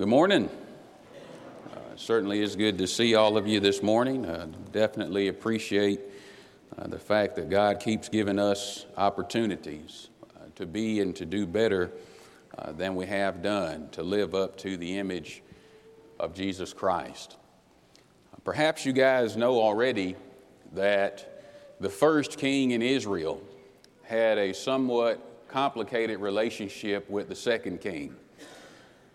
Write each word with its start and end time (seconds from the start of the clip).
Good 0.00 0.08
morning. 0.08 0.48
Uh, 1.70 1.78
certainly 1.94 2.40
is 2.40 2.56
good 2.56 2.78
to 2.78 2.86
see 2.86 3.14
all 3.14 3.36
of 3.36 3.46
you 3.46 3.60
this 3.60 3.82
morning. 3.82 4.24
Uh, 4.24 4.46
definitely 4.72 5.28
appreciate 5.28 6.00
uh, 6.78 6.86
the 6.86 6.98
fact 6.98 7.36
that 7.36 7.50
God 7.50 7.80
keeps 7.80 8.08
giving 8.08 8.38
us 8.38 8.86
opportunities 8.96 10.08
uh, 10.24 10.44
to 10.54 10.64
be 10.64 11.00
and 11.00 11.14
to 11.16 11.26
do 11.26 11.46
better 11.46 11.92
uh, 12.56 12.72
than 12.72 12.94
we 12.94 13.04
have 13.04 13.42
done, 13.42 13.90
to 13.90 14.02
live 14.02 14.34
up 14.34 14.56
to 14.60 14.78
the 14.78 14.96
image 14.96 15.42
of 16.18 16.32
Jesus 16.32 16.72
Christ. 16.72 17.36
Perhaps 18.42 18.86
you 18.86 18.94
guys 18.94 19.36
know 19.36 19.60
already 19.60 20.16
that 20.72 21.42
the 21.78 21.90
first 21.90 22.38
king 22.38 22.70
in 22.70 22.80
Israel 22.80 23.42
had 24.04 24.38
a 24.38 24.54
somewhat 24.54 25.46
complicated 25.48 26.20
relationship 26.20 27.10
with 27.10 27.28
the 27.28 27.36
second 27.36 27.82
king. 27.82 28.16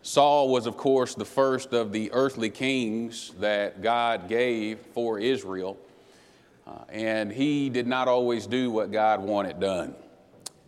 Saul 0.06 0.50
was, 0.50 0.68
of 0.68 0.78
course, 0.78 1.16
the 1.16 1.26
first 1.26 1.74
of 1.74 1.92
the 1.92 2.12
earthly 2.14 2.52
kings 2.52 3.32
that 3.40 3.82
God 3.82 4.30
gave 4.30 4.78
for 4.94 5.18
Israel, 5.18 5.80
uh, 6.68 6.74
and 6.90 7.32
he 7.32 7.72
did 7.72 7.88
not 7.88 8.08
always 8.08 8.46
do 8.46 8.70
what 8.70 8.92
God 8.92 9.20
wanted 9.20 9.60
done. 9.60 9.96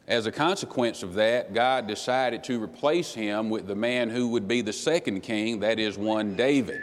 As 0.07 0.25
a 0.25 0.31
consequence 0.31 1.03
of 1.03 1.13
that, 1.13 1.53
God 1.53 1.85
decided 1.85 2.43
to 2.45 2.61
replace 2.61 3.13
him 3.13 3.51
with 3.51 3.67
the 3.67 3.75
man 3.75 4.09
who 4.09 4.29
would 4.29 4.47
be 4.47 4.61
the 4.61 4.73
second 4.73 5.21
king, 5.21 5.59
that 5.59 5.77
is, 5.77 5.99
one 5.99 6.35
David. 6.35 6.81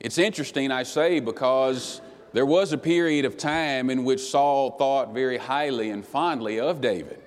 It's 0.00 0.18
interesting, 0.18 0.72
I 0.72 0.82
say, 0.82 1.20
because 1.20 2.00
there 2.32 2.44
was 2.44 2.72
a 2.72 2.78
period 2.78 3.24
of 3.24 3.36
time 3.36 3.88
in 3.88 4.02
which 4.02 4.20
Saul 4.20 4.72
thought 4.72 5.14
very 5.14 5.38
highly 5.38 5.90
and 5.90 6.04
fondly 6.04 6.58
of 6.58 6.80
David. 6.80 7.20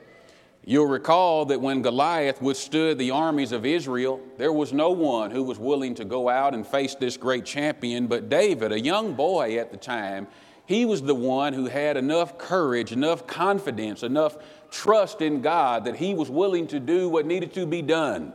You'll 0.70 0.88
recall 0.88 1.46
that 1.46 1.62
when 1.62 1.82
Goliath 1.82 2.42
withstood 2.42 2.98
the 2.98 3.12
armies 3.12 3.54
of 3.54 3.66
Israel, 3.66 4.20
there 4.36 4.52
was 4.52 4.74
no 4.74 4.92
one 4.92 5.32
who 5.32 5.42
was 5.42 5.58
willing 5.58 5.96
to 5.96 6.04
go 6.04 6.28
out 6.28 6.54
and 6.54 6.68
face 6.68 6.94
this 6.94 7.16
great 7.16 7.46
champion 7.46 8.08
but 8.08 8.28
David, 8.28 8.74
a 8.74 8.80
young 8.80 9.14
boy 9.14 9.60
at 9.60 9.72
the 9.72 9.78
time. 9.78 10.28
He 10.66 10.84
was 10.84 11.02
the 11.02 11.16
one 11.16 11.54
who 11.54 11.68
had 11.68 11.96
enough 11.96 12.38
courage, 12.38 12.92
enough 12.92 13.26
confidence, 13.26 14.04
enough 14.04 14.36
trust 14.70 15.22
in 15.22 15.42
God 15.42 15.86
that 15.86 15.96
he 15.96 16.14
was 16.14 16.30
willing 16.30 16.68
to 16.68 16.82
do 16.82 17.08
what 17.08 17.26
needed 17.26 17.54
to 17.54 17.66
be 17.66 17.82
done. 17.82 18.34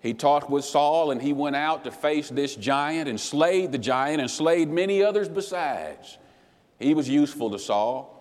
He 0.00 0.14
talked 0.14 0.48
with 0.48 0.64
Saul 0.64 1.10
and 1.10 1.20
he 1.20 1.34
went 1.34 1.56
out 1.56 1.84
to 1.84 1.90
face 1.90 2.30
this 2.30 2.56
giant 2.56 3.10
and 3.10 3.20
slayed 3.20 3.72
the 3.72 3.78
giant 3.78 4.22
and 4.22 4.30
slayed 4.30 4.70
many 4.70 5.02
others 5.02 5.28
besides. 5.28 6.16
He 6.78 6.94
was 6.94 7.10
useful 7.10 7.50
to 7.50 7.58
Saul. 7.58 8.11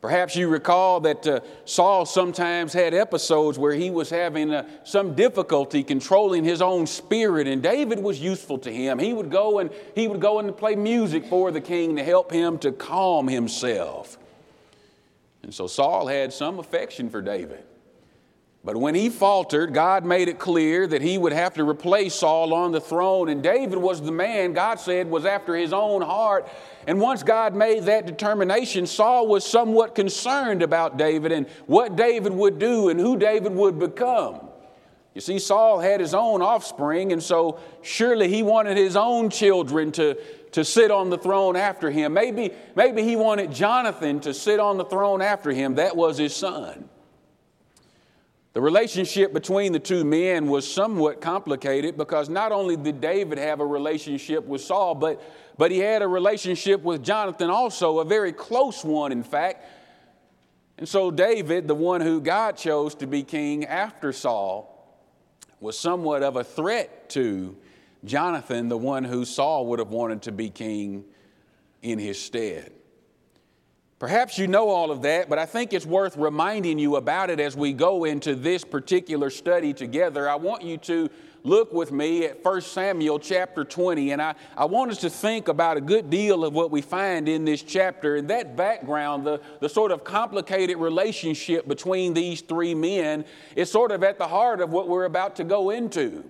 Perhaps 0.00 0.36
you 0.36 0.46
recall 0.46 1.00
that 1.00 1.26
uh, 1.26 1.40
Saul 1.64 2.06
sometimes 2.06 2.72
had 2.72 2.94
episodes 2.94 3.58
where 3.58 3.72
he 3.72 3.90
was 3.90 4.08
having 4.08 4.54
uh, 4.54 4.68
some 4.84 5.16
difficulty 5.16 5.82
controlling 5.82 6.44
his 6.44 6.62
own 6.62 6.86
spirit, 6.86 7.48
and 7.48 7.60
David 7.60 7.98
was 7.98 8.20
useful 8.20 8.58
to 8.58 8.72
him. 8.72 9.00
He 9.00 9.12
would 9.12 9.30
go 9.30 9.58
and 9.58 9.70
he 9.96 10.06
would 10.06 10.20
go 10.20 10.38
and 10.38 10.56
play 10.56 10.76
music 10.76 11.26
for 11.26 11.50
the 11.50 11.60
king 11.60 11.96
to 11.96 12.04
help 12.04 12.30
him 12.30 12.58
to 12.58 12.70
calm 12.70 13.26
himself. 13.26 14.18
And 15.42 15.52
so 15.52 15.66
Saul 15.66 16.06
had 16.06 16.32
some 16.32 16.60
affection 16.60 17.10
for 17.10 17.20
David. 17.20 17.64
But 18.64 18.76
when 18.76 18.94
he 18.94 19.08
faltered, 19.08 19.72
God 19.72 20.04
made 20.04 20.28
it 20.28 20.38
clear 20.38 20.86
that 20.88 21.00
he 21.00 21.16
would 21.16 21.32
have 21.32 21.54
to 21.54 21.64
replace 21.68 22.16
Saul 22.16 22.52
on 22.52 22.70
the 22.72 22.80
throne. 22.80 23.28
And 23.28 23.42
David 23.42 23.78
was 23.78 24.02
the 24.02 24.12
man 24.12 24.52
God 24.52 24.78
said 24.80 25.08
was 25.08 25.24
after 25.24 25.54
his 25.54 25.72
own 25.72 26.02
heart. 26.02 26.48
And 26.88 26.98
once 27.02 27.22
God 27.22 27.54
made 27.54 27.82
that 27.82 28.06
determination, 28.06 28.86
Saul 28.86 29.26
was 29.26 29.44
somewhat 29.44 29.94
concerned 29.94 30.62
about 30.62 30.96
David 30.96 31.32
and 31.32 31.46
what 31.66 31.96
David 31.96 32.32
would 32.32 32.58
do 32.58 32.88
and 32.88 32.98
who 32.98 33.18
David 33.18 33.52
would 33.52 33.78
become. 33.78 34.48
You 35.14 35.20
see, 35.20 35.38
Saul 35.38 35.80
had 35.80 36.00
his 36.00 36.14
own 36.14 36.40
offspring, 36.40 37.12
and 37.12 37.22
so 37.22 37.60
surely 37.82 38.28
he 38.28 38.42
wanted 38.42 38.78
his 38.78 38.96
own 38.96 39.28
children 39.28 39.92
to, 39.92 40.16
to 40.52 40.64
sit 40.64 40.90
on 40.90 41.10
the 41.10 41.18
throne 41.18 41.56
after 41.56 41.90
him. 41.90 42.14
Maybe, 42.14 42.52
maybe 42.74 43.02
he 43.02 43.16
wanted 43.16 43.52
Jonathan 43.52 44.18
to 44.20 44.32
sit 44.32 44.58
on 44.58 44.78
the 44.78 44.86
throne 44.86 45.20
after 45.20 45.50
him. 45.50 45.74
That 45.74 45.94
was 45.94 46.16
his 46.16 46.34
son. 46.34 46.88
The 48.54 48.62
relationship 48.62 49.34
between 49.34 49.72
the 49.72 49.78
two 49.78 50.04
men 50.04 50.48
was 50.48 50.66
somewhat 50.66 51.20
complicated 51.20 51.98
because 51.98 52.30
not 52.30 52.50
only 52.50 52.76
did 52.76 53.00
David 53.00 53.36
have 53.36 53.60
a 53.60 53.66
relationship 53.66 54.44
with 54.46 54.62
Saul, 54.62 54.94
but, 54.94 55.22
but 55.58 55.72
he 55.72 55.78
had 55.80 56.00
a 56.02 56.08
relationship 56.08 56.82
with 56.82 57.02
Jonathan 57.02 57.50
also, 57.50 57.98
a 57.98 58.04
very 58.04 58.32
close 58.32 58.84
one, 58.84 59.12
in 59.12 59.24
fact. 59.24 59.66
And 60.78 60.88
so, 60.88 61.10
David, 61.10 61.66
the 61.66 61.74
one 61.74 62.00
who 62.00 62.20
God 62.20 62.56
chose 62.56 62.94
to 62.96 63.06
be 63.08 63.24
king 63.24 63.64
after 63.64 64.12
Saul, 64.12 64.74
was 65.60 65.76
somewhat 65.76 66.22
of 66.22 66.36
a 66.36 66.44
threat 66.44 67.10
to 67.10 67.56
Jonathan, 68.04 68.68
the 68.68 68.78
one 68.78 69.02
who 69.02 69.24
Saul 69.24 69.66
would 69.66 69.80
have 69.80 69.90
wanted 69.90 70.22
to 70.22 70.32
be 70.32 70.48
king 70.48 71.04
in 71.82 71.98
his 71.98 72.20
stead. 72.22 72.72
Perhaps 73.98 74.38
you 74.38 74.46
know 74.46 74.68
all 74.68 74.92
of 74.92 75.02
that, 75.02 75.28
but 75.28 75.40
I 75.40 75.46
think 75.46 75.72
it's 75.72 75.84
worth 75.84 76.16
reminding 76.16 76.78
you 76.78 76.94
about 76.94 77.30
it 77.30 77.40
as 77.40 77.56
we 77.56 77.72
go 77.72 78.04
into 78.04 78.36
this 78.36 78.62
particular 78.62 79.28
study 79.28 79.72
together. 79.72 80.28
I 80.28 80.36
want 80.36 80.62
you 80.62 80.76
to 80.78 81.10
look 81.48 81.72
with 81.72 81.90
me 81.90 82.24
at 82.24 82.44
1 82.44 82.60
Samuel 82.60 83.18
chapter 83.18 83.64
20, 83.64 84.12
and 84.12 84.22
I, 84.22 84.34
I 84.56 84.66
want 84.66 84.90
us 84.90 84.98
to 84.98 85.10
think 85.10 85.48
about 85.48 85.76
a 85.76 85.80
good 85.80 86.10
deal 86.10 86.44
of 86.44 86.52
what 86.52 86.70
we 86.70 86.82
find 86.82 87.28
in 87.28 87.44
this 87.44 87.62
chapter. 87.62 88.16
And 88.16 88.28
that 88.28 88.54
background, 88.56 89.26
the, 89.26 89.40
the 89.60 89.68
sort 89.68 89.90
of 89.90 90.04
complicated 90.04 90.76
relationship 90.76 91.66
between 91.66 92.14
these 92.14 92.42
three 92.42 92.74
men, 92.74 93.24
is 93.56 93.70
sort 93.70 93.90
of 93.90 94.04
at 94.04 94.18
the 94.18 94.28
heart 94.28 94.60
of 94.60 94.70
what 94.70 94.88
we're 94.88 95.06
about 95.06 95.36
to 95.36 95.44
go 95.44 95.70
into. 95.70 96.24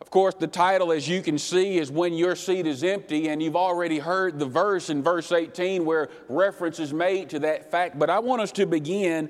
Of 0.00 0.10
course, 0.10 0.34
the 0.34 0.46
title, 0.46 0.92
as 0.92 1.08
you 1.08 1.20
can 1.20 1.38
see, 1.38 1.78
is 1.78 1.90
When 1.90 2.14
Your 2.14 2.34
Seat 2.34 2.66
is 2.66 2.82
Empty, 2.82 3.28
and 3.28 3.42
you've 3.42 3.54
already 3.54 3.98
heard 3.98 4.38
the 4.38 4.46
verse 4.46 4.88
in 4.88 5.02
verse 5.02 5.30
18 5.30 5.84
where 5.84 6.08
reference 6.28 6.78
is 6.78 6.92
made 6.92 7.30
to 7.30 7.40
that 7.40 7.70
fact. 7.70 7.98
But 7.98 8.08
I 8.08 8.18
want 8.18 8.40
us 8.40 8.50
to 8.52 8.66
begin. 8.66 9.28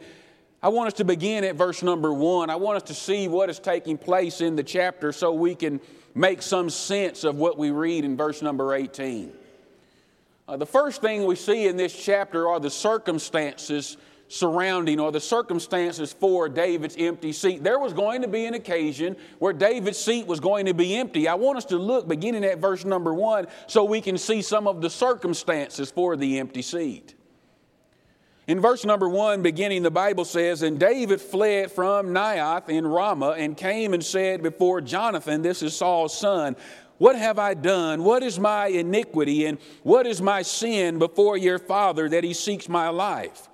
I 0.62 0.68
want 0.68 0.88
us 0.88 0.94
to 0.94 1.04
begin 1.04 1.42
at 1.44 1.56
verse 1.56 1.82
number 1.82 2.12
one. 2.12 2.50
I 2.50 2.56
want 2.56 2.76
us 2.76 2.82
to 2.88 2.94
see 2.94 3.28
what 3.28 3.48
is 3.48 3.58
taking 3.58 3.96
place 3.96 4.42
in 4.42 4.56
the 4.56 4.62
chapter 4.62 5.10
so 5.10 5.32
we 5.32 5.54
can 5.54 5.80
make 6.14 6.42
some 6.42 6.68
sense 6.68 7.24
of 7.24 7.36
what 7.36 7.56
we 7.56 7.70
read 7.70 8.04
in 8.04 8.16
verse 8.16 8.42
number 8.42 8.74
18. 8.74 9.32
Uh, 10.46 10.56
the 10.56 10.66
first 10.66 11.00
thing 11.00 11.24
we 11.24 11.36
see 11.36 11.66
in 11.66 11.78
this 11.78 11.96
chapter 11.96 12.46
are 12.48 12.60
the 12.60 12.68
circumstances 12.70 13.96
surrounding 14.28 15.00
or 15.00 15.10
the 15.10 15.20
circumstances 15.20 16.12
for 16.12 16.48
David's 16.48 16.96
empty 16.98 17.32
seat. 17.32 17.64
There 17.64 17.78
was 17.78 17.92
going 17.92 18.22
to 18.22 18.28
be 18.28 18.44
an 18.44 18.54
occasion 18.54 19.16
where 19.38 19.52
David's 19.52 19.98
seat 19.98 20.26
was 20.26 20.40
going 20.40 20.66
to 20.66 20.74
be 20.74 20.94
empty. 20.96 21.26
I 21.26 21.34
want 21.34 21.56
us 21.56 21.64
to 21.66 21.78
look 21.78 22.06
beginning 22.06 22.44
at 22.44 22.58
verse 22.58 22.84
number 22.84 23.14
one 23.14 23.46
so 23.66 23.82
we 23.82 24.00
can 24.00 24.18
see 24.18 24.42
some 24.42 24.68
of 24.68 24.82
the 24.82 24.90
circumstances 24.90 25.90
for 25.90 26.16
the 26.16 26.38
empty 26.38 26.62
seat. 26.62 27.14
In 28.50 28.58
verse 28.58 28.84
number 28.84 29.08
one, 29.08 29.42
beginning, 29.42 29.84
the 29.84 29.92
Bible 29.92 30.24
says, 30.24 30.62
And 30.62 30.76
David 30.76 31.20
fled 31.20 31.70
from 31.70 32.08
Naioth 32.08 32.68
in 32.68 32.84
Ramah 32.84 33.36
and 33.38 33.56
came 33.56 33.94
and 33.94 34.04
said 34.04 34.42
before 34.42 34.80
Jonathan, 34.80 35.40
this 35.40 35.62
is 35.62 35.76
Saul's 35.76 36.18
son, 36.18 36.56
What 36.98 37.14
have 37.14 37.38
I 37.38 37.54
done? 37.54 38.02
What 38.02 38.24
is 38.24 38.40
my 38.40 38.66
iniquity? 38.66 39.46
And 39.46 39.58
what 39.84 40.04
is 40.04 40.20
my 40.20 40.42
sin 40.42 40.98
before 40.98 41.36
your 41.36 41.60
father 41.60 42.08
that 42.08 42.24
he 42.24 42.34
seeks 42.34 42.68
my 42.68 42.88
life? 42.88 43.48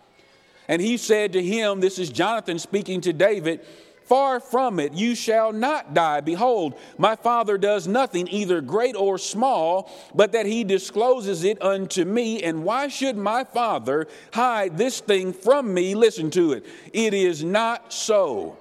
And 0.66 0.80
he 0.80 0.96
said 0.96 1.34
to 1.34 1.42
him, 1.42 1.80
This 1.80 1.98
is 1.98 2.08
Jonathan 2.08 2.58
speaking 2.58 3.02
to 3.02 3.12
David, 3.12 3.66
Far 4.06 4.38
from 4.38 4.78
it, 4.78 4.92
you 4.92 5.16
shall 5.16 5.52
not 5.52 5.92
die. 5.92 6.20
Behold, 6.20 6.78
my 6.96 7.16
father 7.16 7.58
does 7.58 7.88
nothing, 7.88 8.28
either 8.28 8.60
great 8.60 8.94
or 8.94 9.18
small, 9.18 9.90
but 10.14 10.30
that 10.30 10.46
he 10.46 10.62
discloses 10.62 11.42
it 11.42 11.60
unto 11.60 12.04
me. 12.04 12.40
And 12.40 12.62
why 12.62 12.86
should 12.86 13.16
my 13.16 13.42
father 13.42 14.06
hide 14.32 14.78
this 14.78 15.00
thing 15.00 15.32
from 15.32 15.74
me? 15.74 15.96
Listen 15.96 16.30
to 16.30 16.52
it. 16.52 16.64
It 16.92 17.14
is 17.14 17.42
not 17.42 17.92
so. 17.92 18.56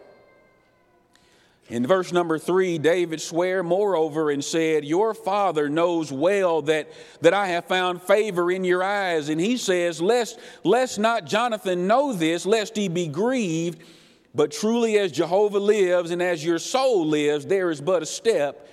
In 1.68 1.86
verse 1.86 2.12
number 2.12 2.38
three, 2.38 2.78
David 2.80 3.22
sware 3.22 3.62
moreover 3.64 4.32
and 4.32 4.44
said, 4.44 4.86
Your 4.86 5.16
father 5.16 5.68
knows 5.68 6.12
well 6.12 6.62
that, 6.64 6.92
that 7.22 7.34
I 7.34 7.48
have 7.48 7.66
found 7.66 8.04
favor 8.04 8.52
in 8.52 8.64
your 8.64 8.84
eyes. 8.84 9.30
And 9.30 9.42
he 9.42 9.58
says, 9.58 10.00
lest, 10.00 10.40
lest 10.64 11.00
not 11.00 11.26
Jonathan 11.26 11.88
know 11.88 12.14
this, 12.14 12.46
lest 12.46 12.76
he 12.76 12.88
be 12.88 13.08
grieved. 13.08 13.82
But 14.36 14.52
truly, 14.52 14.98
as 14.98 15.14
Jehovah 15.14 15.60
lives 15.60 16.12
and 16.12 16.22
as 16.22 16.44
your 16.44 16.60
soul 16.60 17.06
lives, 17.06 17.46
there 17.46 17.72
is 17.72 17.80
but 17.80 18.04
a 18.04 18.06
step 18.06 18.68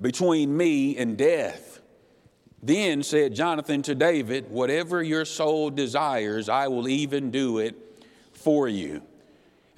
between 0.00 0.56
me 0.56 0.96
and 0.96 1.16
death. 1.16 1.80
Then 2.60 3.04
said 3.04 3.32
Jonathan 3.32 3.82
to 3.82 3.94
David, 3.94 4.50
Whatever 4.50 5.00
your 5.00 5.24
soul 5.24 5.70
desires, 5.70 6.48
I 6.48 6.66
will 6.66 6.88
even 6.88 7.30
do 7.30 7.58
it 7.58 7.76
for 8.32 8.66
you. 8.66 9.02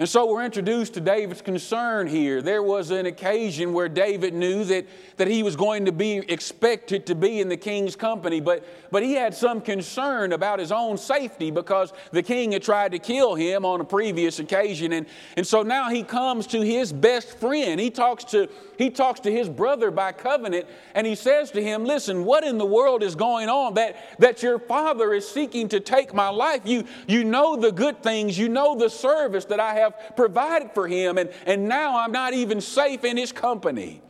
And 0.01 0.09
so 0.09 0.25
we're 0.25 0.47
introduced 0.47 0.95
to 0.95 1.01
David's 1.03 1.43
concern 1.43 2.07
here. 2.07 2.41
There 2.41 2.63
was 2.63 2.91
an 2.91 3.05
occasion 3.05 3.75
where 3.75 3.87
David 3.87 4.33
knew 4.33 4.65
that, 4.65 4.87
that 5.19 5.29
he 5.29 5.43
was 5.43 5.57
going 5.57 5.85
to 5.85 5.93
be 5.93 6.17
expected 6.17 7.05
to 7.05 7.15
be 7.15 7.43
in 7.43 7.51
the 7.51 7.57
king's 7.59 7.97
company, 7.97 8.41
but, 8.41 8.65
but 8.91 9.03
he 9.03 9.13
had 9.13 9.35
some 9.35 9.61
concern 9.61 10.33
about 10.33 10.59
his 10.59 10.73
own 10.73 10.97
safety 10.97 11.51
because 11.51 11.93
the 12.13 12.23
king 12.23 12.53
had 12.53 12.63
tried 12.63 12.93
to 12.93 12.99
kill 12.99 13.35
him 13.35 13.67
on 13.67 13.83
a 13.83 13.85
previous 13.85 14.39
occasion. 14.39 14.95
And, 14.95 15.05
and 15.37 15.47
so 15.47 15.63
now 15.63 15.91
he 15.91 16.03
comes 16.03 16.47
to 16.47 16.63
his 16.63 16.95
best 16.95 17.37
friend. 17.37 17.79
He 17.79 17.91
talks, 17.91 18.25
to, 18.25 18.49
he 18.79 18.89
talks 18.89 19.21
to 19.21 19.31
his 19.31 19.51
brother 19.51 19.91
by 19.91 20.13
covenant, 20.13 20.67
and 20.95 21.07
he 21.07 21.15
says 21.15 21.51
to 21.51 21.63
him, 21.63 21.85
Listen, 21.85 22.25
what 22.25 22.43
in 22.43 22.57
the 22.57 22.65
world 22.65 23.03
is 23.03 23.15
going 23.15 23.51
on 23.51 23.75
that, 23.75 23.97
that 24.19 24.43
your 24.43 24.59
father 24.59 25.13
is 25.13 25.29
seeking 25.29 25.69
to 25.69 25.79
take 25.79 26.15
my 26.15 26.31
life? 26.31 26.63
You, 26.65 26.85
you 27.07 27.23
know 27.23 27.55
the 27.55 27.71
good 27.71 28.03
things, 28.03 28.39
you 28.39 28.49
know 28.49 28.79
the 28.79 28.89
service 28.89 29.45
that 29.45 29.61
I 29.61 29.75
have 29.75 29.90
have 29.93 30.17
provided 30.17 30.73
for 30.73 30.89
him, 30.89 31.19
and, 31.19 31.31
and 31.47 31.69
now 31.69 31.99
I'm 31.99 32.13
not 32.13 32.35
even 32.35 32.61
safe 32.61 33.05
in 33.05 33.17
his 33.17 33.33
company. 33.33 34.03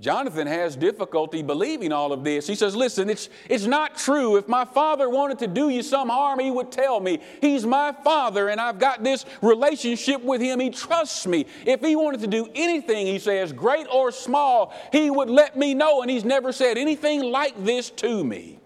Jonathan 0.00 0.48
has 0.48 0.74
difficulty 0.74 1.40
believing 1.40 1.92
all 1.92 2.12
of 2.12 2.24
this. 2.24 2.48
He 2.48 2.56
says, 2.56 2.74
Listen, 2.74 3.08
it's, 3.08 3.28
it's 3.48 3.66
not 3.66 3.96
true. 3.96 4.36
If 4.36 4.48
my 4.48 4.64
father 4.64 5.08
wanted 5.08 5.38
to 5.38 5.46
do 5.46 5.68
you 5.68 5.84
some 5.84 6.08
harm, 6.08 6.40
he 6.40 6.50
would 6.50 6.72
tell 6.72 6.98
me. 6.98 7.20
He's 7.40 7.64
my 7.64 7.92
father, 8.02 8.48
and 8.48 8.60
I've 8.60 8.80
got 8.80 9.04
this 9.04 9.24
relationship 9.40 10.20
with 10.20 10.40
him. 10.40 10.58
He 10.58 10.70
trusts 10.70 11.28
me. 11.28 11.46
If 11.64 11.80
he 11.80 11.94
wanted 11.94 12.20
to 12.22 12.26
do 12.26 12.48
anything, 12.56 13.06
he 13.06 13.20
says, 13.20 13.52
great 13.52 13.86
or 13.90 14.10
small, 14.10 14.74
he 14.90 15.10
would 15.10 15.30
let 15.30 15.56
me 15.56 15.74
know, 15.74 16.02
and 16.02 16.10
he's 16.10 16.24
never 16.24 16.50
said 16.50 16.76
anything 16.76 17.22
like 17.22 17.64
this 17.64 17.90
to 17.90 18.24
me. 18.24 18.58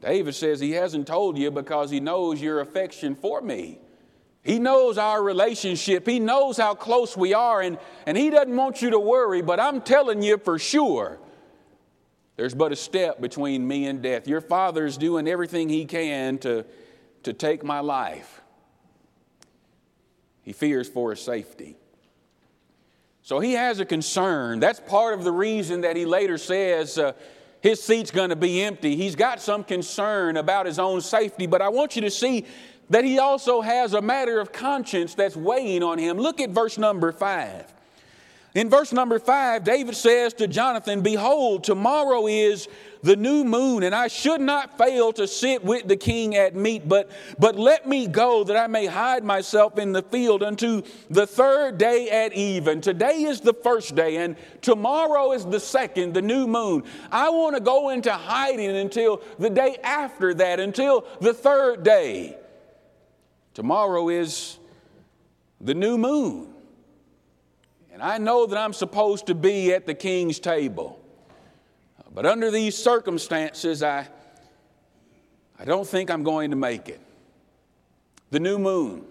David 0.00 0.34
says 0.34 0.58
he 0.58 0.72
hasn't 0.72 1.06
told 1.06 1.36
you 1.36 1.50
because 1.50 1.90
he 1.90 2.00
knows 2.00 2.40
your 2.40 2.60
affection 2.60 3.14
for 3.14 3.42
me. 3.42 3.78
He 4.42 4.58
knows 4.58 4.98
our 4.98 5.22
relationship. 5.22 6.06
He 6.06 6.20
knows 6.20 6.56
how 6.56 6.74
close 6.74 7.16
we 7.16 7.34
are, 7.34 7.60
and, 7.60 7.78
and 8.06 8.16
He 8.16 8.30
doesn't 8.30 8.56
want 8.56 8.80
you 8.82 8.90
to 8.90 8.98
worry, 8.98 9.42
but 9.42 9.60
I'm 9.60 9.80
telling 9.80 10.22
you 10.22 10.38
for 10.38 10.58
sure, 10.58 11.18
there's 12.36 12.54
but 12.54 12.72
a 12.72 12.76
step 12.76 13.20
between 13.20 13.66
me 13.66 13.86
and 13.86 14.00
death. 14.00 14.28
Your 14.28 14.40
Father's 14.40 14.96
doing 14.96 15.28
everything 15.28 15.68
He 15.68 15.84
can 15.84 16.38
to, 16.38 16.64
to 17.24 17.32
take 17.32 17.64
my 17.64 17.80
life. 17.80 18.40
He 20.42 20.52
fears 20.52 20.88
for 20.88 21.10
His 21.10 21.20
safety. 21.20 21.76
So 23.28 23.40
he 23.40 23.52
has 23.52 23.78
a 23.78 23.84
concern. 23.84 24.58
That's 24.58 24.80
part 24.80 25.12
of 25.12 25.22
the 25.22 25.30
reason 25.30 25.82
that 25.82 25.96
he 25.96 26.06
later 26.06 26.38
says 26.38 26.96
uh, 26.96 27.12
his 27.60 27.82
seat's 27.82 28.10
going 28.10 28.30
to 28.30 28.36
be 28.36 28.62
empty. 28.62 28.96
He's 28.96 29.16
got 29.16 29.42
some 29.42 29.64
concern 29.64 30.38
about 30.38 30.64
his 30.64 30.78
own 30.78 31.02
safety, 31.02 31.46
but 31.46 31.60
I 31.60 31.68
want 31.68 31.94
you 31.94 32.00
to 32.00 32.10
see 32.10 32.46
that 32.90 33.04
he 33.04 33.18
also 33.18 33.60
has 33.60 33.94
a 33.94 34.02
matter 34.02 34.40
of 34.40 34.52
conscience 34.52 35.14
that's 35.14 35.36
weighing 35.36 35.82
on 35.82 35.98
him. 35.98 36.18
Look 36.18 36.40
at 36.40 36.50
verse 36.50 36.78
number 36.78 37.12
five. 37.12 37.72
In 38.54 38.70
verse 38.70 38.92
number 38.92 39.18
five, 39.18 39.62
David 39.62 39.94
says 39.94 40.32
to 40.34 40.48
Jonathan, 40.48 41.02
Behold, 41.02 41.64
tomorrow 41.64 42.26
is 42.26 42.66
the 43.02 43.14
new 43.14 43.44
moon, 43.44 43.82
and 43.82 43.94
I 43.94 44.08
should 44.08 44.40
not 44.40 44.78
fail 44.78 45.12
to 45.12 45.28
sit 45.28 45.62
with 45.62 45.86
the 45.86 45.96
king 45.96 46.34
at 46.34 46.56
meat, 46.56 46.88
but, 46.88 47.10
but 47.38 47.56
let 47.56 47.86
me 47.86 48.06
go 48.06 48.42
that 48.44 48.56
I 48.56 48.66
may 48.66 48.86
hide 48.86 49.22
myself 49.22 49.78
in 49.78 49.92
the 49.92 50.02
field 50.02 50.42
unto 50.42 50.82
the 51.10 51.26
third 51.26 51.78
day 51.78 52.08
at 52.10 52.32
even. 52.32 52.80
Today 52.80 53.22
is 53.24 53.40
the 53.40 53.54
first 53.54 53.94
day, 53.94 54.16
and 54.16 54.34
tomorrow 54.62 55.32
is 55.32 55.44
the 55.44 55.60
second, 55.60 56.14
the 56.14 56.22
new 56.22 56.46
moon. 56.46 56.82
I 57.12 57.30
want 57.30 57.54
to 57.54 57.60
go 57.60 57.90
into 57.90 58.12
hiding 58.12 58.76
until 58.76 59.22
the 59.38 59.50
day 59.50 59.76
after 59.84 60.32
that, 60.34 60.58
until 60.58 61.06
the 61.20 61.34
third 61.34 61.84
day. 61.84 62.36
Tomorrow 63.58 64.08
is 64.08 64.56
the 65.60 65.74
new 65.74 65.98
moon. 65.98 66.54
And 67.92 68.00
I 68.00 68.16
know 68.18 68.46
that 68.46 68.56
I'm 68.56 68.72
supposed 68.72 69.26
to 69.26 69.34
be 69.34 69.72
at 69.72 69.84
the 69.84 69.94
king's 69.94 70.38
table. 70.38 71.04
But 72.14 72.24
under 72.24 72.52
these 72.52 72.76
circumstances, 72.76 73.82
I, 73.82 74.06
I 75.58 75.64
don't 75.64 75.88
think 75.88 76.08
I'm 76.08 76.22
going 76.22 76.50
to 76.50 76.56
make 76.56 76.88
it. 76.88 77.00
The 78.30 78.38
new 78.38 78.60
moon. 78.60 79.04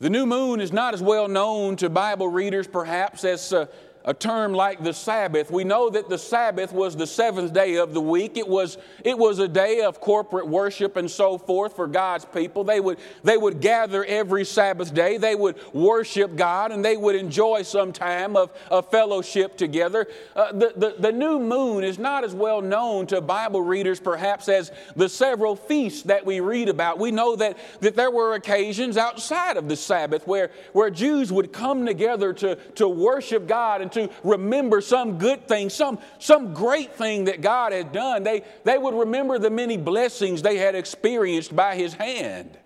The 0.00 0.10
new 0.10 0.26
moon 0.26 0.60
is 0.60 0.72
not 0.72 0.92
as 0.92 1.00
well 1.00 1.28
known 1.28 1.76
to 1.76 1.88
Bible 1.88 2.26
readers, 2.26 2.66
perhaps, 2.66 3.22
as 3.22 3.52
uh, 3.52 3.66
a 4.04 4.12
term 4.12 4.52
like 4.52 4.82
the 4.84 4.92
Sabbath. 4.92 5.50
We 5.50 5.64
know 5.64 5.88
that 5.88 6.10
the 6.10 6.18
Sabbath 6.18 6.72
was 6.72 6.94
the 6.94 7.06
seventh 7.06 7.54
day 7.54 7.76
of 7.76 7.94
the 7.94 8.00
week. 8.02 8.36
It 8.36 8.46
was, 8.46 8.76
it 9.02 9.18
was 9.18 9.38
a 9.38 9.48
day 9.48 9.80
of 9.80 9.98
corporate 10.00 10.46
worship 10.46 10.96
and 10.96 11.10
so 11.10 11.38
forth 11.38 11.74
for 11.74 11.86
God's 11.86 12.26
people. 12.26 12.64
They 12.64 12.80
would, 12.80 12.98
they 13.22 13.38
would 13.38 13.60
gather 13.60 14.04
every 14.04 14.44
Sabbath 14.44 14.92
day. 14.92 15.16
They 15.16 15.34
would 15.34 15.56
worship 15.72 16.36
God 16.36 16.70
and 16.70 16.84
they 16.84 16.98
would 16.98 17.16
enjoy 17.16 17.62
some 17.62 17.92
time 17.92 18.36
of, 18.36 18.52
of 18.70 18.90
fellowship 18.90 19.56
together. 19.56 20.06
Uh, 20.36 20.52
the, 20.52 20.72
the, 20.76 20.96
the 20.98 21.12
new 21.12 21.38
moon 21.38 21.82
is 21.82 21.98
not 21.98 22.24
as 22.24 22.34
well 22.34 22.60
known 22.60 23.06
to 23.06 23.22
Bible 23.22 23.62
readers 23.62 24.00
perhaps 24.00 24.50
as 24.50 24.70
the 24.96 25.08
several 25.08 25.56
feasts 25.56 26.02
that 26.02 26.26
we 26.26 26.40
read 26.40 26.68
about. 26.68 26.98
We 26.98 27.10
know 27.10 27.36
that, 27.36 27.56
that 27.80 27.96
there 27.96 28.10
were 28.10 28.34
occasions 28.34 28.98
outside 28.98 29.56
of 29.56 29.66
the 29.66 29.76
Sabbath 29.76 30.26
where, 30.26 30.50
where 30.74 30.90
Jews 30.90 31.32
would 31.32 31.54
come 31.54 31.86
together 31.86 32.34
to, 32.34 32.56
to 32.74 32.86
worship 32.86 33.46
God 33.46 33.80
and 33.80 33.93
to 33.94 34.10
remember 34.22 34.80
some 34.80 35.18
good 35.18 35.48
thing, 35.48 35.70
some, 35.70 35.98
some 36.18 36.54
great 36.54 36.94
thing 36.94 37.24
that 37.24 37.40
God 37.40 37.72
had 37.72 37.92
done. 37.92 38.22
They, 38.22 38.42
they 38.64 38.78
would 38.78 38.94
remember 38.94 39.38
the 39.38 39.50
many 39.50 39.76
blessings 39.76 40.42
they 40.42 40.58
had 40.58 40.74
experienced 40.74 41.54
by 41.54 41.74
His 41.74 41.94
hand. 41.94 42.58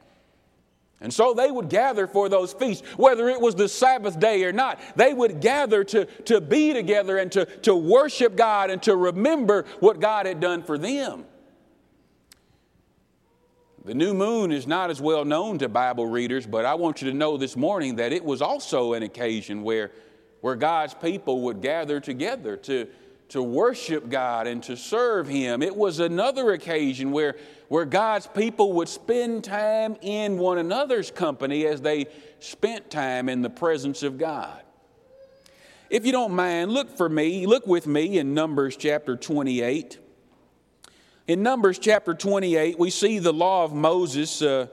And 1.00 1.14
so 1.14 1.32
they 1.32 1.50
would 1.50 1.68
gather 1.68 2.08
for 2.08 2.28
those 2.28 2.52
feasts, 2.52 2.86
whether 2.96 3.28
it 3.28 3.40
was 3.40 3.54
the 3.54 3.68
Sabbath 3.68 4.18
day 4.18 4.42
or 4.44 4.52
not. 4.52 4.80
They 4.96 5.14
would 5.14 5.40
gather 5.40 5.84
to, 5.84 6.06
to 6.24 6.40
be 6.40 6.72
together 6.72 7.18
and 7.18 7.30
to, 7.32 7.44
to 7.44 7.74
worship 7.74 8.34
God 8.34 8.70
and 8.70 8.82
to 8.82 8.96
remember 8.96 9.64
what 9.78 10.00
God 10.00 10.26
had 10.26 10.40
done 10.40 10.62
for 10.64 10.76
them. 10.76 11.24
The 13.84 13.94
new 13.94 14.12
moon 14.12 14.50
is 14.50 14.66
not 14.66 14.90
as 14.90 15.00
well 15.00 15.24
known 15.24 15.58
to 15.58 15.68
Bible 15.68 16.06
readers, 16.06 16.46
but 16.46 16.64
I 16.64 16.74
want 16.74 17.00
you 17.00 17.10
to 17.10 17.16
know 17.16 17.36
this 17.36 17.56
morning 17.56 17.96
that 17.96 18.12
it 18.12 18.24
was 18.24 18.42
also 18.42 18.92
an 18.92 19.02
occasion 19.02 19.62
where 19.62 19.92
where 20.40 20.56
God's 20.56 20.94
people 20.94 21.42
would 21.42 21.60
gather 21.60 22.00
together 22.00 22.56
to, 22.58 22.86
to 23.30 23.42
worship 23.42 24.08
God 24.08 24.46
and 24.46 24.62
to 24.64 24.76
serve 24.76 25.28
Him. 25.28 25.62
It 25.62 25.74
was 25.74 26.00
another 26.00 26.52
occasion 26.52 27.10
where, 27.10 27.36
where 27.68 27.84
God's 27.84 28.26
people 28.26 28.72
would 28.74 28.88
spend 28.88 29.44
time 29.44 29.96
in 30.00 30.38
one 30.38 30.58
another's 30.58 31.10
company 31.10 31.66
as 31.66 31.80
they 31.80 32.06
spent 32.40 32.90
time 32.90 33.28
in 33.28 33.42
the 33.42 33.50
presence 33.50 34.02
of 34.02 34.18
God. 34.18 34.62
If 35.90 36.04
you 36.04 36.12
don't 36.12 36.34
mind, 36.34 36.70
look 36.70 36.96
for 36.96 37.08
me, 37.08 37.46
look 37.46 37.66
with 37.66 37.86
me 37.86 38.18
in 38.18 38.34
Numbers 38.34 38.76
chapter 38.76 39.16
28. 39.16 39.98
In 41.26 41.42
Numbers 41.42 41.78
chapter 41.78 42.14
28, 42.14 42.78
we 42.78 42.90
see 42.90 43.18
the 43.18 43.32
law 43.32 43.64
of 43.64 43.72
Moses 43.72 44.42
uh, 44.42 44.66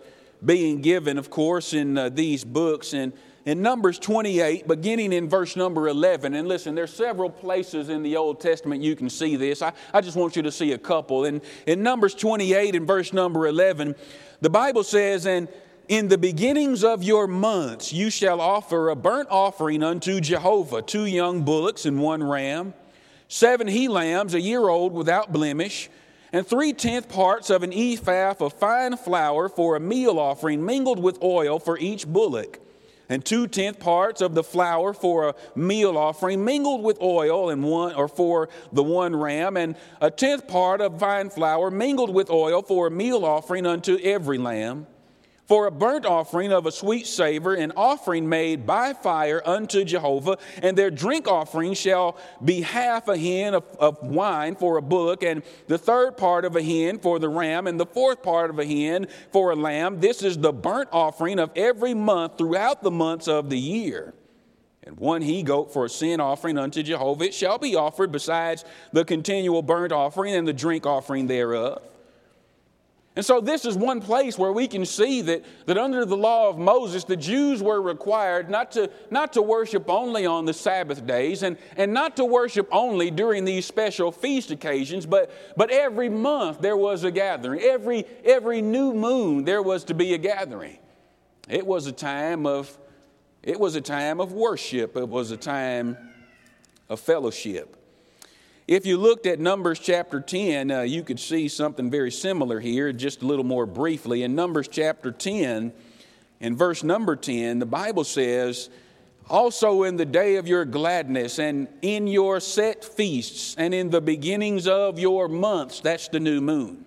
being 0.44 0.82
given, 0.82 1.18
of 1.18 1.30
course, 1.30 1.74
in 1.74 1.98
uh, 1.98 2.10
these 2.10 2.44
books. 2.44 2.94
And 2.94 3.13
in 3.46 3.62
Numbers 3.62 4.00
28, 4.00 4.68
beginning 4.68 5.14
in 5.14 5.30
verse 5.30 5.56
number 5.56 5.88
11. 5.88 6.34
And 6.34 6.48
listen, 6.48 6.74
there's 6.74 6.94
several 6.94 7.30
places 7.30 7.90
in 7.90 8.02
the 8.02 8.18
Old 8.18 8.42
Testament 8.42 8.82
you 8.82 8.96
can 8.96 9.10
see 9.10 9.36
this. 9.36 9.62
I, 9.62 9.72
I 9.94 10.02
just 10.02 10.18
want 10.18 10.36
you 10.36 10.42
to 10.42 10.52
see 10.52 10.72
a 10.72 10.78
couple. 10.80 11.25
In, 11.25 11.42
in 11.68 11.84
Numbers 11.84 12.16
28, 12.16 12.74
in 12.74 12.88
verse 12.88 13.14
number 13.14 13.46
11, 13.46 13.96
the 14.42 14.50
Bible 14.50 14.84
says, 14.84 15.28
And 15.28 15.48
in 15.88 16.08
the 16.08 16.18
beginnings 16.18 16.84
of 16.84 17.04
your 17.04 17.28
months 17.28 17.94
you 17.94 18.10
shall 18.10 18.42
offer 18.42 18.90
a 18.90 18.96
burnt 18.96 19.30
offering 19.30 19.84
unto 19.84 20.20
Jehovah, 20.20 20.82
two 20.82 21.06
young 21.06 21.44
bullocks 21.44 21.86
and 21.86 22.02
one 22.02 22.24
ram, 22.24 22.74
seven 23.28 23.68
he 23.68 23.88
lambs, 23.88 24.34
a 24.34 24.42
year 24.42 24.68
old 24.68 24.92
without 24.92 25.32
blemish, 25.32 25.92
and 26.34 26.46
three 26.46 26.74
tenth 26.74 27.10
parts 27.10 27.52
of 27.52 27.62
an 27.62 27.72
ephah 27.72 28.34
of 28.40 28.54
fine 28.54 28.98
flour 28.98 29.50
for 29.50 29.75
a 29.75 29.80
meal 29.80 30.18
offering 30.18 30.66
mingled 30.66 30.98
with 30.98 31.22
oil 31.22 31.60
for 31.60 31.78
each 31.78 32.08
bullock 32.08 32.60
and 33.10 33.24
two 33.24 33.48
tenth 33.48 33.80
parts 33.80 34.22
of 34.22 34.36
the 34.36 34.44
flour 34.44 34.94
for 34.94 35.30
a 35.30 35.36
meal 35.56 35.98
offering, 35.98 36.44
mingled 36.44 36.84
with 36.84 37.02
oil, 37.02 37.50
and 37.50 37.64
one 37.64 37.94
or 37.96 38.08
for 38.08 38.50
the 38.72 38.84
one 38.84 39.16
ram, 39.16 39.58
and 39.58 39.76
a 40.02 40.10
tenth 40.10 40.48
part 40.48 40.82
of 40.82 41.00
fine 41.00 41.30
flour, 41.30 41.72
mingled 41.72 42.14
with 42.14 42.30
oil, 42.30 42.62
for 42.62 42.88
a 42.88 42.92
meal 42.92 43.26
offering 43.26 43.66
unto 43.66 43.98
every 44.04 44.38
lamb 44.38 44.88
for 45.48 45.68
a 45.68 45.72
burnt 45.72 46.06
offering 46.06 46.52
of 46.52 46.66
a 46.66 46.72
sweet 46.72 47.08
savor, 47.08 47.54
an 47.54 47.72
offering 47.75 48.28
made 48.28 48.66
by 48.66 48.94
fire 48.94 49.42
unto 49.46 49.84
Jehovah, 49.84 50.38
and 50.62 50.78
their 50.78 50.92
drink 50.92 51.28
offering 51.28 51.74
shall 51.74 52.18
be 52.44 52.62
half 52.62 53.08
a 53.08 53.18
hin 53.18 53.54
of, 53.54 53.64
of, 53.80 54.02
wine 54.04 54.56
for 54.56 54.78
a 54.78 54.82
bullock, 54.82 55.24
and 55.24 55.44
the 55.68 55.78
third 55.78 56.18
part 56.18 56.46
of 56.46 56.56
a 56.56 56.62
hin 56.62 57.00
for 57.00 57.20
the 57.20 57.30
ram, 57.30 57.68
and 57.68 57.80
the 57.80 57.86
fourth 57.86 58.24
part 58.24 58.50
of 58.50 58.60
a 58.60 58.66
hin 58.66 59.08
for 59.32 59.52
a 59.52 59.56
lamb. 59.56 60.00
This 60.00 60.24
is 60.24 60.38
the 60.38 60.54
burnt 60.54 60.90
offering 60.92 61.40
of 61.40 61.52
every 61.56 61.94
month 61.94 62.38
throughout 62.38 62.84
the 62.84 62.92
months 62.92 63.28
of 63.28 63.50
the 63.50 63.60
year. 63.60 64.14
And 64.84 64.98
one 64.98 65.24
he 65.24 65.42
goat 65.42 65.74
for 65.74 65.86
a 65.86 65.90
sin 65.90 66.20
offering 66.20 66.60
unto 66.60 66.84
Jehovah, 66.84 67.25
it 67.25 67.34
shall 67.34 67.58
be 67.58 67.75
offered 67.75 68.12
besides 68.12 68.64
the 68.94 69.04
continual 69.04 69.64
burnt 69.64 69.92
offering 69.92 70.36
and 70.36 70.48
the 70.48 70.54
drink 70.54 70.86
offering 70.86 71.25
thereof. 71.25 71.82
And 73.15 73.25
so, 73.25 73.39
this 73.39 73.63
is 73.63 73.77
one 73.77 74.01
place 74.01 74.38
where 74.38 74.51
we 74.51 74.67
can 74.67 74.86
see 74.86 75.22
that, 75.22 75.45
that 75.67 75.77
under 75.77 76.03
the 76.03 76.17
law 76.17 76.50
of 76.50 76.57
Moses, 76.57 77.05
the 77.05 77.15
Jews 77.15 77.63
were 77.63 77.81
required 77.81 78.50
not 78.50 78.74
to, 78.74 78.89
not 79.10 79.31
to 79.34 79.41
worship 79.41 79.89
only 79.89 80.25
on 80.25 80.43
the 80.43 80.53
Sabbath 80.53 81.07
days 81.07 81.41
and, 81.41 81.55
and 81.77 81.93
not 81.93 82.17
to 82.17 82.25
worship 82.25 82.67
only 82.74 83.12
during 83.12 83.45
these 83.45 83.65
special 83.65 84.12
feast 84.12 84.51
occasions, 84.51 85.05
but, 85.05 85.31
but 85.55 85.72
every 85.72 86.10
month 86.10 86.60
there 86.60 86.75
was 86.75 87.05
a 87.05 87.12
gathering. 87.12 87.62
Every, 87.62 88.05
every 88.25 88.62
new 88.62 88.93
moon 88.93 89.45
there 89.45 89.62
was 89.62 89.86
to 89.86 89.93
be 89.93 90.13
a 90.13 90.17
gathering. 90.17 90.79
It 91.48 91.65
was 91.65 91.88
a 91.88 91.93
time 91.93 92.45
of, 92.45 92.77
it 93.43 93.57
was 93.57 93.75
a 93.75 93.81
time 93.81 94.19
of 94.19 94.34
worship, 94.34 94.98
it 94.98 95.07
was 95.07 95.31
a 95.31 95.38
time 95.38 95.98
of 96.89 97.00
fellowship. 97.00 97.77
If 98.67 98.88
you 98.88 98.98
looked 98.98 99.27
at 99.27 99.39
Numbers 99.39 99.77
chapter 99.77 100.19
10, 100.19 100.72
uh, 100.72 100.81
you 100.81 101.03
could 101.03 101.19
see 101.19 101.48
something 101.50 101.91
very 101.91 102.10
similar 102.10 102.60
here, 102.60 102.91
just 102.91 103.22
a 103.22 103.25
little 103.27 103.45
more 103.45 103.67
briefly. 103.67 104.24
In 104.24 104.34
Numbers 104.34 104.67
chapter 104.67 105.12
10, 105.12 105.72
in 106.39 106.55
verse 106.55 106.84
number 106.84 107.15
10, 107.15 107.60
the 107.60 107.67
Bible 107.67 108.03
says, 108.03 108.72
Also 109.29 109.84
in 109.84 109.98
the 109.98 110.05
day 110.05 110.38
of 110.38 110.48
your 110.48 110.65
gladness, 110.65 111.38
and 111.38 111.67
in 111.84 112.07
your 112.07 112.39
set 112.39 112.84
feasts, 112.84 113.53
and 113.55 113.72
in 113.72 113.91
the 113.91 114.01
beginnings 114.01 114.67
of 114.67 114.98
your 114.98 115.27
months, 115.27 115.79
that's 115.79 116.07
the 116.07 116.19
new 116.19 116.41
moon. 116.41 116.86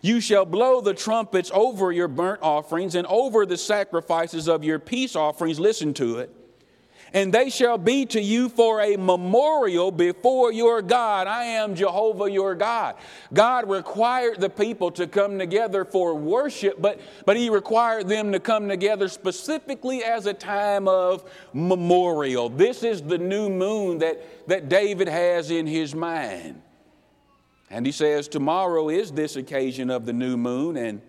You 0.00 0.22
shall 0.22 0.46
blow 0.46 0.80
the 0.80 0.94
trumpets 0.94 1.50
over 1.52 1.92
your 1.92 2.08
burnt 2.08 2.40
offerings 2.42 2.94
and 2.94 3.06
over 3.08 3.44
the 3.44 3.58
sacrifices 3.58 4.48
of 4.48 4.64
your 4.64 4.78
peace 4.78 5.16
offerings. 5.16 5.60
Listen 5.60 5.92
to 5.94 6.20
it 6.20 6.34
and 7.14 7.32
they 7.32 7.48
shall 7.48 7.78
be 7.78 8.04
to 8.06 8.20
you 8.20 8.48
for 8.48 8.80
a 8.80 8.96
memorial 8.96 9.92
before 9.92 10.52
your 10.52 10.82
God. 10.82 11.28
I 11.28 11.44
am 11.44 11.76
Jehovah 11.76 12.28
your 12.28 12.56
God. 12.56 12.96
God 13.32 13.70
required 13.70 14.40
the 14.40 14.50
people 14.50 14.90
to 14.90 15.06
come 15.06 15.38
together 15.38 15.84
for 15.84 16.16
worship, 16.16 16.82
but, 16.82 17.00
but 17.24 17.36
He 17.36 17.50
required 17.50 18.08
them 18.08 18.32
to 18.32 18.40
come 18.40 18.68
together 18.68 19.06
specifically 19.06 20.02
as 20.02 20.26
a 20.26 20.34
time 20.34 20.88
of 20.88 21.30
memorial. 21.52 22.48
This 22.48 22.82
is 22.82 23.00
the 23.00 23.18
new 23.18 23.48
moon 23.48 23.98
that, 23.98 24.48
that 24.48 24.68
David 24.68 25.06
has 25.06 25.52
in 25.52 25.68
his 25.68 25.94
mind. 25.94 26.60
And 27.70 27.86
he 27.86 27.92
says, 27.92 28.26
Tomorrow 28.26 28.88
is 28.88 29.12
this 29.12 29.36
occasion 29.36 29.88
of 29.88 30.04
the 30.04 30.12
new 30.12 30.36
moon, 30.36 30.76
and, 30.76 31.00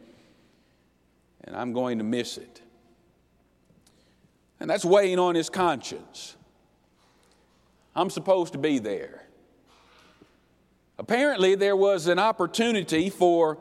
and 1.43 1.55
I'm 1.55 1.73
going 1.73 1.97
to 1.97 2.03
miss 2.03 2.37
it. 2.37 2.61
And 4.59 4.69
that's 4.69 4.85
weighing 4.85 5.19
on 5.19 5.35
his 5.35 5.49
conscience. 5.49 6.35
I'm 7.95 8.09
supposed 8.09 8.53
to 8.53 8.59
be 8.59 8.79
there. 8.79 9.25
Apparently, 10.97 11.55
there 11.55 11.75
was 11.75 12.07
an 12.07 12.19
opportunity 12.19 13.09
for 13.09 13.57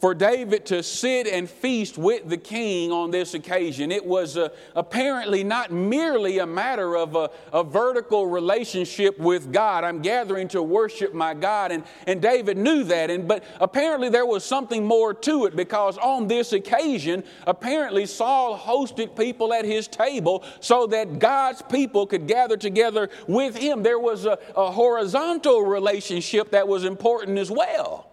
for 0.00 0.14
David 0.14 0.64
to 0.66 0.82
sit 0.82 1.26
and 1.26 1.48
feast 1.48 1.98
with 1.98 2.28
the 2.28 2.36
king 2.36 2.92
on 2.92 3.10
this 3.10 3.34
occasion. 3.34 3.90
It 3.90 4.04
was 4.04 4.36
uh, 4.36 4.50
apparently 4.74 5.42
not 5.42 5.70
merely 5.72 6.38
a 6.38 6.46
matter 6.46 6.96
of 6.96 7.16
a, 7.16 7.30
a, 7.52 7.64
vertical 7.64 8.26
relationship 8.26 9.18
with 9.18 9.52
God. 9.52 9.84
I'm 9.84 10.00
gathering 10.00 10.48
to 10.48 10.62
worship 10.62 11.14
my 11.14 11.34
God, 11.34 11.72
and, 11.72 11.84
and 12.06 12.22
David 12.22 12.56
knew 12.56 12.84
that. 12.84 13.10
And, 13.10 13.26
but 13.26 13.44
apparently 13.60 14.08
there 14.08 14.26
was 14.26 14.44
something 14.44 14.84
more 14.84 15.12
to 15.12 15.46
it 15.46 15.56
because 15.56 15.98
on 15.98 16.28
this 16.28 16.52
occasion, 16.52 17.24
apparently 17.46 18.06
Saul 18.06 18.56
hosted 18.56 19.16
people 19.16 19.52
at 19.52 19.64
his 19.64 19.88
table 19.88 20.44
so 20.60 20.86
that 20.86 21.18
God's 21.18 21.62
people 21.62 22.06
could 22.06 22.26
gather 22.26 22.56
together 22.56 23.10
with 23.26 23.56
him. 23.56 23.82
There 23.82 23.98
was 23.98 24.24
a, 24.24 24.38
a 24.56 24.70
horizontal 24.70 25.62
relationship 25.62 26.52
that 26.52 26.68
was 26.68 26.84
important 26.84 27.38
as 27.38 27.50
well. 27.50 28.07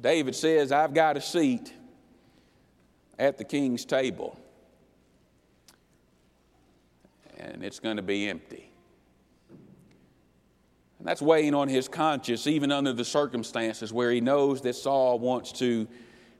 David 0.00 0.34
says, 0.34 0.72
I've 0.72 0.94
got 0.94 1.16
a 1.16 1.20
seat 1.20 1.72
at 3.18 3.38
the 3.38 3.44
king's 3.44 3.84
table, 3.84 4.38
and 7.38 7.64
it's 7.64 7.80
going 7.80 7.96
to 7.96 8.02
be 8.02 8.28
empty. 8.28 8.70
And 10.98 11.06
that's 11.06 11.22
weighing 11.22 11.54
on 11.54 11.68
his 11.68 11.88
conscience, 11.88 12.46
even 12.46 12.72
under 12.72 12.92
the 12.92 13.04
circumstances 13.04 13.92
where 13.92 14.10
he 14.10 14.20
knows 14.20 14.60
that 14.62 14.74
Saul 14.74 15.18
wants 15.18 15.52
to 15.52 15.86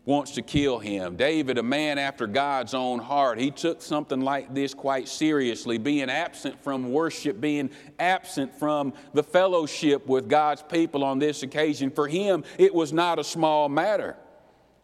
wants 0.06 0.30
to 0.30 0.40
kill 0.42 0.78
him. 0.78 1.16
David, 1.16 1.58
a 1.58 1.62
man 1.62 1.98
after 1.98 2.28
God's 2.28 2.74
own 2.74 3.00
heart, 3.00 3.40
he 3.40 3.50
took 3.50 3.82
something 3.82 4.20
like 4.20 4.54
this 4.54 4.72
quite 4.72 5.08
seriously, 5.08 5.78
being 5.78 6.08
absent 6.08 6.62
from 6.62 6.92
worship, 6.92 7.40
being 7.40 7.68
absent 7.98 8.54
from 8.54 8.94
the 9.12 9.22
fellowship 9.24 10.06
with 10.06 10.28
God's 10.28 10.62
people 10.62 11.02
on 11.02 11.18
this 11.18 11.42
occasion. 11.42 11.90
For 11.90 12.06
him, 12.06 12.44
it 12.56 12.72
was 12.72 12.92
not 12.92 13.18
a 13.18 13.24
small 13.24 13.68
matter. 13.68 14.16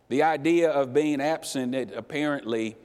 The 0.08 0.24
idea 0.24 0.70
of 0.70 0.92
being 0.92 1.20
absent, 1.20 1.72
it 1.74 1.92
apparently, 1.94 2.76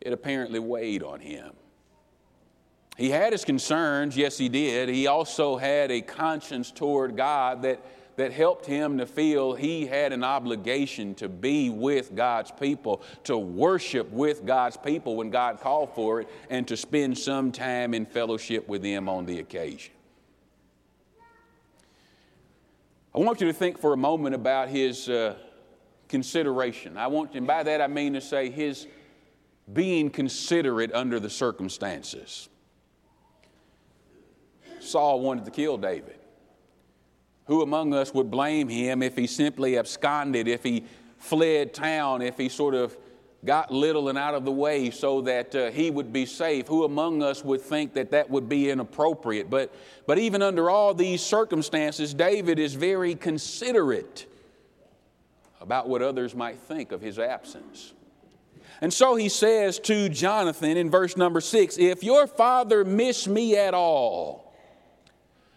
it 0.00 0.12
apparently 0.12 0.58
weighed 0.58 1.04
on 1.04 1.20
him. 1.20 1.52
He 2.96 3.10
had 3.10 3.32
his 3.32 3.44
concerns, 3.44 4.16
yes, 4.16 4.36
he 4.38 4.48
did. 4.48 4.88
He 4.88 5.06
also 5.06 5.56
had 5.56 5.92
a 5.92 6.00
conscience 6.00 6.72
toward 6.72 7.16
God 7.16 7.62
that 7.62 7.80
that 8.16 8.32
helped 8.32 8.66
him 8.66 8.98
to 8.98 9.06
feel 9.06 9.54
he 9.54 9.86
had 9.86 10.12
an 10.12 10.22
obligation 10.22 11.14
to 11.16 11.28
be 11.28 11.70
with 11.70 12.14
God's 12.14 12.50
people, 12.50 13.02
to 13.24 13.36
worship 13.36 14.10
with 14.10 14.46
God's 14.46 14.76
people 14.76 15.16
when 15.16 15.30
God 15.30 15.60
called 15.60 15.94
for 15.94 16.20
it, 16.20 16.28
and 16.50 16.66
to 16.68 16.76
spend 16.76 17.18
some 17.18 17.52
time 17.52 17.94
in 17.94 18.06
fellowship 18.06 18.68
with 18.68 18.82
them 18.82 19.08
on 19.08 19.26
the 19.26 19.40
occasion. 19.40 19.92
I 23.14 23.18
want 23.18 23.40
you 23.40 23.46
to 23.46 23.52
think 23.52 23.78
for 23.78 23.92
a 23.92 23.96
moment 23.96 24.34
about 24.34 24.68
his 24.68 25.08
uh, 25.08 25.36
consideration. 26.08 26.96
I 26.96 27.06
want, 27.06 27.34
and 27.34 27.46
by 27.46 27.62
that 27.62 27.80
I 27.80 27.86
mean 27.86 28.14
to 28.14 28.20
say 28.20 28.50
his 28.50 28.86
being 29.72 30.10
considerate 30.10 30.92
under 30.92 31.20
the 31.20 31.30
circumstances. 31.30 32.48
Saul 34.80 35.20
wanted 35.20 35.44
to 35.46 35.50
kill 35.50 35.78
David. 35.78 36.13
Who 37.46 37.62
among 37.62 37.92
us 37.92 38.14
would 38.14 38.30
blame 38.30 38.68
him 38.68 39.02
if 39.02 39.16
he 39.16 39.26
simply 39.26 39.76
absconded, 39.76 40.48
if 40.48 40.62
he 40.62 40.84
fled 41.18 41.74
town, 41.74 42.22
if 42.22 42.36
he 42.36 42.48
sort 42.48 42.74
of 42.74 42.96
got 43.44 43.70
little 43.70 44.08
and 44.08 44.16
out 44.16 44.34
of 44.34 44.44
the 44.44 44.52
way 44.52 44.90
so 44.90 45.20
that 45.20 45.54
uh, 45.54 45.70
he 45.70 45.90
would 45.90 46.12
be 46.12 46.24
safe? 46.24 46.66
Who 46.68 46.84
among 46.84 47.22
us 47.22 47.44
would 47.44 47.60
think 47.60 47.94
that 47.94 48.10
that 48.12 48.30
would 48.30 48.48
be 48.48 48.70
inappropriate? 48.70 49.50
But, 49.50 49.74
but 50.06 50.18
even 50.18 50.40
under 50.40 50.70
all 50.70 50.94
these 50.94 51.20
circumstances, 51.20 52.14
David 52.14 52.58
is 52.58 52.74
very 52.74 53.14
considerate 53.14 54.26
about 55.60 55.88
what 55.88 56.02
others 56.02 56.34
might 56.34 56.58
think 56.58 56.92
of 56.92 57.00
his 57.00 57.18
absence. 57.18 57.92
And 58.80 58.92
so 58.92 59.16
he 59.16 59.28
says 59.28 59.78
to 59.80 60.08
Jonathan 60.08 60.76
in 60.76 60.90
verse 60.90 61.16
number 61.16 61.40
six 61.40 61.78
If 61.78 62.02
your 62.02 62.26
father 62.26 62.84
miss 62.84 63.26
me 63.26 63.56
at 63.56 63.74
all, 63.74 64.43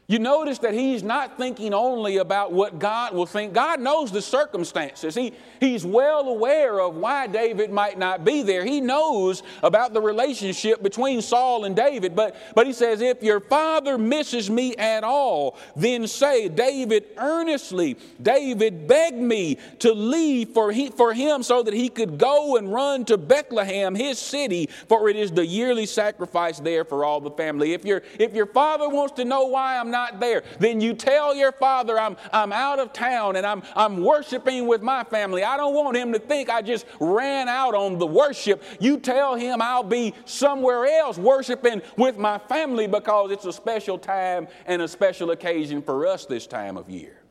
you 0.10 0.20
notice 0.20 0.60
that 0.60 0.74
he's 0.74 1.04
not 1.04 1.38
thinking 1.38 1.74
only 1.74 2.16
about 2.16 2.54
what 2.54 2.80
God 2.80 3.14
will 3.14 3.26
think. 3.26 3.52
God 3.52 3.82
knows 3.82 4.10
the 4.10 4.22
circumstances. 4.22 5.14
He, 5.14 5.34
he's 5.60 5.86
well 5.86 6.30
aware 6.30 6.80
of 6.80 6.96
why 6.96 7.28
David 7.28 7.72
might 7.72 8.00
not 8.00 8.24
be 8.24 8.42
there. 8.42 8.64
He 8.64 8.80
knows 8.80 9.44
about 9.62 9.94
the 9.94 10.00
relationship 10.00 10.82
between 10.82 11.22
Saul 11.22 11.66
and 11.66 11.76
David. 11.76 12.16
But, 12.16 12.38
but 12.56 12.66
he 12.66 12.72
says, 12.72 13.02
If 13.02 13.22
your 13.22 13.42
father 13.42 13.98
misses 13.98 14.50
me 14.50 14.78
at 14.78 15.04
all, 15.04 15.58
then 15.76 16.08
say, 16.08 16.48
David 16.48 17.08
earnestly, 17.18 17.98
David 18.22 18.88
begged 18.88 19.18
me 19.18 19.58
to 19.80 19.92
leave 19.92 20.50
for, 20.50 20.72
he, 20.72 20.90
for 20.90 21.14
him 21.14 21.44
so 21.44 21.64
that 21.64 21.74
he 21.74 21.90
could 21.90 22.18
go 22.18 22.56
and 22.56 22.74
run 22.74 23.04
to 23.06 23.18
Bethlehem, 23.18 23.94
his 23.94 24.20
city, 24.20 24.70
for 24.88 25.10
it 25.10 25.18
is 25.18 25.34
the 25.34 25.46
yearly 25.46 25.86
sacrifice 25.86 26.62
there 26.62 26.86
for 26.86 27.04
all 27.04 27.20
the 27.20 27.32
family. 27.32 27.74
If, 27.74 27.84
your 27.84 28.04
if 28.18 28.34
your 28.34 28.46
father 28.46 28.88
wants 28.88 29.16
to 29.16 29.26
know 29.26 29.48
why 29.48 29.78
I'm 29.78 29.92
not 29.92 29.97
not 29.98 30.20
there, 30.20 30.44
then 30.60 30.80
you 30.80 30.94
tell 30.94 31.36
your 31.36 31.52
father 31.52 32.00
I'm, 32.00 32.18
I'm 32.32 32.52
out 32.52 32.80
of 32.80 32.94
town 32.94 33.36
and 33.36 33.46
I'm, 33.46 33.64
I'm 33.76 34.04
worshiping 34.04 34.68
with 34.68 34.82
my 34.82 35.04
family. 35.04 35.44
I 35.44 35.58
don't 35.58 35.74
want 35.74 35.98
him 35.98 36.14
to 36.14 36.20
think 36.20 36.50
I 36.50 36.62
just 36.62 36.86
ran 37.00 37.48
out 37.48 37.74
on 37.74 37.98
the 37.98 38.06
worship. 38.06 38.64
You 38.80 39.00
tell 39.00 39.36
him 39.36 39.62
I'll 39.62 39.84
be 39.84 40.14
somewhere 40.26 40.86
else 40.86 41.18
worshiping 41.18 41.82
with 41.98 42.18
my 42.18 42.38
family 42.38 42.88
because 42.88 43.32
it's 43.32 43.46
a 43.46 43.54
special 43.54 43.98
time 43.98 44.48
and 44.66 44.82
a 44.82 44.88
special 44.88 45.32
occasion 45.32 45.82
for 45.82 46.06
us 46.06 46.26
this 46.26 46.46
time 46.46 46.78
of 46.78 46.90
year. 46.90 47.22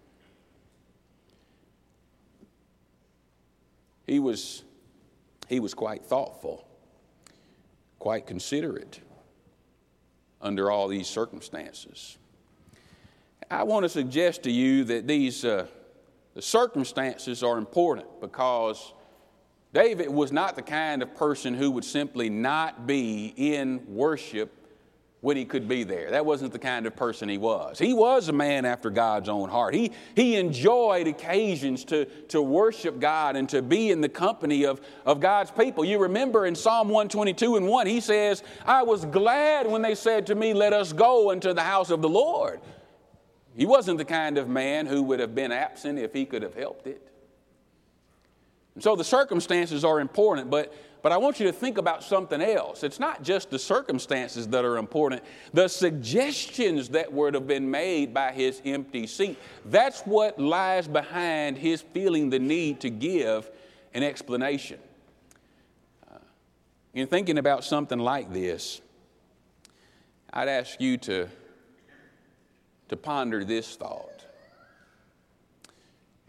He 4.06 4.18
was, 4.18 4.64
he 5.48 5.60
was 5.60 5.74
quite 5.74 6.04
thoughtful, 6.04 6.66
quite 7.98 8.26
considerate 8.26 9.00
under 10.40 10.70
all 10.70 10.88
these 10.88 11.08
circumstances. 11.08 12.18
I 13.50 13.62
want 13.62 13.84
to 13.84 13.88
suggest 13.88 14.42
to 14.44 14.50
you 14.50 14.84
that 14.84 15.06
these 15.06 15.44
uh, 15.44 15.66
the 16.34 16.42
circumstances 16.42 17.42
are 17.42 17.56
important 17.58 18.20
because 18.20 18.92
David 19.72 20.10
was 20.10 20.32
not 20.32 20.56
the 20.56 20.62
kind 20.62 21.02
of 21.02 21.14
person 21.14 21.54
who 21.54 21.70
would 21.70 21.84
simply 21.84 22.28
not 22.28 22.86
be 22.86 23.32
in 23.36 23.82
worship 23.88 24.52
when 25.22 25.36
he 25.36 25.44
could 25.44 25.66
be 25.66 25.82
there. 25.82 26.10
That 26.10 26.26
wasn't 26.26 26.52
the 26.52 26.58
kind 26.58 26.86
of 26.86 26.94
person 26.94 27.28
he 27.28 27.38
was. 27.38 27.78
He 27.78 27.94
was 27.94 28.28
a 28.28 28.32
man 28.32 28.64
after 28.64 28.90
God's 28.90 29.28
own 29.28 29.48
heart. 29.48 29.74
He, 29.74 29.92
he 30.14 30.36
enjoyed 30.36 31.06
occasions 31.06 31.84
to, 31.86 32.04
to 32.28 32.42
worship 32.42 33.00
God 33.00 33.34
and 33.34 33.48
to 33.48 33.62
be 33.62 33.90
in 33.90 34.00
the 34.00 34.08
company 34.08 34.64
of, 34.66 34.80
of 35.04 35.20
God's 35.20 35.50
people. 35.50 35.84
You 35.84 35.98
remember 35.98 36.46
in 36.46 36.54
Psalm 36.54 36.88
122 36.88 37.56
and 37.56 37.66
1, 37.66 37.86
he 37.86 38.00
says, 38.00 38.42
I 38.64 38.82
was 38.82 39.04
glad 39.06 39.66
when 39.66 39.82
they 39.82 39.94
said 39.94 40.26
to 40.26 40.34
me, 40.34 40.52
Let 40.52 40.72
us 40.72 40.92
go 40.92 41.30
into 41.30 41.54
the 41.54 41.62
house 41.62 41.90
of 41.90 42.02
the 42.02 42.08
Lord. 42.08 42.60
He 43.56 43.66
wasn't 43.66 43.98
the 43.98 44.04
kind 44.04 44.38
of 44.38 44.48
man 44.48 44.86
who 44.86 45.02
would 45.04 45.20
have 45.20 45.34
been 45.34 45.52
absent 45.52 45.98
if 45.98 46.12
he 46.12 46.24
could 46.24 46.42
have 46.42 46.54
helped 46.54 46.86
it. 46.86 47.02
And 48.74 48.82
so 48.84 48.94
the 48.94 49.04
circumstances 49.04 49.84
are 49.84 50.00
important, 50.00 50.50
but 50.50 50.74
but 51.06 51.12
I 51.12 51.18
want 51.18 51.38
you 51.38 51.46
to 51.46 51.52
think 51.52 51.78
about 51.78 52.02
something 52.02 52.42
else. 52.42 52.82
It's 52.82 52.98
not 52.98 53.22
just 53.22 53.48
the 53.50 53.60
circumstances 53.60 54.48
that 54.48 54.64
are 54.64 54.76
important, 54.76 55.22
the 55.52 55.68
suggestions 55.68 56.88
that 56.88 57.12
would 57.12 57.34
have 57.34 57.46
been 57.46 57.70
made 57.70 58.12
by 58.12 58.32
his 58.32 58.60
empty 58.64 59.06
seat. 59.06 59.38
That's 59.66 60.00
what 60.00 60.40
lies 60.40 60.88
behind 60.88 61.58
his 61.58 61.80
feeling 61.80 62.28
the 62.28 62.40
need 62.40 62.80
to 62.80 62.90
give 62.90 63.48
an 63.94 64.02
explanation. 64.02 64.80
Uh, 66.12 66.18
in 66.92 67.06
thinking 67.06 67.38
about 67.38 67.62
something 67.62 68.00
like 68.00 68.32
this, 68.32 68.80
I'd 70.32 70.48
ask 70.48 70.80
you 70.80 70.96
to, 70.98 71.28
to 72.88 72.96
ponder 72.96 73.44
this 73.44 73.76
thought. 73.76 74.24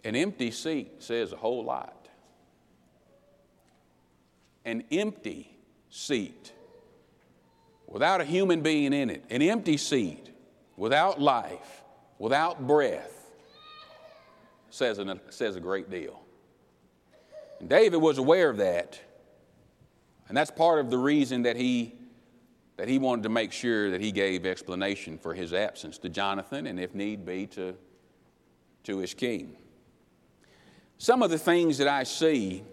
An 0.03 0.15
empty 0.15 0.51
seat 0.51 1.03
says 1.03 1.33
a 1.33 1.37
whole 1.37 1.63
lot 1.63 1.97
an 4.67 4.83
empty 4.91 5.49
seat 5.89 6.51
without 7.87 8.19
a 8.19 8.25
human 8.25 8.61
being 8.61 8.91
in 8.91 9.09
it, 9.09 9.23
an 9.29 9.41
empty 9.41 9.77
seat 9.77 10.29
without 10.75 11.21
life, 11.21 11.83
without 12.19 12.67
breath, 12.67 13.31
says, 14.69 14.99
an, 14.99 15.21
says 15.29 15.55
a 15.55 15.61
great 15.61 15.89
deal. 15.89 16.21
And 17.61 17.69
David 17.69 17.97
was 17.97 18.17
aware 18.17 18.49
of 18.49 18.57
that, 18.57 18.99
and 20.27 20.35
that's 20.35 20.51
part 20.51 20.79
of 20.79 20.91
the 20.91 20.97
reason 20.97 21.43
that 21.43 21.55
he, 21.55 21.95
that 22.77 22.87
he 22.87 22.99
wanted 22.99 23.23
to 23.23 23.29
make 23.29 23.51
sure 23.51 23.91
that 23.91 24.01
he 24.01 24.11
gave 24.11 24.45
explanation 24.45 25.17
for 25.17 25.33
his 25.33 25.51
absence 25.51 25.97
to 25.97 26.09
Jonathan 26.09 26.67
and, 26.67 26.79
if 26.79 26.93
need 26.95 27.25
be, 27.25 27.47
to, 27.47 27.75
to 28.83 28.99
his 28.99 29.13
king. 29.13 29.57
Some 30.99 31.21
of 31.21 31.29
the 31.29 31.37
things 31.37 31.79
that 31.79 31.87
I 31.87 32.03
see 32.03 32.63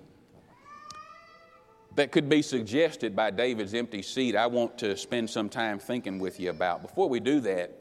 that 1.95 2.13
could 2.13 2.29
be 2.29 2.43
suggested 2.43 3.17
by 3.17 3.31
David's 3.31 3.73
empty 3.73 4.03
seat, 4.03 4.37
I 4.37 4.47
want 4.47 4.79
to 4.79 4.97
spend 4.97 5.31
some 5.31 5.49
time 5.49 5.79
thinking 5.79 6.19
with 6.19 6.39
you 6.39 6.51
about. 6.51 6.83
Before 6.83 7.09
we 7.09 7.21
do 7.21 7.41
that, 7.41 7.73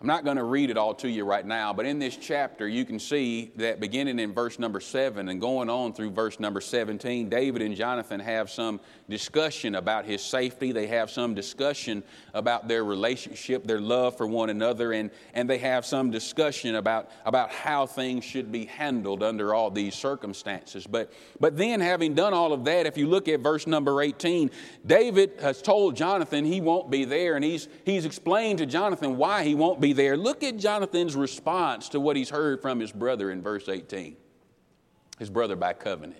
I'm 0.00 0.06
not 0.06 0.24
going 0.24 0.38
to 0.38 0.44
read 0.44 0.70
it 0.70 0.78
all 0.78 0.94
to 0.94 1.10
you 1.10 1.26
right 1.26 1.44
now, 1.44 1.74
but 1.74 1.84
in 1.84 1.98
this 1.98 2.16
chapter, 2.16 2.66
you 2.66 2.86
can 2.86 2.98
see 2.98 3.52
that 3.56 3.80
beginning 3.80 4.18
in 4.18 4.32
verse 4.32 4.58
number 4.58 4.80
7 4.80 5.28
and 5.28 5.38
going 5.38 5.68
on 5.68 5.92
through 5.92 6.12
verse 6.12 6.40
number 6.40 6.62
17, 6.62 7.28
David 7.28 7.60
and 7.60 7.76
Jonathan 7.76 8.18
have 8.18 8.48
some 8.48 8.80
discussion 9.10 9.74
about 9.74 10.06
his 10.06 10.22
safety. 10.22 10.72
They 10.72 10.86
have 10.86 11.10
some 11.10 11.34
discussion 11.34 12.02
about 12.32 12.66
their 12.66 12.82
relationship, 12.82 13.66
their 13.66 13.78
love 13.78 14.16
for 14.16 14.26
one 14.26 14.48
another, 14.48 14.92
and, 14.92 15.10
and 15.34 15.50
they 15.50 15.58
have 15.58 15.84
some 15.84 16.10
discussion 16.10 16.76
about, 16.76 17.10
about 17.26 17.50
how 17.50 17.84
things 17.84 18.24
should 18.24 18.50
be 18.50 18.64
handled 18.64 19.22
under 19.22 19.52
all 19.52 19.70
these 19.70 19.94
circumstances. 19.94 20.86
But, 20.86 21.12
but 21.40 21.58
then, 21.58 21.78
having 21.80 22.14
done 22.14 22.32
all 22.32 22.54
of 22.54 22.64
that, 22.64 22.86
if 22.86 22.96
you 22.96 23.06
look 23.06 23.28
at 23.28 23.40
verse 23.40 23.66
number 23.66 24.00
18, 24.00 24.50
David 24.86 25.32
has 25.42 25.60
told 25.60 25.94
Jonathan 25.94 26.46
he 26.46 26.62
won't 26.62 26.90
be 26.90 27.04
there, 27.04 27.36
and 27.36 27.44
he's, 27.44 27.68
he's 27.84 28.06
explained 28.06 28.60
to 28.60 28.66
Jonathan 28.66 29.18
why 29.18 29.44
he 29.44 29.54
won't 29.54 29.78
there. 29.92 30.16
Look 30.16 30.42
at 30.42 30.56
Jonathan's 30.56 31.16
response 31.16 31.88
to 31.90 32.00
what 32.00 32.16
he's 32.16 32.30
heard 32.30 32.62
from 32.62 32.80
his 32.80 32.92
brother 32.92 33.30
in 33.30 33.42
verse 33.42 33.68
18, 33.68 34.16
his 35.18 35.30
brother 35.30 35.56
by 35.56 35.72
covenant. 35.72 36.18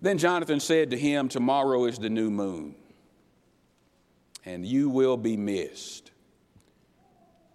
Then 0.00 0.18
Jonathan 0.18 0.60
said 0.60 0.90
to 0.90 0.98
him, 0.98 1.28
Tomorrow 1.28 1.86
is 1.86 1.98
the 1.98 2.10
new 2.10 2.30
moon, 2.30 2.74
and 4.44 4.64
you 4.64 4.88
will 4.88 5.16
be 5.16 5.36
missed 5.36 6.10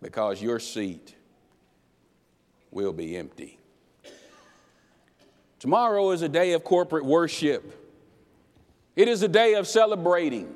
because 0.01 0.41
your 0.41 0.59
seat 0.59 1.15
will 2.71 2.93
be 2.93 3.15
empty. 3.15 3.59
Tomorrow 5.59 6.11
is 6.11 6.23
a 6.23 6.29
day 6.29 6.53
of 6.53 6.63
corporate 6.63 7.05
worship. 7.05 7.77
It 8.95 9.07
is 9.07 9.21
a 9.21 9.27
day 9.27 9.53
of 9.53 9.67
celebrating. 9.67 10.55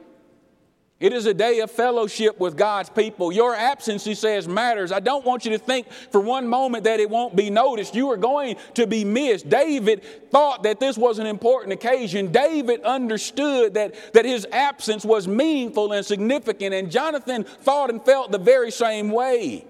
It 0.97 1.11
is 1.11 1.25
a 1.25 1.33
day 1.33 1.59
of 1.59 1.69
fellowship 1.69 2.39
with 2.39 2.55
God's 2.55 2.89
people. 2.89 3.29
Your 3.29 3.53
absence, 3.53 4.05
he 4.05 4.15
says, 4.15 4.47
matters. 4.47 4.93
I 4.93 5.01
don't 5.01 5.25
want 5.25 5.43
you 5.43 5.51
to 5.51 5.57
think 5.57 5.91
for 5.91 6.21
one 6.21 6.47
moment 6.47 6.85
that 6.85 7.01
it 7.01 7.09
won't 7.09 7.35
be 7.35 7.49
noticed. 7.49 7.95
You 7.95 8.11
are 8.11 8.17
going 8.17 8.55
to 8.75 8.87
be 8.87 9.03
missed. 9.03 9.49
David 9.49 10.05
thought 10.31 10.63
that 10.63 10.79
this 10.79 10.97
was 10.97 11.19
an 11.19 11.25
important 11.25 11.73
occasion. 11.73 12.31
David 12.31 12.81
understood 12.83 13.73
that, 13.73 14.13
that 14.13 14.23
his 14.23 14.47
absence 14.53 15.03
was 15.03 15.27
meaningful 15.27 15.91
and 15.91 16.05
significant, 16.05 16.73
and 16.73 16.89
Jonathan 16.89 17.43
thought 17.43 17.89
and 17.89 18.03
felt 18.05 18.31
the 18.31 18.37
very 18.37 18.71
same 18.71 19.09
way. 19.09 19.65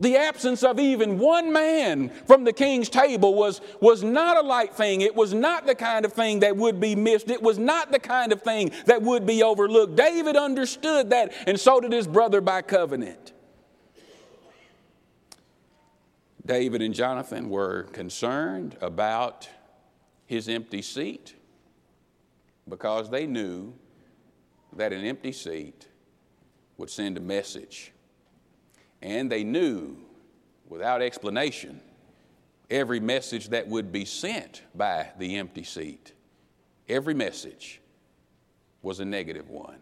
The 0.00 0.16
absence 0.16 0.62
of 0.62 0.80
even 0.80 1.18
one 1.18 1.52
man 1.52 2.08
from 2.26 2.44
the 2.44 2.54
king's 2.54 2.88
table 2.88 3.34
was, 3.34 3.60
was 3.80 4.02
not 4.02 4.38
a 4.38 4.40
light 4.40 4.74
thing. 4.74 5.02
It 5.02 5.14
was 5.14 5.34
not 5.34 5.66
the 5.66 5.74
kind 5.74 6.06
of 6.06 6.14
thing 6.14 6.40
that 6.40 6.56
would 6.56 6.80
be 6.80 6.96
missed. 6.96 7.28
It 7.30 7.42
was 7.42 7.58
not 7.58 7.92
the 7.92 7.98
kind 7.98 8.32
of 8.32 8.40
thing 8.40 8.72
that 8.86 9.02
would 9.02 9.26
be 9.26 9.42
overlooked. 9.42 9.96
David 9.96 10.36
understood 10.36 11.10
that, 11.10 11.34
and 11.46 11.60
so 11.60 11.80
did 11.80 11.92
his 11.92 12.06
brother 12.06 12.40
by 12.40 12.62
covenant. 12.62 13.34
David 16.46 16.80
and 16.80 16.94
Jonathan 16.94 17.50
were 17.50 17.82
concerned 17.92 18.76
about 18.80 19.48
his 20.24 20.48
empty 20.48 20.80
seat 20.80 21.34
because 22.66 23.10
they 23.10 23.26
knew 23.26 23.74
that 24.72 24.94
an 24.94 25.04
empty 25.04 25.32
seat 25.32 25.88
would 26.78 26.88
send 26.88 27.18
a 27.18 27.20
message 27.20 27.92
and 29.02 29.30
they 29.30 29.44
knew 29.44 29.96
without 30.68 31.02
explanation 31.02 31.80
every 32.70 33.00
message 33.00 33.48
that 33.48 33.66
would 33.66 33.90
be 33.90 34.04
sent 34.04 34.62
by 34.74 35.10
the 35.18 35.36
empty 35.36 35.64
seat. 35.64 36.12
Every 36.88 37.14
message 37.14 37.80
was 38.82 39.00
a 39.00 39.04
negative 39.04 39.48
one. 39.48 39.78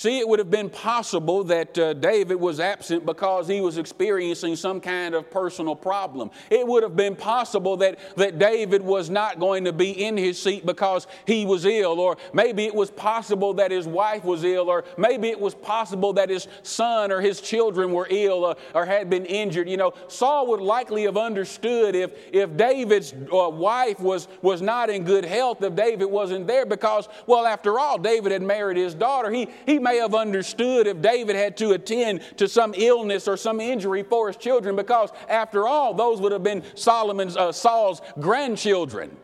See, 0.00 0.20
it 0.20 0.28
would 0.28 0.38
have 0.38 0.48
been 0.48 0.70
possible 0.70 1.42
that 1.42 1.76
uh, 1.76 1.92
David 1.92 2.36
was 2.36 2.60
absent 2.60 3.04
because 3.04 3.48
he 3.48 3.60
was 3.60 3.78
experiencing 3.78 4.54
some 4.54 4.80
kind 4.80 5.12
of 5.12 5.28
personal 5.28 5.74
problem. 5.74 6.30
It 6.50 6.64
would 6.64 6.84
have 6.84 6.94
been 6.94 7.16
possible 7.16 7.76
that, 7.78 7.98
that 8.14 8.38
David 8.38 8.80
was 8.80 9.10
not 9.10 9.40
going 9.40 9.64
to 9.64 9.72
be 9.72 9.90
in 9.90 10.16
his 10.16 10.40
seat 10.40 10.64
because 10.64 11.08
he 11.26 11.44
was 11.44 11.64
ill, 11.64 11.98
or 11.98 12.16
maybe 12.32 12.64
it 12.64 12.74
was 12.76 12.92
possible 12.92 13.54
that 13.54 13.72
his 13.72 13.88
wife 13.88 14.22
was 14.22 14.44
ill, 14.44 14.70
or 14.70 14.84
maybe 14.96 15.30
it 15.30 15.40
was 15.40 15.56
possible 15.56 16.12
that 16.12 16.30
his 16.30 16.46
son 16.62 17.10
or 17.10 17.20
his 17.20 17.40
children 17.40 17.90
were 17.90 18.06
ill 18.08 18.44
or, 18.44 18.56
or 18.74 18.86
had 18.86 19.10
been 19.10 19.26
injured. 19.26 19.68
You 19.68 19.78
know, 19.78 19.94
Saul 20.06 20.46
would 20.50 20.60
likely 20.60 21.06
have 21.06 21.16
understood 21.16 21.96
if, 21.96 22.12
if 22.32 22.56
David's 22.56 23.12
uh, 23.12 23.48
wife 23.48 23.98
was, 23.98 24.28
was 24.42 24.62
not 24.62 24.90
in 24.90 25.02
good 25.02 25.24
health, 25.24 25.60
if 25.60 25.74
David 25.74 26.06
wasn't 26.06 26.46
there, 26.46 26.66
because, 26.66 27.08
well, 27.26 27.46
after 27.46 27.80
all, 27.80 27.98
David 27.98 28.30
had 28.30 28.42
married 28.42 28.76
his 28.76 28.94
daughter. 28.94 29.32
He, 29.32 29.48
he 29.66 29.87
may 29.88 29.96
have 29.98 30.14
understood 30.14 30.86
if 30.86 31.00
David 31.00 31.36
had 31.36 31.56
to 31.58 31.72
attend 31.72 32.20
to 32.36 32.48
some 32.48 32.74
illness 32.76 33.26
or 33.26 33.36
some 33.36 33.60
injury 33.60 34.02
for 34.02 34.28
his 34.28 34.36
children, 34.36 34.76
because 34.76 35.10
after 35.28 35.66
all, 35.66 35.94
those 35.94 36.20
would 36.20 36.32
have 36.32 36.42
been 36.42 36.62
Solomon's, 36.74 37.36
uh, 37.36 37.52
Saul's 37.52 38.02
grandchildren. 38.20 39.16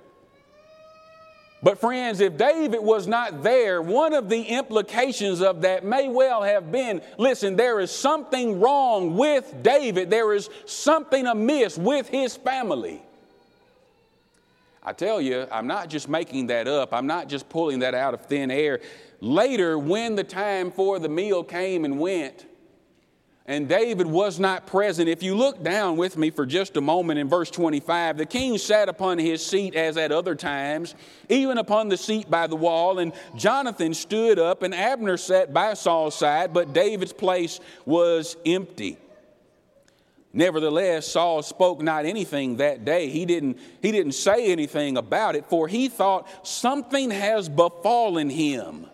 But, 1.62 1.80
friends, 1.80 2.20
if 2.20 2.36
David 2.36 2.80
was 2.80 3.06
not 3.06 3.42
there, 3.42 3.80
one 3.80 4.12
of 4.12 4.28
the 4.28 4.42
implications 4.42 5.40
of 5.40 5.62
that 5.62 5.82
may 5.82 6.08
well 6.08 6.42
have 6.42 6.70
been 6.70 7.00
listen, 7.16 7.56
there 7.56 7.80
is 7.80 7.90
something 7.90 8.60
wrong 8.60 9.16
with 9.16 9.62
David. 9.62 10.10
There 10.10 10.34
is 10.34 10.50
something 10.66 11.26
amiss 11.26 11.78
with 11.78 12.08
his 12.08 12.36
family. 12.36 13.00
I 14.82 14.92
tell 14.92 15.22
you, 15.22 15.46
I'm 15.50 15.66
not 15.66 15.88
just 15.88 16.10
making 16.10 16.48
that 16.48 16.68
up, 16.68 16.92
I'm 16.92 17.06
not 17.06 17.28
just 17.28 17.48
pulling 17.48 17.78
that 17.78 17.94
out 17.94 18.12
of 18.12 18.26
thin 18.26 18.50
air. 18.50 18.80
Later, 19.24 19.78
when 19.78 20.16
the 20.16 20.22
time 20.22 20.70
for 20.70 20.98
the 20.98 21.08
meal 21.08 21.42
came 21.42 21.86
and 21.86 21.98
went, 21.98 22.44
and 23.46 23.66
David 23.66 24.06
was 24.06 24.38
not 24.38 24.66
present. 24.66 25.08
If 25.08 25.22
you 25.22 25.34
look 25.34 25.62
down 25.62 25.96
with 25.96 26.18
me 26.18 26.28
for 26.28 26.44
just 26.44 26.76
a 26.76 26.82
moment 26.82 27.18
in 27.18 27.26
verse 27.26 27.50
25, 27.50 28.18
the 28.18 28.26
king 28.26 28.58
sat 28.58 28.90
upon 28.90 29.18
his 29.18 29.44
seat 29.44 29.74
as 29.76 29.96
at 29.96 30.12
other 30.12 30.34
times, 30.34 30.94
even 31.30 31.56
upon 31.56 31.88
the 31.88 31.96
seat 31.96 32.30
by 32.30 32.46
the 32.46 32.54
wall, 32.54 32.98
and 32.98 33.14
Jonathan 33.34 33.94
stood 33.94 34.38
up, 34.38 34.62
and 34.62 34.74
Abner 34.74 35.16
sat 35.16 35.54
by 35.54 35.72
Saul's 35.72 36.14
side, 36.14 36.52
but 36.52 36.74
David's 36.74 37.14
place 37.14 37.60
was 37.86 38.36
empty. 38.44 38.98
Nevertheless, 40.34 41.06
Saul 41.06 41.40
spoke 41.42 41.80
not 41.80 42.04
anything 42.04 42.58
that 42.58 42.84
day. 42.84 43.08
He 43.08 43.24
didn't, 43.24 43.58
he 43.80 43.90
didn't 43.90 44.12
say 44.12 44.52
anything 44.52 44.98
about 44.98 45.34
it, 45.34 45.46
for 45.46 45.66
he 45.66 45.88
thought 45.88 46.28
something 46.46 47.10
has 47.10 47.48
befallen 47.48 48.28
him. 48.28 48.88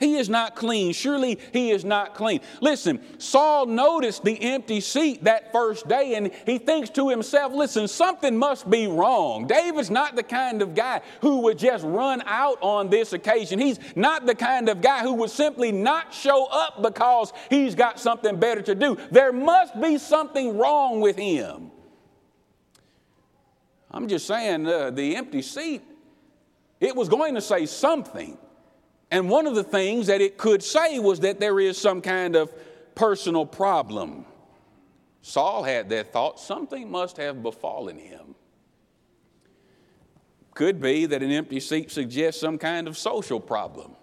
He 0.00 0.16
is 0.16 0.28
not 0.28 0.56
clean. 0.56 0.92
Surely 0.92 1.38
he 1.52 1.70
is 1.70 1.84
not 1.84 2.14
clean. 2.14 2.40
Listen, 2.60 3.00
Saul 3.18 3.66
noticed 3.66 4.24
the 4.24 4.40
empty 4.42 4.80
seat 4.80 5.24
that 5.24 5.52
first 5.52 5.86
day 5.86 6.16
and 6.16 6.32
he 6.46 6.58
thinks 6.58 6.90
to 6.90 7.08
himself, 7.08 7.52
listen, 7.52 7.86
something 7.86 8.36
must 8.36 8.68
be 8.68 8.88
wrong. 8.88 9.46
David's 9.46 9.90
not 9.90 10.16
the 10.16 10.22
kind 10.22 10.62
of 10.62 10.74
guy 10.74 11.00
who 11.20 11.40
would 11.42 11.58
just 11.58 11.84
run 11.84 12.22
out 12.26 12.58
on 12.60 12.90
this 12.90 13.12
occasion. 13.12 13.60
He's 13.60 13.78
not 13.94 14.26
the 14.26 14.34
kind 14.34 14.68
of 14.68 14.80
guy 14.80 15.00
who 15.00 15.14
would 15.14 15.30
simply 15.30 15.70
not 15.70 16.12
show 16.12 16.46
up 16.46 16.82
because 16.82 17.32
he's 17.48 17.76
got 17.76 18.00
something 18.00 18.38
better 18.38 18.62
to 18.62 18.74
do. 18.74 18.98
There 19.12 19.32
must 19.32 19.80
be 19.80 19.98
something 19.98 20.58
wrong 20.58 21.00
with 21.00 21.16
him. 21.16 21.70
I'm 23.92 24.08
just 24.08 24.26
saying, 24.26 24.66
uh, 24.66 24.90
the 24.90 25.14
empty 25.14 25.40
seat, 25.40 25.82
it 26.80 26.96
was 26.96 27.08
going 27.08 27.36
to 27.36 27.40
say 27.40 27.64
something. 27.64 28.36
And 29.14 29.30
one 29.30 29.46
of 29.46 29.54
the 29.54 29.62
things 29.62 30.08
that 30.08 30.20
it 30.20 30.36
could 30.36 30.60
say 30.60 30.98
was 30.98 31.20
that 31.20 31.38
there 31.38 31.60
is 31.60 31.78
some 31.78 32.00
kind 32.00 32.34
of 32.34 32.52
personal 32.96 33.46
problem. 33.46 34.24
Saul 35.22 35.62
had 35.62 35.88
that 35.90 36.12
thought 36.12 36.40
something 36.40 36.90
must 36.90 37.16
have 37.18 37.40
befallen 37.40 37.96
him. 37.96 38.34
Could 40.52 40.80
be 40.80 41.06
that 41.06 41.22
an 41.22 41.30
empty 41.30 41.60
seat 41.60 41.92
suggests 41.92 42.40
some 42.40 42.58
kind 42.58 42.88
of 42.88 42.98
social 42.98 43.38
problem. 43.38 43.94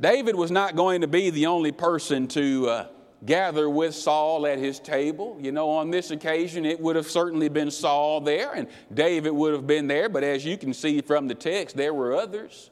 David 0.00 0.36
was 0.36 0.52
not 0.52 0.76
going 0.76 1.00
to 1.00 1.08
be 1.08 1.30
the 1.30 1.46
only 1.46 1.72
person 1.72 2.28
to 2.28 2.68
uh, 2.68 2.86
gather 3.26 3.68
with 3.68 3.96
Saul 3.96 4.46
at 4.46 4.60
his 4.60 4.78
table. 4.78 5.36
You 5.40 5.50
know, 5.50 5.68
on 5.68 5.90
this 5.90 6.12
occasion, 6.12 6.64
it 6.64 6.78
would 6.78 6.94
have 6.94 7.10
certainly 7.10 7.48
been 7.48 7.72
Saul 7.72 8.20
there, 8.20 8.52
and 8.52 8.68
David 8.94 9.32
would 9.32 9.52
have 9.52 9.66
been 9.66 9.88
there, 9.88 10.08
but 10.08 10.22
as 10.22 10.44
you 10.44 10.56
can 10.56 10.74
see 10.74 11.00
from 11.00 11.26
the 11.26 11.34
text, 11.34 11.76
there 11.76 11.92
were 11.92 12.14
others. 12.14 12.70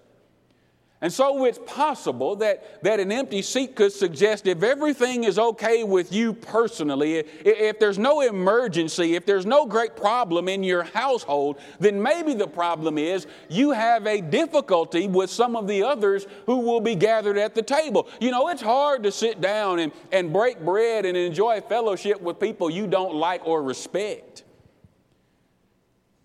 And 1.00 1.12
so 1.12 1.44
it's 1.44 1.61
possible 1.64 2.34
that, 2.37 2.82
that 2.82 2.98
an 2.98 3.12
empty 3.12 3.40
seat 3.40 3.76
could 3.76 3.92
suggest 3.92 4.48
if 4.48 4.64
everything 4.64 5.22
is 5.22 5.38
okay 5.38 5.84
with 5.84 6.12
you 6.12 6.32
personally, 6.32 7.14
if, 7.14 7.26
if 7.44 7.78
there's 7.78 8.00
no 8.00 8.20
emergency, 8.22 9.14
if 9.14 9.24
there's 9.24 9.46
no 9.46 9.64
great 9.64 9.94
problem 9.94 10.48
in 10.48 10.64
your 10.64 10.82
household, 10.82 11.61
then 11.78 12.02
maybe 12.02 12.34
the 12.34 12.48
problem 12.48 12.98
is 12.98 13.28
you 13.48 13.70
have 13.70 14.08
a 14.08 14.20
difficulty 14.20 15.06
with 15.06 15.30
some 15.30 15.54
of 15.54 15.68
the 15.68 15.84
others 15.84 16.26
who 16.46 16.58
will 16.58 16.80
be 16.80 16.96
gathered 16.96 17.38
at 17.38 17.54
the 17.54 17.62
table. 17.62 18.08
You 18.20 18.32
know, 18.32 18.48
it's 18.48 18.62
hard 18.62 19.04
to 19.04 19.12
sit 19.12 19.40
down 19.40 19.78
and, 19.78 19.92
and 20.11 20.32
break 20.32 20.64
bread 20.64 21.06
and 21.06 21.16
enjoy 21.16 21.61
fellowship 21.61 22.20
with 22.20 22.40
people 22.40 22.70
you 22.70 22.88
don't 22.88 23.14
like 23.14 23.46
or 23.46 23.62
respect. 23.62 24.42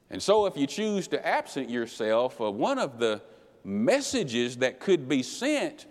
And 0.10 0.22
so 0.22 0.48
if 0.48 0.58
you 0.58 0.66
choose 0.66 1.08
to 1.10 1.24
absent 1.26 1.70
yourself, 1.70 2.42
uh, 2.42 2.50
one 2.50 2.80
of 2.80 2.98
the 2.98 3.22
messages 3.64 4.58
that 4.58 4.80
could 4.80 5.08
be 5.08 5.24
sent, 5.24 5.86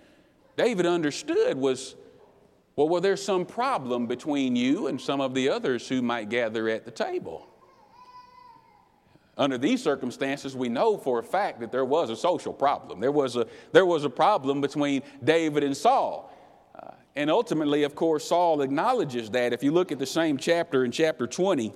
David 0.56 0.87
understood 0.87 1.56
was 1.56 1.96
well, 2.76 2.88
well, 2.88 3.00
there's 3.00 3.22
some 3.22 3.44
problem 3.44 4.06
between 4.06 4.56
you 4.56 4.87
and 4.87 5.00
some 5.00 5.20
of 5.20 5.35
the 5.35 5.50
others 5.50 5.87
who 5.88 6.00
might 6.00 6.30
gather 6.30 6.68
at 6.68 6.85
the 6.85 6.90
table. 6.90 7.46
Under 9.37 9.58
these 9.58 9.82
circumstances, 9.82 10.56
we 10.56 10.68
know 10.68 10.96
for 10.96 11.18
a 11.18 11.22
fact 11.22 11.61
that 11.61 11.72
there 11.72 11.85
was 11.85 12.11
a 12.11 12.16
social 12.16 12.52
problem. 12.52 13.00
There 13.00 13.12
was 13.12 13.37
a, 13.37 13.46
there 13.72 13.87
was 13.87 14.04
a 14.04 14.11
problem 14.11 14.61
between 14.61 15.02
David 15.22 15.64
and 15.64 15.76
Saul. 15.76 16.32
Uh, 16.74 16.92
and 17.16 17.30
ultimately, 17.30 17.82
of 17.82 17.94
course, 17.94 18.24
Saul 18.26 18.62
acknowledges 18.62 19.30
that. 19.30 19.52
If 19.52 19.62
you 19.62 19.72
look 19.72 19.92
at 19.92 19.98
the 19.98 20.06
same 20.06 20.37
chapter 20.37 20.85
in 20.85 20.92
chapter 20.92 21.26
20, 21.26 21.72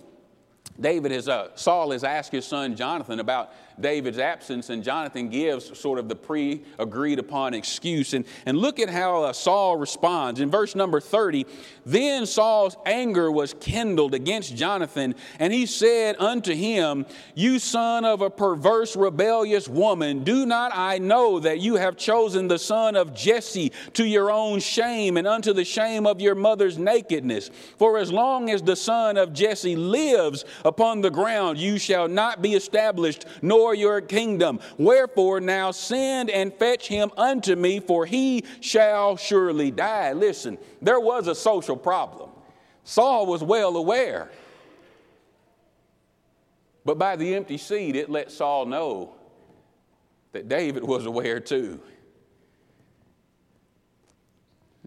David 0.79 1.13
has, 1.13 1.29
uh, 1.29 1.49
Saul 1.57 1.93
has 1.93 2.05
asked 2.05 2.33
his 2.33 2.47
son 2.47 2.77
Jonathan 2.77 3.21
about 3.21 3.53
David's 3.81 4.19
absence, 4.19 4.71
and 4.71 4.83
Jonathan 4.83 5.29
gives 5.29 5.79
sort 5.79 5.99
of 5.99 6.09
the 6.09 6.17
pre 6.17 6.63
agreed 6.79 7.19
upon 7.19 7.55
excuse. 7.55 8.15
And, 8.15 8.25
and 8.47 8.59
look 8.59 8.79
at 8.81 8.89
how 8.89 9.25
uh, 9.25 9.33
Saul 9.33 9.77
responds. 9.77 10.41
In 10.41 10.51
verse 10.51 10.75
number 10.75 11.01
30, 11.01 11.47
then 11.85 12.27
Saul's 12.27 12.77
anger 12.87 13.31
was 13.31 13.55
kindled 13.61 14.15
against 14.15 14.57
Jonathan, 14.57 15.15
and 15.39 15.53
he 15.53 15.67
said 15.67 16.17
unto 16.19 16.55
him, 16.55 17.07
You 17.35 17.59
son 17.59 18.05
of 18.05 18.23
a 18.23 18.31
perverse, 18.31 18.97
rebellious 18.97 19.69
woman, 19.69 20.25
do 20.25 20.47
not 20.47 20.73
I 20.75 20.99
know 20.99 21.41
that 21.41 21.61
you 21.61 21.77
have 21.77 21.97
chosen 21.97 22.49
the 22.49 22.59
son 22.59 22.97
of 22.97 23.15
Jesse 23.15 23.73
to 23.95 24.05
your 24.05 24.31
own 24.31 24.61
shame 24.61 25.17
and 25.17 25.27
unto 25.27 25.53
the 25.53 25.65
shame 25.65 26.07
of 26.07 26.21
your 26.21 26.35
mother's 26.35 26.79
nakedness? 26.79 27.51
For 27.79 27.99
as 27.99 28.13
long 28.13 28.51
as 28.51 28.63
the 28.63 28.77
son 28.77 29.17
of 29.17 29.33
Jesse 29.33 29.77
lives 29.77 30.45
upon 30.65 31.01
the 31.01 31.11
ground, 31.11 31.59
you 31.59 31.79
shall 31.79 32.09
not 32.09 32.43
be 32.43 32.55
established, 32.55 33.27
nor 33.43 33.66
for 33.67 33.75
your 33.75 34.01
kingdom. 34.01 34.61
Wherefore 34.79 35.41
now 35.41 35.73
send 35.73 36.31
and 36.31 36.55
fetch 36.55 36.87
him 36.87 37.11
unto 37.17 37.57
me, 37.57 37.81
for 37.81 38.07
he 38.07 38.45
shall 38.61 39.17
surely 39.17 39.73
die. 39.73 40.13
Listen, 40.13 40.57
there 40.81 41.01
was 41.01 41.27
a 41.27 41.35
social 41.35 41.77
problem. 41.77 42.31
Saul 42.85 43.27
was 43.27 43.43
well 43.43 43.77
aware. 43.77 44.31
But 46.85 46.97
by 46.97 47.17
the 47.17 47.35
empty 47.35 47.59
seat, 47.59 47.97
it 47.97 48.09
let 48.09 48.31
Saul 48.31 48.67
know 48.67 49.15
that 50.31 50.49
David 50.49 50.85
was 50.85 51.05
aware 51.05 51.41
too. 51.41 51.81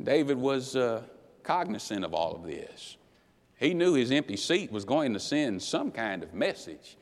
David 0.01 0.37
was 0.37 0.77
uh, 0.77 1.01
cognizant 1.43 2.05
of 2.05 2.13
all 2.13 2.33
of 2.33 2.43
this. 2.43 2.95
He 3.57 3.73
knew 3.73 3.95
his 3.95 4.09
empty 4.09 4.37
seat 4.37 4.71
was 4.71 4.85
going 4.85 5.11
to 5.11 5.19
send 5.19 5.61
some 5.61 5.91
kind 5.91 6.23
of 6.23 6.33
message. 6.33 6.95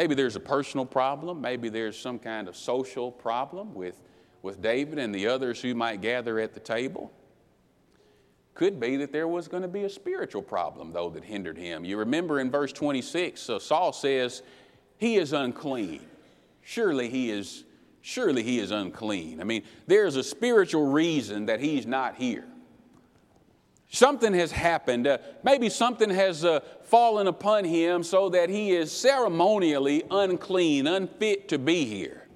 Maybe 0.00 0.14
there's 0.14 0.34
a 0.34 0.40
personal 0.40 0.86
problem. 0.86 1.42
Maybe 1.42 1.68
there's 1.68 1.94
some 1.94 2.18
kind 2.18 2.48
of 2.48 2.56
social 2.56 3.12
problem 3.12 3.74
with, 3.74 4.00
with 4.40 4.62
David 4.62 4.98
and 4.98 5.14
the 5.14 5.26
others 5.26 5.60
who 5.60 5.74
might 5.74 6.00
gather 6.00 6.38
at 6.38 6.54
the 6.54 6.60
table. 6.60 7.12
Could 8.54 8.80
be 8.80 8.96
that 8.96 9.12
there 9.12 9.28
was 9.28 9.46
going 9.46 9.60
to 9.62 9.68
be 9.68 9.84
a 9.84 9.90
spiritual 9.90 10.40
problem, 10.40 10.90
though, 10.90 11.10
that 11.10 11.22
hindered 11.22 11.58
him. 11.58 11.84
You 11.84 11.98
remember 11.98 12.40
in 12.40 12.50
verse 12.50 12.72
26, 12.72 13.42
so 13.42 13.58
Saul 13.58 13.92
says, 13.92 14.42
He 14.96 15.16
is 15.16 15.34
unclean. 15.34 16.06
Surely 16.62 17.10
he 17.10 17.30
is, 17.30 17.64
surely 18.00 18.42
he 18.42 18.58
is 18.58 18.70
unclean. 18.70 19.38
I 19.38 19.44
mean, 19.44 19.64
there's 19.86 20.16
a 20.16 20.24
spiritual 20.24 20.86
reason 20.86 21.44
that 21.44 21.60
he's 21.60 21.84
not 21.84 22.14
here. 22.16 22.46
Something 23.90 24.32
has 24.34 24.52
happened. 24.52 25.08
Uh, 25.08 25.18
maybe 25.42 25.68
something 25.68 26.10
has 26.10 26.44
uh, 26.44 26.60
fallen 26.84 27.26
upon 27.26 27.64
him 27.64 28.04
so 28.04 28.28
that 28.28 28.48
he 28.48 28.70
is 28.70 28.92
ceremonially 28.92 30.04
unclean, 30.10 30.86
unfit 30.86 31.48
to 31.48 31.58
be 31.58 31.84
here. 31.84 32.28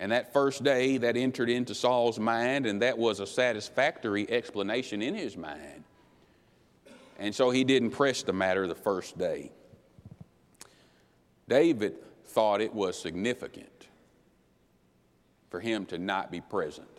And 0.00 0.10
that 0.10 0.32
first 0.32 0.64
day, 0.64 0.96
that 0.96 1.16
entered 1.16 1.48
into 1.48 1.74
Saul's 1.74 2.18
mind, 2.18 2.66
and 2.66 2.82
that 2.82 2.98
was 2.98 3.20
a 3.20 3.26
satisfactory 3.26 4.28
explanation 4.28 5.00
in 5.00 5.14
his 5.14 5.36
mind. 5.36 5.84
And 7.18 7.32
so 7.34 7.50
he 7.50 7.62
didn't 7.62 7.90
press 7.90 8.22
the 8.22 8.32
matter 8.32 8.66
the 8.66 8.74
first 8.74 9.16
day. 9.16 9.52
David 11.48 11.94
thought 12.24 12.60
it 12.60 12.74
was 12.74 13.00
significant 13.00 13.86
for 15.50 15.60
him 15.60 15.84
to 15.86 15.98
not 15.98 16.32
be 16.32 16.40
present 16.40 16.89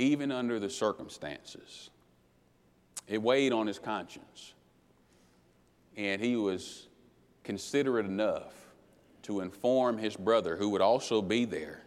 even 0.00 0.32
under 0.32 0.58
the 0.58 0.70
circumstances. 0.70 1.90
It 3.06 3.22
weighed 3.22 3.52
on 3.52 3.66
his 3.66 3.78
conscience. 3.78 4.54
And 5.96 6.20
he 6.22 6.36
was 6.36 6.88
considerate 7.44 8.06
enough 8.06 8.54
to 9.22 9.40
inform 9.40 9.98
his 9.98 10.16
brother, 10.16 10.56
who 10.56 10.70
would 10.70 10.80
also 10.80 11.20
be 11.20 11.44
there, 11.44 11.82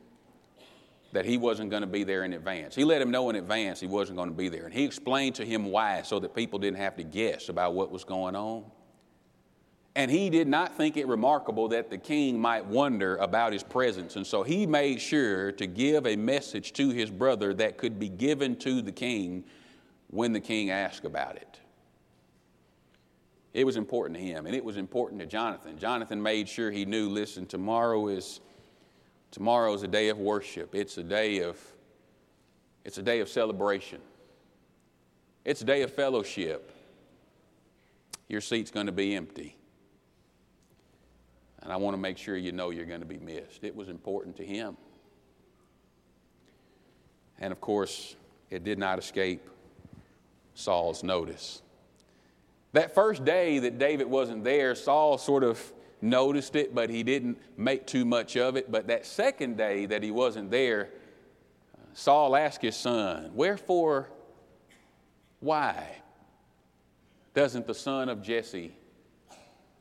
that 1.14 1.26
he 1.26 1.38
wasn't 1.38 1.70
going 1.72 1.82
to 1.82 1.88
be 1.88 2.04
there 2.04 2.24
in 2.24 2.34
advance. 2.34 2.76
He 2.76 2.84
let 2.84 3.02
him 3.02 3.10
know 3.10 3.30
in 3.30 3.36
advance 3.36 3.80
he 3.80 3.88
wasn't 3.88 4.18
going 4.18 4.30
to 4.30 4.36
be 4.36 4.50
there. 4.50 4.66
And 4.66 4.74
he 4.74 4.84
explained 4.84 5.36
to 5.36 5.46
him 5.46 5.66
why 5.66 6.04
so 6.04 6.20
that 6.20 6.36
people 6.36 6.60
didn't 6.60 6.78
have 6.78 6.96
to 6.98 7.04
guess 7.04 7.50
about 7.50 7.74
what 7.74 7.92
was 7.92 8.04
going 8.04 8.36
on. 8.36 8.66
And 9.96 10.10
he 10.10 10.30
did 10.30 10.48
not 10.48 10.76
think 10.76 10.98
it 10.98 11.08
remarkable 11.08 11.68
that 11.70 11.92
the 11.92 12.00
king 12.00 12.40
might 12.40 12.66
wonder 12.66 13.16
about 13.18 13.54
his 13.54 13.62
presence. 13.62 14.16
And 14.16 14.26
so 14.26 14.42
he 14.42 14.66
made 14.66 15.00
sure 15.00 15.52
to 15.52 15.68
give 15.68 16.08
a 16.08 16.16
message 16.16 16.74
to 16.74 16.90
his 16.90 17.12
brother 17.12 17.54
that 17.56 17.78
could 17.78 18.00
be 18.00 18.10
given 18.10 18.56
to 18.58 18.82
the 18.82 18.92
king 18.92 19.44
when 20.10 20.34
the 20.34 20.40
king 20.40 20.72
asked 20.72 21.06
about 21.06 21.36
it. 21.36 21.60
It 23.54 23.66
was 23.66 23.78
important 23.78 24.18
to 24.18 24.24
him, 24.24 24.48
and 24.48 24.56
it 24.56 24.66
was 24.66 24.78
important 24.78 25.22
to 25.22 25.28
Jonathan. 25.28 25.78
Jonathan 25.78 26.22
made 26.22 26.50
sure 26.50 26.72
he 26.72 26.86
knew 26.86 27.08
listen, 27.08 27.46
tomorrow 27.46 28.08
is 28.08 28.42
tomorrow 29.30 29.74
is 29.74 29.84
a 29.84 29.88
day 29.88 30.10
of 30.10 30.18
worship. 30.18 30.74
It's 30.74 30.98
a 30.98 31.04
day 31.04 31.40
of 31.44 31.60
it's 32.84 32.98
a 32.98 33.04
day 33.04 33.20
of 33.20 33.30
celebration. 33.30 34.02
It's 35.46 35.62
a 35.62 35.66
day 35.66 35.84
of 35.84 35.94
fellowship. 35.94 36.72
Your 38.28 38.42
seat's 38.42 38.72
going 38.72 38.88
to 38.88 38.92
be 38.92 39.16
empty. 39.16 39.56
And 41.64 41.72
I 41.72 41.78
want 41.78 41.94
to 41.94 41.98
make 41.98 42.18
sure 42.18 42.36
you 42.36 42.52
know 42.52 42.72
you're 42.72 42.86
going 42.86 43.00
to 43.00 43.06
be 43.06 43.18
missed. 43.18 43.64
It 43.64 43.74
was 43.74 43.88
important 43.88 44.36
to 44.38 44.46
him. 44.46 44.76
And 47.40 47.52
of 47.54 47.62
course, 47.62 48.16
it 48.50 48.64
did 48.64 48.78
not 48.78 49.00
escape 49.00 49.50
Saul's 50.54 51.04
notice. 51.04 51.62
That 52.74 52.94
first 52.94 53.24
day 53.24 53.60
that 53.60 53.80
David 53.80 54.08
wasn't 54.08 54.44
there, 54.44 54.76
Saul 54.76 55.18
sort 55.18 55.44
of 55.44 55.74
noticed 56.02 56.56
it, 56.58 56.76
but 56.76 56.90
he 56.90 57.02
didn't 57.02 57.38
make 57.56 57.88
too 57.88 58.04
much 58.04 58.36
of 58.36 58.58
it. 58.58 58.70
But 58.70 58.88
that 58.88 59.06
second 59.06 59.56
day 59.56 59.86
that 59.86 60.04
he 60.04 60.12
wasn't 60.12 60.52
there, 60.52 60.90
Saul 61.94 62.36
asked 62.36 62.62
his 62.62 62.76
son, 62.76 63.32
Wherefore, 63.34 64.10
why 65.40 65.88
doesn't 67.34 67.68
the 67.68 67.74
son 67.74 68.10
of 68.10 68.22
Jesse 68.22 68.76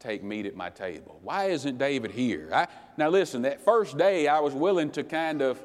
take 0.02 0.22
meat 0.22 0.46
at 0.46 0.56
my 0.56 0.70
table? 0.70 1.20
Why 1.22 1.46
isn't 1.46 1.78
David 1.78 2.10
here? 2.10 2.48
I, 2.52 2.66
now, 2.96 3.08
listen, 3.08 3.42
that 3.42 3.64
first 3.64 3.96
day 3.96 4.26
I 4.28 4.40
was 4.40 4.52
willing 4.54 4.90
to 4.92 5.04
kind 5.04 5.40
of 5.40 5.62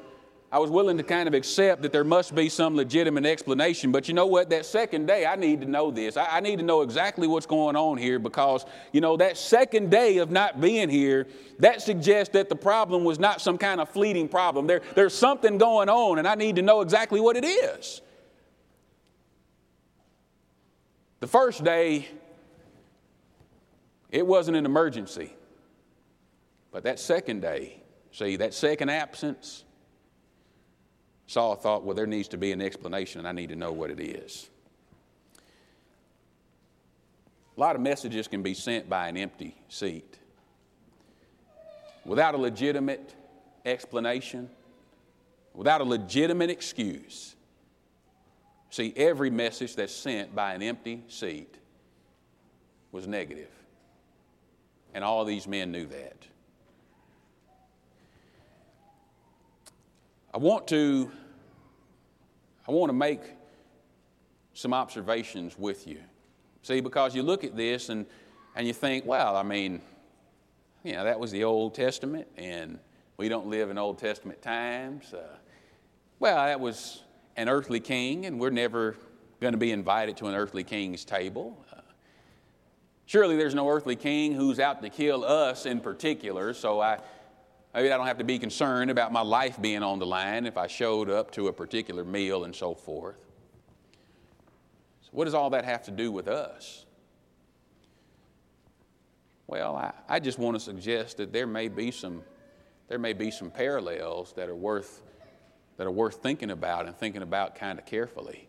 I 0.50 0.58
was 0.58 0.70
willing 0.70 0.96
to 0.96 1.02
kind 1.02 1.28
of 1.28 1.34
accept 1.34 1.82
that 1.82 1.92
there 1.92 2.04
must 2.04 2.34
be 2.34 2.48
some 2.48 2.74
legitimate 2.74 3.26
explanation. 3.26 3.92
But 3.92 4.08
you 4.08 4.14
know 4.14 4.24
what? 4.24 4.48
That 4.48 4.64
second 4.64 5.04
day, 5.04 5.26
I 5.26 5.36
need 5.36 5.60
to 5.60 5.66
know 5.66 5.90
this. 5.90 6.16
I, 6.16 6.38
I, 6.38 6.40
need 6.40 6.58
to 6.58 6.64
know 6.64 6.80
exactly 6.80 7.26
what's 7.26 7.44
going 7.44 7.76
on 7.76 7.98
here 7.98 8.18
because, 8.18 8.64
you 8.90 9.02
know, 9.02 9.18
that 9.18 9.36
second 9.36 9.90
day 9.90 10.16
of 10.16 10.30
not 10.30 10.58
being 10.58 10.88
here, 10.88 11.26
that 11.58 11.82
suggests 11.82 12.32
that 12.32 12.48
the 12.48 12.56
problem 12.56 13.04
was 13.04 13.18
not 13.18 13.42
some 13.42 13.58
kind 13.58 13.78
of 13.78 13.90
fleeting 13.90 14.26
problem. 14.26 14.66
There, 14.66 14.80
there's 14.94 15.12
something 15.12 15.58
going 15.58 15.90
on, 15.90 16.18
and 16.18 16.26
I 16.26 16.34
need 16.34 16.56
to 16.56 16.62
know 16.62 16.80
exactly 16.80 17.20
what 17.20 17.36
it 17.36 17.44
is. 17.44 18.00
The 21.20 21.26
first 21.26 21.62
day, 21.62 22.08
it 24.10 24.26
wasn't 24.26 24.56
an 24.56 24.64
emergency. 24.64 25.34
But 26.70 26.84
that 26.84 26.98
second 26.98 27.40
day, 27.40 27.82
see, 28.12 28.36
that 28.36 28.54
second 28.54 28.90
absence, 28.90 29.64
Saul 31.26 31.56
thought, 31.56 31.84
well, 31.84 31.94
there 31.94 32.06
needs 32.06 32.28
to 32.28 32.36
be 32.38 32.52
an 32.52 32.60
explanation, 32.60 33.20
and 33.20 33.28
I 33.28 33.32
need 33.32 33.50
to 33.50 33.56
know 33.56 33.72
what 33.72 33.90
it 33.90 34.00
is. 34.00 34.48
A 37.56 37.60
lot 37.60 37.74
of 37.74 37.82
messages 37.82 38.28
can 38.28 38.42
be 38.42 38.54
sent 38.54 38.88
by 38.88 39.08
an 39.08 39.16
empty 39.16 39.56
seat. 39.68 40.18
Without 42.04 42.34
a 42.34 42.38
legitimate 42.38 43.14
explanation, 43.66 44.48
without 45.54 45.80
a 45.80 45.84
legitimate 45.84 46.50
excuse. 46.50 47.34
See, 48.70 48.92
every 48.96 49.30
message 49.30 49.74
that's 49.74 49.94
sent 49.94 50.34
by 50.34 50.54
an 50.54 50.62
empty 50.62 51.02
seat 51.08 51.56
was 52.92 53.06
negative. 53.08 53.57
And 54.94 55.04
all 55.04 55.24
these 55.24 55.46
men 55.46 55.70
knew 55.70 55.86
that. 55.86 56.26
I 60.32 60.38
want 60.38 60.68
to 60.68 61.10
I 62.66 62.70
want 62.70 62.90
to 62.90 62.94
make 62.94 63.22
some 64.52 64.74
observations 64.74 65.58
with 65.58 65.86
you. 65.86 66.00
See, 66.62 66.80
because 66.80 67.14
you 67.14 67.22
look 67.22 67.44
at 67.44 67.56
this 67.56 67.88
and, 67.88 68.04
and 68.54 68.66
you 68.66 68.74
think, 68.74 69.06
well, 69.06 69.36
I 69.36 69.42
mean, 69.42 69.80
you 70.84 70.92
know, 70.92 71.04
that 71.04 71.18
was 71.18 71.30
the 71.30 71.44
Old 71.44 71.74
Testament, 71.74 72.28
and 72.36 72.78
we 73.16 73.30
don't 73.30 73.46
live 73.46 73.70
in 73.70 73.78
Old 73.78 73.98
Testament 73.98 74.42
times. 74.42 75.14
Uh, 75.14 75.36
well, 76.18 76.36
that 76.36 76.60
was 76.60 77.02
an 77.36 77.48
earthly 77.48 77.80
king, 77.80 78.26
and 78.26 78.38
we're 78.38 78.50
never 78.50 78.96
going 79.40 79.52
to 79.52 79.58
be 79.58 79.72
invited 79.72 80.16
to 80.18 80.26
an 80.26 80.34
earthly 80.34 80.64
king's 80.64 81.06
table. 81.06 81.64
Surely 83.08 83.36
there's 83.36 83.54
no 83.56 83.68
earthly 83.68 83.96
king 83.96 84.34
who's 84.34 84.60
out 84.60 84.82
to 84.82 84.88
kill 84.88 85.24
us 85.24 85.66
in 85.66 85.80
particular, 85.80 86.54
so 86.54 86.80
I 86.80 87.00
Maybe 87.74 87.92
I 87.92 87.96
don't 87.96 88.06
have 88.06 88.18
to 88.18 88.24
be 88.24 88.40
concerned 88.40 88.90
about 88.90 89.12
my 89.12 89.20
life 89.20 89.60
being 89.60 89.84
on 89.84 90.00
the 90.00 90.06
line 90.06 90.46
if 90.46 90.56
I 90.56 90.66
showed 90.66 91.08
up 91.08 91.30
to 91.32 91.46
a 91.46 91.52
particular 91.52 92.04
meal 92.04 92.42
and 92.42 92.52
so 92.52 92.74
forth. 92.74 93.20
So, 95.02 95.10
what 95.12 95.26
does 95.26 95.34
all 95.34 95.50
that 95.50 95.64
have 95.64 95.84
to 95.84 95.90
do 95.90 96.10
with 96.10 96.26
us? 96.26 96.86
Well, 99.46 99.76
I, 99.76 99.92
I 100.08 100.18
just 100.18 100.38
want 100.40 100.56
to 100.56 100.60
suggest 100.60 101.18
that 101.18 101.32
there 101.32 101.46
may 101.46 101.68
be 101.68 101.90
some, 101.90 102.22
there 102.88 102.98
may 102.98 103.12
be 103.12 103.30
some 103.30 103.50
parallels 103.50 104.32
that 104.32 104.48
are 104.48 104.56
worth, 104.56 105.02
that 105.76 105.86
are 105.86 105.92
worth 105.92 106.16
thinking 106.16 106.50
about 106.50 106.86
and 106.86 106.96
thinking 106.96 107.22
about 107.22 107.54
kind 107.54 107.78
of 107.78 107.86
carefully. 107.86 108.47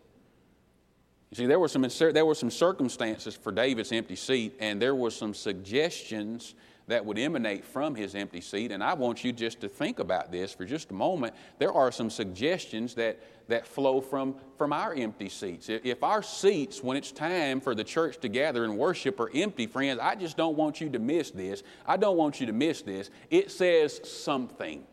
You 1.30 1.36
see, 1.36 1.46
there 1.46 1.60
were 1.60 1.68
some, 1.68 1.86
there 2.12 2.26
were 2.26 2.34
some 2.34 2.50
circumstances 2.50 3.36
for 3.36 3.52
David's 3.52 3.92
empty 3.92 4.16
seat, 4.16 4.56
and 4.58 4.82
there 4.82 4.96
were 4.96 5.10
some 5.10 5.32
suggestions 5.32 6.54
that 6.88 7.06
would 7.06 7.18
emanate 7.18 7.64
from 7.64 7.94
his 7.94 8.16
empty 8.16 8.40
seat. 8.40 8.72
And 8.72 8.82
I 8.82 8.94
want 8.94 9.22
you 9.22 9.32
just 9.32 9.60
to 9.60 9.68
think 9.68 10.00
about 10.00 10.32
this 10.32 10.52
for 10.52 10.64
just 10.64 10.90
a 10.90 10.94
moment. 10.94 11.34
There 11.58 11.72
are 11.72 11.92
some 11.92 12.10
suggestions 12.10 12.94
that, 12.96 13.20
that 13.46 13.64
flow 13.64 14.00
from, 14.00 14.34
from 14.58 14.72
our 14.72 14.92
empty 14.92 15.28
seats. 15.28 15.68
If 15.68 16.02
our 16.02 16.20
seats, 16.20 16.82
when 16.82 16.96
it's 16.96 17.12
time 17.12 17.60
for 17.60 17.76
the 17.76 17.84
church 17.84 18.18
to 18.22 18.28
gather 18.28 18.64
and 18.64 18.76
worship, 18.76 19.20
are 19.20 19.30
empty, 19.32 19.68
friends, 19.68 20.00
I 20.02 20.16
just 20.16 20.36
don't 20.36 20.56
want 20.56 20.80
you 20.80 20.90
to 20.90 20.98
miss 20.98 21.30
this. 21.30 21.62
I 21.86 21.96
don't 21.96 22.16
want 22.16 22.40
you 22.40 22.46
to 22.46 22.52
miss 22.52 22.82
this. 22.82 23.08
It 23.30 23.52
says 23.52 24.00
something, 24.02 24.84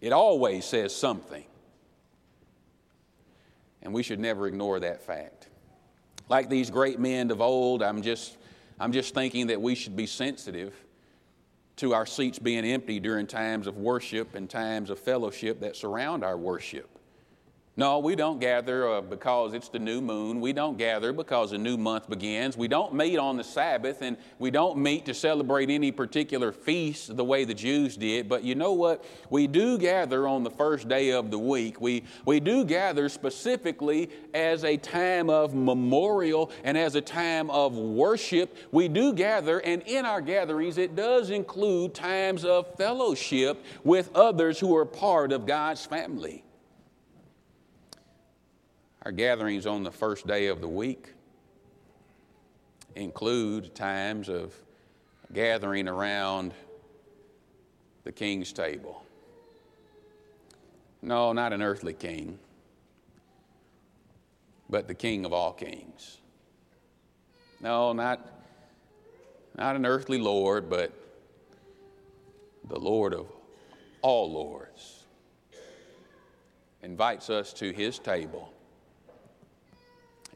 it 0.00 0.12
always 0.12 0.64
says 0.64 0.96
something. 0.96 1.44
And 3.82 3.92
we 3.92 4.02
should 4.02 4.20
never 4.20 4.46
ignore 4.46 4.80
that 4.80 5.02
fact. 5.02 5.48
Like 6.28 6.48
these 6.48 6.70
great 6.70 6.98
men 6.98 7.30
of 7.30 7.40
old, 7.40 7.82
I'm 7.82 8.02
just 8.02 8.38
I'm 8.78 8.92
just 8.92 9.14
thinking 9.14 9.48
that 9.48 9.60
we 9.60 9.74
should 9.74 9.96
be 9.96 10.06
sensitive 10.06 10.74
to 11.76 11.94
our 11.94 12.06
seats 12.06 12.38
being 12.38 12.64
empty 12.64 13.00
during 13.00 13.26
times 13.26 13.66
of 13.66 13.76
worship 13.76 14.34
and 14.34 14.48
times 14.48 14.90
of 14.90 14.98
fellowship 14.98 15.60
that 15.60 15.76
surround 15.76 16.24
our 16.24 16.36
worship. 16.36 16.91
No, 17.74 18.00
we 18.00 18.16
don't 18.16 18.38
gather 18.38 18.86
uh, 18.86 19.00
because 19.00 19.54
it's 19.54 19.70
the 19.70 19.78
new 19.78 20.02
moon. 20.02 20.42
We 20.42 20.52
don't 20.52 20.76
gather 20.76 21.10
because 21.10 21.52
a 21.52 21.58
new 21.58 21.78
month 21.78 22.06
begins. 22.06 22.54
We 22.54 22.68
don't 22.68 22.92
meet 22.92 23.16
on 23.16 23.38
the 23.38 23.44
Sabbath 23.44 24.02
and 24.02 24.18
we 24.38 24.50
don't 24.50 24.76
meet 24.76 25.06
to 25.06 25.14
celebrate 25.14 25.70
any 25.70 25.90
particular 25.90 26.52
feast 26.52 27.16
the 27.16 27.24
way 27.24 27.44
the 27.46 27.54
Jews 27.54 27.96
did. 27.96 28.28
But 28.28 28.44
you 28.44 28.54
know 28.54 28.74
what? 28.74 29.06
We 29.30 29.46
do 29.46 29.78
gather 29.78 30.28
on 30.28 30.44
the 30.44 30.50
first 30.50 30.86
day 30.86 31.12
of 31.12 31.30
the 31.30 31.38
week. 31.38 31.80
We, 31.80 32.04
we 32.26 32.40
do 32.40 32.66
gather 32.66 33.08
specifically 33.08 34.10
as 34.34 34.64
a 34.64 34.76
time 34.76 35.30
of 35.30 35.54
memorial 35.54 36.50
and 36.64 36.76
as 36.76 36.94
a 36.94 37.00
time 37.00 37.48
of 37.48 37.74
worship. 37.74 38.54
We 38.70 38.88
do 38.88 39.14
gather, 39.14 39.60
and 39.60 39.80
in 39.86 40.04
our 40.04 40.20
gatherings, 40.20 40.76
it 40.76 40.94
does 40.94 41.30
include 41.30 41.94
times 41.94 42.44
of 42.44 42.76
fellowship 42.76 43.64
with 43.82 44.14
others 44.14 44.60
who 44.60 44.76
are 44.76 44.84
part 44.84 45.32
of 45.32 45.46
God's 45.46 45.86
family. 45.86 46.44
Our 49.04 49.10
gatherings 49.10 49.66
on 49.66 49.82
the 49.82 49.90
first 49.90 50.28
day 50.28 50.46
of 50.46 50.60
the 50.60 50.68
week 50.68 51.12
include 52.94 53.74
times 53.74 54.28
of 54.28 54.54
gathering 55.32 55.88
around 55.88 56.54
the 58.04 58.12
king's 58.12 58.52
table. 58.52 59.04
No, 61.00 61.32
not 61.32 61.52
an 61.52 61.62
earthly 61.62 61.94
king, 61.94 62.38
but 64.70 64.86
the 64.86 64.94
king 64.94 65.24
of 65.24 65.32
all 65.32 65.52
kings. 65.52 66.18
No, 67.60 67.92
not, 67.92 68.44
not 69.56 69.74
an 69.74 69.84
earthly 69.84 70.18
Lord, 70.18 70.70
but 70.70 70.92
the 72.68 72.78
Lord 72.78 73.14
of 73.14 73.26
all 74.00 74.30
lords 74.30 75.06
invites 76.84 77.30
us 77.30 77.52
to 77.54 77.72
his 77.72 77.98
table 77.98 78.51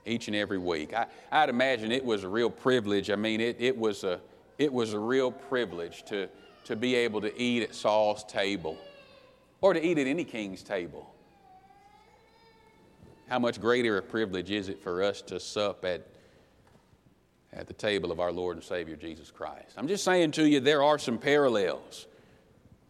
each 0.07 0.29
and 0.29 0.37
every 0.37 0.59
week. 0.59 0.95
I, 0.95 1.07
I'd 1.31 1.49
imagine 1.49 1.93
it 1.93 2.05
was 2.05 2.25
a 2.25 2.29
real 2.29 2.51
privilege. 2.51 3.11
I 3.11 3.17
mean, 3.17 3.41
it, 3.41 3.57
it, 3.59 3.77
was, 3.77 4.05
a, 4.05 4.21
it 4.59 4.73
was 4.73 4.93
a 4.93 4.99
real 4.99 5.31
privilege 5.31 6.05
to, 6.07 6.29
to 6.65 6.77
be 6.77 6.95
able 6.95 7.21
to 7.21 7.41
eat 7.41 7.63
at 7.63 7.75
Saul's 7.75 8.25
table 8.25 8.79
or 9.61 9.75
to 9.75 9.85
eat 9.85 9.99
at 9.99 10.07
any 10.07 10.25
king's 10.25 10.63
table. 10.63 11.13
How 13.29 13.39
much 13.39 13.61
greater 13.61 13.99
a 13.99 14.03
privilege 14.03 14.51
is 14.51 14.69
it 14.69 14.81
for 14.81 15.03
us 15.03 15.21
to 15.23 15.41
sup 15.41 15.85
at, 15.85 16.07
at 17.53 17.67
the 17.67 17.75
table 17.75 18.13
of 18.13 18.21
our 18.21 18.31
Lord 18.31 18.57
and 18.57 18.65
Savior 18.65 18.95
Jesus 18.95 19.33
Christ? 19.33 19.73
I'm 19.77 19.89
just 19.89 20.05
saying 20.05 20.31
to 20.33 20.49
you, 20.49 20.61
there 20.61 20.83
are 20.83 20.99
some 20.99 21.19
parallels. 21.19 22.07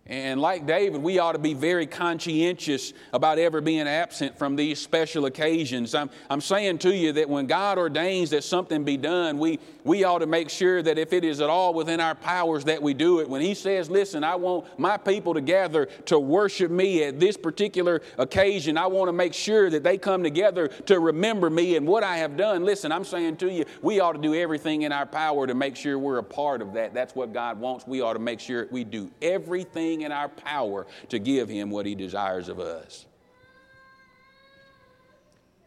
And 0.09 0.41
like 0.41 0.67
David, 0.67 1.03
we 1.03 1.19
ought 1.19 1.33
to 1.33 1.39
be 1.41 1.53
very 1.53 1.87
conscientious 1.87 2.93
about 3.13 3.41
ever 3.41 3.61
being 3.61 3.89
absent 3.89 4.39
from 4.39 4.55
these 4.55 4.79
special 4.79 5.27
occasions. 5.27 5.97
I'm, 5.97 6.11
I'm 6.31 6.41
saying 6.41 6.79
to 6.79 6.95
you 6.95 7.13
that 7.15 7.29
when 7.29 7.47
God 7.47 7.77
ordains 7.77 8.31
that 8.31 8.45
something 8.45 8.85
be 8.85 8.97
done, 8.97 9.39
we, 9.39 9.59
we 9.83 10.05
ought 10.05 10.21
to 10.21 10.27
make 10.27 10.49
sure 10.49 10.81
that 10.81 10.97
if 10.97 11.13
it 11.13 11.25
is 11.25 11.41
at 11.41 11.51
all 11.51 11.75
within 11.75 11.99
our 11.99 12.15
powers 12.15 12.65
that 12.65 12.81
we 12.81 12.95
do 12.95 13.19
it. 13.19 13.29
When 13.29 13.41
He 13.41 13.55
says, 13.55 13.91
Listen, 13.91 14.23
I 14.23 14.37
want 14.37 14.79
my 14.79 14.97
people 14.97 15.35
to 15.35 15.41
gather 15.41 15.87
to 16.07 16.21
worship 16.21 16.71
me 16.71 17.03
at 17.03 17.19
this 17.19 17.37
particular 17.37 18.01
occasion, 18.17 18.79
I 18.79 18.87
want 18.87 19.09
to 19.09 19.13
make 19.13 19.35
sure 19.35 19.71
that 19.71 19.83
they 19.83 19.99
come 19.99 20.23
together 20.23 20.69
to 20.69 21.01
remember 21.01 21.51
me 21.51 21.77
and 21.77 21.85
what 21.85 22.05
I 22.05 22.19
have 22.19 22.37
done. 22.37 22.65
Listen, 22.65 22.93
I'm 22.93 23.05
saying 23.05 23.39
to 23.39 23.51
you, 23.51 23.65
we 23.83 23.99
ought 23.99 24.13
to 24.13 24.21
do 24.21 24.37
everything 24.37 24.83
in 24.83 24.93
our 24.93 25.07
power 25.07 25.49
to 25.49 25.55
make 25.55 25.75
sure 25.75 25.99
we're 25.99 26.19
a 26.19 26.23
part 26.23 26.63
of 26.63 26.75
that. 26.75 26.95
That's 26.95 27.17
what 27.17 27.33
God 27.33 27.59
wants. 27.59 27.89
We 27.89 28.03
ought 28.03 28.13
to 28.13 28.21
make 28.21 28.39
sure 28.39 28.69
we 28.71 28.85
do 28.85 29.11
everything 29.21 29.96
everything 29.97 30.03
in 30.03 30.13
our 30.13 30.29
power 30.29 30.87
to 31.09 31.19
give 31.19 31.49
Him 31.49 31.71
what 31.71 31.87
He 31.87 31.95
desires 31.95 32.49
of 32.49 32.61
us. 32.61 33.07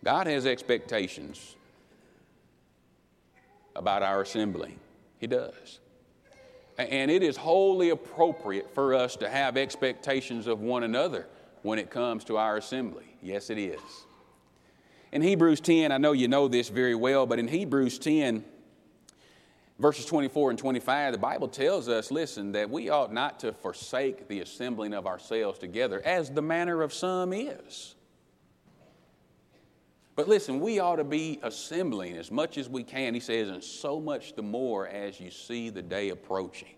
God 0.04 0.28
has 0.28 0.46
expectations 0.46 1.56
about 3.76 4.04
our 4.04 4.22
assembly. 4.22 4.78
He 5.20 5.28
does. 5.28 5.80
And 6.78 7.12
it 7.12 7.24
is 7.24 7.36
wholly 7.36 7.90
appropriate 7.90 8.74
for 8.74 8.94
us 8.94 9.18
to 9.18 9.30
have 9.30 9.58
expectations 9.58 10.48
of 10.48 10.62
one 10.62 10.84
another 10.84 11.28
when 11.64 11.78
it 11.78 11.90
comes 11.90 12.24
to 12.26 12.38
our 12.38 12.56
assembly. 12.56 13.04
Yes, 13.22 13.50
it 13.50 13.58
is. 13.58 13.82
In 15.12 15.22
Hebrews 15.22 15.60
10, 15.60 15.92
I 15.92 15.98
know 15.98 16.14
you 16.14 16.30
know 16.30 16.48
this 16.48 16.70
very 16.70 16.96
well, 16.96 17.26
but 17.26 17.40
in 17.40 17.50
Hebrews 17.50 18.00
10, 18.00 18.46
verses 19.80 20.06
24 20.06 20.52
and 20.52 20.60
25, 20.60 21.14
the 21.14 21.18
Bible 21.18 21.48
tells 21.48 21.88
us, 21.88 22.12
listen, 22.12 22.52
that 22.52 22.70
we 22.70 22.90
ought 22.90 23.14
not 23.14 23.40
to 23.40 23.54
forsake 23.54 24.28
the 24.28 24.42
assembling 24.42 24.94
of 24.94 25.08
ourselves 25.08 25.58
together, 25.58 26.02
as 26.06 26.30
the 26.30 26.42
manner 26.42 26.82
of 26.82 26.94
some 26.94 27.34
is. 27.34 27.96
But 30.16 30.28
listen, 30.28 30.60
we 30.60 30.80
ought 30.80 30.98
to 30.98 31.06
be 31.06 31.40
assembling 31.44 32.18
as 32.18 32.30
much 32.30 32.58
as 32.58 32.68
we 32.68 32.84
can, 32.84 33.14
he 33.14 33.22
says, 33.22 33.48
and 33.48 33.64
so 33.64 34.02
much 34.02 34.36
the 34.36 34.42
more 34.42 34.86
as 34.90 35.18
you 35.20 35.32
see 35.32 35.70
the 35.70 35.82
day 35.82 36.10
approaching. 36.10 36.76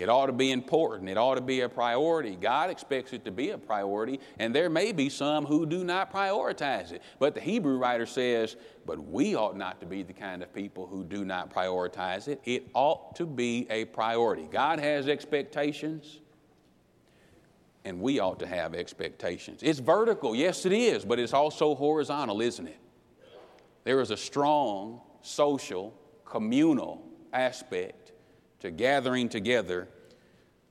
It 0.00 0.08
ought 0.08 0.26
to 0.26 0.32
be 0.32 0.50
important. 0.50 1.10
It 1.10 1.18
ought 1.18 1.34
to 1.34 1.42
be 1.42 1.60
a 1.60 1.68
priority. 1.68 2.34
God 2.34 2.70
expects 2.70 3.12
it 3.12 3.22
to 3.26 3.30
be 3.30 3.50
a 3.50 3.58
priority, 3.58 4.18
and 4.38 4.54
there 4.54 4.70
may 4.70 4.92
be 4.92 5.10
some 5.10 5.44
who 5.44 5.66
do 5.66 5.84
not 5.84 6.10
prioritize 6.10 6.90
it. 6.92 7.02
But 7.18 7.34
the 7.34 7.40
Hebrew 7.42 7.76
writer 7.76 8.06
says, 8.06 8.56
but 8.86 8.98
we 8.98 9.36
ought 9.36 9.58
not 9.58 9.78
to 9.80 9.86
be 9.86 10.02
the 10.02 10.14
kind 10.14 10.42
of 10.42 10.54
people 10.54 10.86
who 10.86 11.04
do 11.04 11.26
not 11.26 11.54
prioritize 11.54 12.28
it. 12.28 12.40
It 12.46 12.70
ought 12.72 13.14
to 13.16 13.26
be 13.26 13.66
a 13.68 13.84
priority. 13.84 14.48
God 14.50 14.78
has 14.78 15.06
expectations 15.06 16.20
and 17.84 18.00
we 18.00 18.20
ought 18.20 18.38
to 18.38 18.46
have 18.46 18.74
expectations. 18.74 19.60
It's 19.62 19.80
vertical, 19.80 20.34
yes, 20.34 20.64
it 20.64 20.72
is, 20.72 21.04
but 21.04 21.18
it's 21.18 21.34
also 21.34 21.74
horizontal, 21.74 22.40
isn't 22.40 22.68
it? 22.68 22.78
There 23.84 24.00
is 24.00 24.10
a 24.10 24.16
strong 24.16 25.00
social, 25.22 25.94
communal 26.24 27.06
aspect 27.32 27.99
to 28.60 28.70
gathering 28.70 29.28
together 29.28 29.88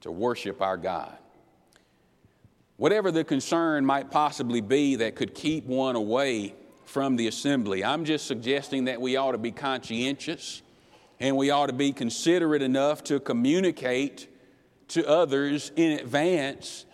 to 0.02 0.12
worship 0.12 0.62
our 0.62 0.78
God. 0.78 1.18
Whatever 2.78 3.12
the 3.12 3.24
concern 3.24 3.86
might 3.86 4.10
possibly 4.10 4.62
be 4.62 4.96
that 4.98 5.16
could 5.16 5.36
keep 5.36 5.66
one 5.66 5.96
away 5.96 6.56
from 6.86 7.18
the 7.18 7.28
assembly, 7.28 7.84
I'm 7.84 8.06
just 8.06 8.26
suggesting 8.26 8.86
that 8.86 9.02
we 9.02 9.18
ought 9.18 9.34
to 9.34 9.38
be 9.38 9.52
conscientious 9.52 10.62
and 11.20 11.36
we 11.36 11.50
ought 11.50 11.68
to 11.68 11.74
be 11.74 11.92
considerate 11.92 12.62
enough 12.62 13.04
to 13.06 13.20
communicate 13.20 14.28
to 14.90 15.08
others 15.08 15.72
in 15.76 16.00
advance 16.00 16.86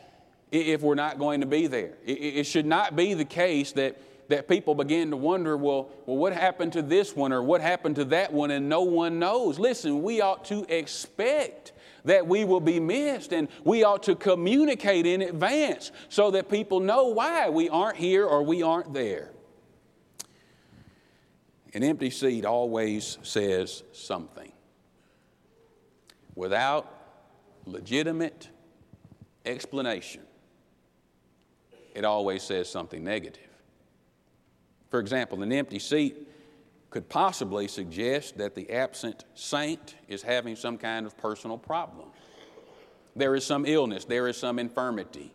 if 0.52 0.82
we're 0.82 0.96
not 0.96 1.20
going 1.20 1.42
to 1.42 1.48
be 1.48 1.68
there. 1.68 1.94
It 2.06 2.46
should 2.46 2.66
not 2.66 2.96
be 2.96 3.14
the 3.14 3.26
case 3.26 3.74
that, 3.74 4.00
that 4.28 4.48
people 4.48 4.76
begin 4.76 5.12
to 5.12 5.18
wonder, 5.18 5.56
well, 5.56 5.90
well, 6.06 6.18
what 6.18 6.34
happened 6.34 6.74
to 6.74 6.82
this 6.82 7.16
one 7.16 7.32
or 7.32 7.44
what 7.44 7.62
happened 7.62 7.96
to 7.98 8.06
that 8.06 8.34
one, 8.34 8.52
and 8.52 8.68
no 8.68 8.82
one 8.82 9.20
knows. 9.20 9.60
Listen, 9.60 10.02
we 10.02 10.22
ought 10.22 10.46
to 10.46 10.66
expect 10.70 11.74
that 12.06 12.28
we 12.28 12.46
will 12.46 12.60
be 12.60 12.80
missed, 12.80 13.34
and 13.34 13.48
we 13.64 13.84
ought 13.84 14.04
to 14.04 14.16
communicate 14.16 15.06
in 15.06 15.22
advance 15.22 15.92
so 16.10 16.32
that 16.32 16.50
people 16.50 16.80
know 16.80 17.08
why 17.08 17.50
we 17.50 17.68
aren't 17.70 17.98
here 17.98 18.26
or 18.26 18.44
we 18.44 18.62
aren't 18.62 18.94
there. 18.94 19.32
An 21.74 21.84
empty 21.84 22.10
seat 22.10 22.46
always 22.46 23.18
says 23.24 23.84
something. 23.92 24.52
Without 26.36 26.92
legitimate 27.66 28.50
explanation, 29.46 30.22
it 31.94 32.06
always 32.06 32.44
says 32.44 32.70
something 32.70 33.04
negative. 33.04 33.45
For 34.90 35.00
example, 35.00 35.42
an 35.44 35.52
empty 35.52 35.80
seat 35.80 36.28
could 36.90 37.10
possibly 37.10 37.68
suggest 37.68 38.38
that 38.38 38.56
the 38.56 38.70
absent 38.72 39.26
saint 39.34 39.96
is 40.08 40.22
having 40.22 40.56
some 40.56 40.78
kind 40.78 41.06
of 41.06 41.18
personal 41.18 41.58
problem. 41.58 42.08
There 43.16 43.36
is 43.36 43.46
some 43.46 43.66
illness, 43.66 44.06
there 44.06 44.28
is 44.28 44.38
some 44.38 44.60
infirmity. 44.60 45.34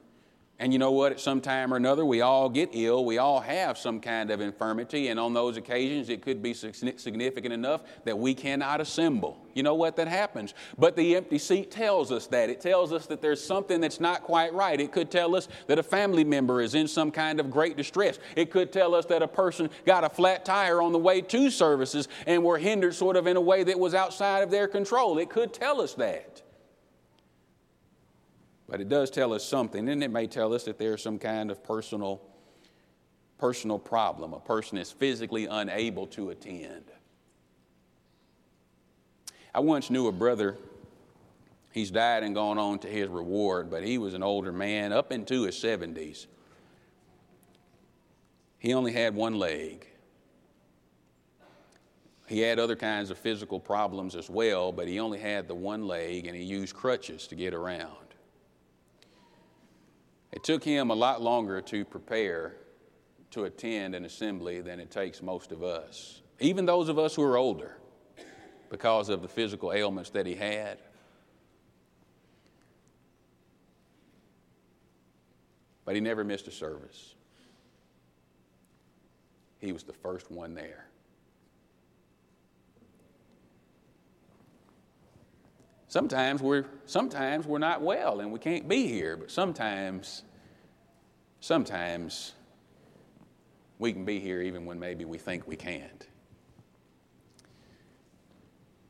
And 0.60 0.74
you 0.74 0.78
know 0.78 0.92
what? 0.92 1.10
At 1.10 1.20
some 1.20 1.40
time 1.40 1.72
or 1.72 1.78
another, 1.78 2.04
we 2.04 2.20
all 2.20 2.50
get 2.50 2.68
ill. 2.74 3.06
We 3.06 3.16
all 3.16 3.40
have 3.40 3.78
some 3.78 3.98
kind 3.98 4.30
of 4.30 4.42
infirmity. 4.42 5.08
And 5.08 5.18
on 5.18 5.32
those 5.32 5.56
occasions, 5.56 6.10
it 6.10 6.20
could 6.20 6.42
be 6.42 6.52
significant 6.52 7.54
enough 7.54 7.80
that 8.04 8.18
we 8.18 8.34
cannot 8.34 8.78
assemble. 8.78 9.38
You 9.54 9.62
know 9.62 9.74
what? 9.74 9.96
That 9.96 10.06
happens. 10.06 10.52
But 10.76 10.96
the 10.96 11.16
empty 11.16 11.38
seat 11.38 11.70
tells 11.70 12.12
us 12.12 12.26
that. 12.26 12.50
It 12.50 12.60
tells 12.60 12.92
us 12.92 13.06
that 13.06 13.22
there's 13.22 13.42
something 13.42 13.80
that's 13.80 14.00
not 14.00 14.22
quite 14.22 14.52
right. 14.52 14.78
It 14.78 14.92
could 14.92 15.10
tell 15.10 15.34
us 15.34 15.48
that 15.66 15.78
a 15.78 15.82
family 15.82 16.24
member 16.24 16.60
is 16.60 16.74
in 16.74 16.86
some 16.86 17.10
kind 17.10 17.40
of 17.40 17.50
great 17.50 17.78
distress. 17.78 18.18
It 18.36 18.50
could 18.50 18.70
tell 18.70 18.94
us 18.94 19.06
that 19.06 19.22
a 19.22 19.28
person 19.28 19.70
got 19.86 20.04
a 20.04 20.10
flat 20.10 20.44
tire 20.44 20.82
on 20.82 20.92
the 20.92 20.98
way 20.98 21.22
to 21.22 21.50
services 21.50 22.06
and 22.26 22.44
were 22.44 22.58
hindered 22.58 22.94
sort 22.94 23.16
of 23.16 23.26
in 23.26 23.38
a 23.38 23.40
way 23.40 23.64
that 23.64 23.78
was 23.78 23.94
outside 23.94 24.42
of 24.42 24.50
their 24.50 24.68
control. 24.68 25.16
It 25.16 25.30
could 25.30 25.54
tell 25.54 25.80
us 25.80 25.94
that. 25.94 26.42
But 28.70 28.80
it 28.80 28.88
does 28.88 29.10
tell 29.10 29.32
us 29.32 29.44
something, 29.44 29.88
and 29.88 30.02
it 30.02 30.12
may 30.12 30.28
tell 30.28 30.54
us 30.54 30.64
that 30.64 30.78
there's 30.78 31.02
some 31.02 31.18
kind 31.18 31.50
of 31.50 31.64
personal, 31.64 32.22
personal 33.36 33.80
problem. 33.80 34.32
A 34.32 34.38
person 34.38 34.78
is 34.78 34.92
physically 34.92 35.46
unable 35.46 36.06
to 36.08 36.30
attend. 36.30 36.84
I 39.52 39.58
once 39.58 39.90
knew 39.90 40.06
a 40.06 40.12
brother, 40.12 40.56
he's 41.72 41.90
died 41.90 42.22
and 42.22 42.32
gone 42.32 42.58
on 42.58 42.78
to 42.80 42.88
his 42.88 43.08
reward, 43.08 43.70
but 43.70 43.82
he 43.82 43.98
was 43.98 44.14
an 44.14 44.22
older 44.22 44.52
man, 44.52 44.92
up 44.92 45.10
into 45.10 45.42
his 45.42 45.56
70s. 45.56 46.26
He 48.58 48.72
only 48.72 48.92
had 48.92 49.16
one 49.16 49.34
leg. 49.34 49.88
He 52.28 52.38
had 52.38 52.60
other 52.60 52.76
kinds 52.76 53.10
of 53.10 53.18
physical 53.18 53.58
problems 53.58 54.14
as 54.14 54.30
well, 54.30 54.70
but 54.70 54.86
he 54.86 55.00
only 55.00 55.18
had 55.18 55.48
the 55.48 55.56
one 55.56 55.88
leg 55.88 56.28
and 56.28 56.36
he 56.36 56.44
used 56.44 56.76
crutches 56.76 57.26
to 57.26 57.34
get 57.34 57.52
around. 57.52 58.09
It 60.40 60.44
took 60.44 60.64
him 60.64 60.90
a 60.90 60.94
lot 60.94 61.20
longer 61.20 61.60
to 61.60 61.84
prepare 61.84 62.56
to 63.32 63.44
attend 63.44 63.94
an 63.94 64.06
assembly 64.06 64.62
than 64.62 64.80
it 64.80 64.90
takes 64.90 65.20
most 65.20 65.52
of 65.52 65.62
us, 65.62 66.22
even 66.38 66.64
those 66.64 66.88
of 66.88 66.98
us 66.98 67.14
who 67.14 67.22
are 67.24 67.36
older, 67.36 67.76
because 68.70 69.10
of 69.10 69.20
the 69.20 69.28
physical 69.28 69.70
ailments 69.70 70.08
that 70.10 70.24
he 70.24 70.34
had. 70.34 70.78
But 75.84 75.94
he 75.94 76.00
never 76.00 76.24
missed 76.24 76.48
a 76.48 76.52
service. 76.52 77.16
He 79.58 79.72
was 79.72 79.82
the 79.82 79.92
first 79.92 80.30
one 80.30 80.54
there. 80.54 80.86
Sometimes 85.88 86.40
we're, 86.40 86.64
sometimes 86.86 87.46
we're 87.46 87.58
not 87.58 87.82
well 87.82 88.20
and 88.20 88.32
we 88.32 88.38
can't 88.38 88.66
be 88.66 88.86
here, 88.86 89.18
but 89.18 89.30
sometimes, 89.30 90.22
sometimes 91.40 92.32
we 93.78 93.92
can 93.92 94.04
be 94.04 94.20
here 94.20 94.42
even 94.42 94.66
when 94.66 94.78
maybe 94.78 95.04
we 95.04 95.18
think 95.18 95.46
we 95.46 95.56
can't. 95.56 96.06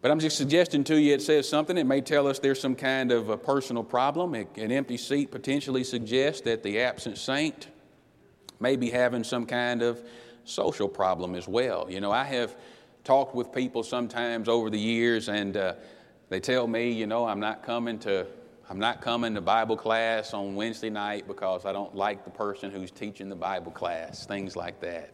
But 0.03 0.11
I'm 0.11 0.19
just 0.19 0.39
suggesting 0.39 0.83
to 0.85 0.99
you 0.99 1.15
it 1.15 1.23
says 1.23 1.49
something. 1.49 1.77
It 1.77 1.85
may 1.87 2.01
tell 2.01 2.27
us 2.27 2.39
there's 2.39 2.61
some 2.61 2.75
kind 2.75 3.13
of 3.13 3.29
a 3.29 3.37
personal 3.37 3.85
problem. 3.85 4.35
An 4.35 4.73
empty 4.73 4.97
seat 4.97 5.31
potentially 5.31 5.85
suggests 5.85 6.41
that 6.43 6.63
the 6.63 6.81
absent 6.81 7.19
saint 7.19 7.69
may 8.61 8.77
be 8.77 8.91
having 8.91 9.25
some 9.25 9.45
kind 9.45 9.83
of 9.83 10.03
social 10.45 10.89
problem 10.89 11.35
as 11.35 11.47
well. 11.47 11.87
You 11.91 12.01
know, 12.01 12.11
I 12.11 12.25
have 12.25 12.57
talked 13.05 13.35
with 13.35 13.53
people 13.53 13.83
sometimes 13.83 14.49
over 14.49 14.71
the 14.71 14.79
years, 14.79 15.29
and 15.29 15.57
uh, 15.57 15.75
they 16.31 16.41
tell 16.41 16.67
me, 16.67 16.91
you 16.91 17.07
know, 17.07 17.27
I'm 17.27 17.41
not 17.41 17.63
coming 17.63 17.99
to 18.01 18.27
I'm 18.71 18.79
not 18.79 19.01
coming 19.01 19.35
to 19.35 19.41
Bible 19.41 19.77
class 19.77 20.33
on 20.33 20.55
Wednesday 20.55 20.91
night 20.91 21.27
because 21.27 21.67
I 21.67 21.73
don't 21.73 21.93
like 21.93 22.23
the 22.25 22.31
person 22.31 22.71
who's 22.71 22.93
teaching 22.93 23.29
the 23.29 23.35
Bible 23.35 23.73
class, 23.73 24.27
things 24.27 24.55
like 24.55 24.81
that. 24.81 25.13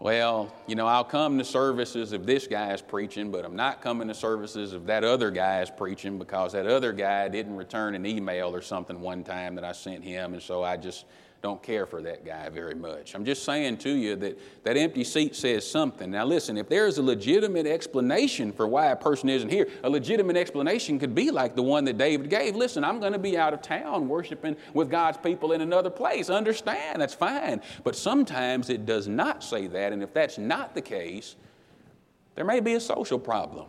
Well, 0.00 0.52
you 0.66 0.74
know, 0.74 0.88
I'll 0.88 1.04
come 1.04 1.38
to 1.38 1.44
services 1.44 2.12
if 2.12 2.26
this 2.26 2.48
guy 2.48 2.72
is 2.72 2.82
preaching, 2.82 3.30
but 3.30 3.44
I'm 3.44 3.54
not 3.54 3.80
coming 3.80 4.08
to 4.08 4.14
services 4.14 4.72
if 4.72 4.84
that 4.86 5.04
other 5.04 5.30
guy 5.30 5.62
is 5.62 5.70
preaching 5.70 6.18
because 6.18 6.50
that 6.54 6.66
other 6.66 6.92
guy 6.92 7.28
didn't 7.28 7.54
return 7.54 7.94
an 7.94 8.04
email 8.04 8.52
or 8.52 8.62
something 8.62 9.00
one 9.00 9.22
time 9.22 9.54
that 9.54 9.62
I 9.62 9.70
sent 9.70 10.02
him, 10.02 10.34
and 10.34 10.42
so 10.42 10.64
I 10.64 10.76
just 10.76 11.04
don't 11.44 11.62
care 11.62 11.84
for 11.84 12.00
that 12.00 12.24
guy 12.24 12.48
very 12.48 12.74
much. 12.74 13.14
I'm 13.14 13.22
just 13.22 13.44
saying 13.44 13.76
to 13.78 13.90
you 13.90 14.16
that 14.16 14.38
that 14.64 14.78
empty 14.78 15.04
seat 15.04 15.36
says 15.36 15.70
something. 15.70 16.10
Now, 16.10 16.24
listen, 16.24 16.56
if 16.56 16.70
there 16.70 16.86
is 16.86 16.96
a 16.96 17.02
legitimate 17.02 17.66
explanation 17.66 18.50
for 18.50 18.66
why 18.66 18.86
a 18.86 18.96
person 18.96 19.28
isn't 19.28 19.50
here, 19.50 19.68
a 19.82 19.90
legitimate 19.90 20.38
explanation 20.38 20.98
could 20.98 21.14
be 21.14 21.30
like 21.30 21.54
the 21.54 21.62
one 21.62 21.84
that 21.84 21.98
David 21.98 22.30
gave. 22.30 22.56
Listen, 22.56 22.82
I'm 22.82 22.98
going 22.98 23.12
to 23.12 23.18
be 23.18 23.36
out 23.36 23.52
of 23.52 23.60
town 23.60 24.08
worshiping 24.08 24.56
with 24.72 24.88
God's 24.88 25.18
people 25.18 25.52
in 25.52 25.60
another 25.60 25.90
place. 25.90 26.30
Understand, 26.30 27.02
that's 27.02 27.12
fine. 27.12 27.60
But 27.82 27.94
sometimes 27.94 28.70
it 28.70 28.86
does 28.86 29.06
not 29.06 29.44
say 29.44 29.66
that, 29.66 29.92
and 29.92 30.02
if 30.02 30.14
that's 30.14 30.38
not 30.38 30.74
the 30.74 30.80
case, 30.80 31.36
there 32.36 32.46
may 32.46 32.60
be 32.60 32.72
a 32.72 32.80
social 32.80 33.18
problem. 33.18 33.66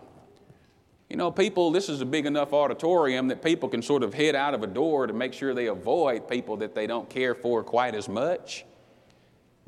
You 1.10 1.18
know, 1.18 1.30
people, 1.30 1.72
this 1.72 1.88
is 1.88 2.01
a 2.01 2.06
big 2.06 2.26
enough 2.26 2.51
auditorium 2.51 3.28
that 3.28 3.43
people 3.43 3.70
can 3.70 3.82
sort 3.82 4.01
of 4.01 4.14
head 4.14 4.36
out 4.36 4.53
of 4.53 4.64
a 4.64 4.68
door 4.68 5.06
to 5.06 5.14
make 5.14 5.34
sure 5.34 5.53
they 5.53 5.68
avoid 5.68 6.28
people 6.28 6.58
that 6.58 6.74
they 6.74 6.88
don't 6.88 7.10
care 7.10 7.36
for 7.36 7.64
quite 7.64 7.93
as 7.93 8.10
much. 8.10 8.66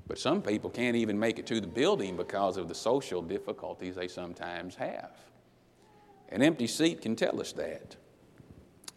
But 0.07 0.17
some 0.17 0.41
people 0.41 0.69
can't 0.69 0.95
even 0.95 1.19
make 1.19 1.37
it 1.37 1.45
to 1.47 1.61
the 1.61 1.67
building 1.67 2.15
because 2.15 2.57
of 2.57 2.67
the 2.67 2.75
social 2.75 3.21
difficulties 3.21 3.95
they 3.95 4.07
sometimes 4.07 4.75
have. 4.75 5.11
An 6.29 6.41
empty 6.41 6.67
seat 6.67 7.01
can 7.01 7.15
tell 7.15 7.39
us 7.39 7.51
that. 7.53 7.95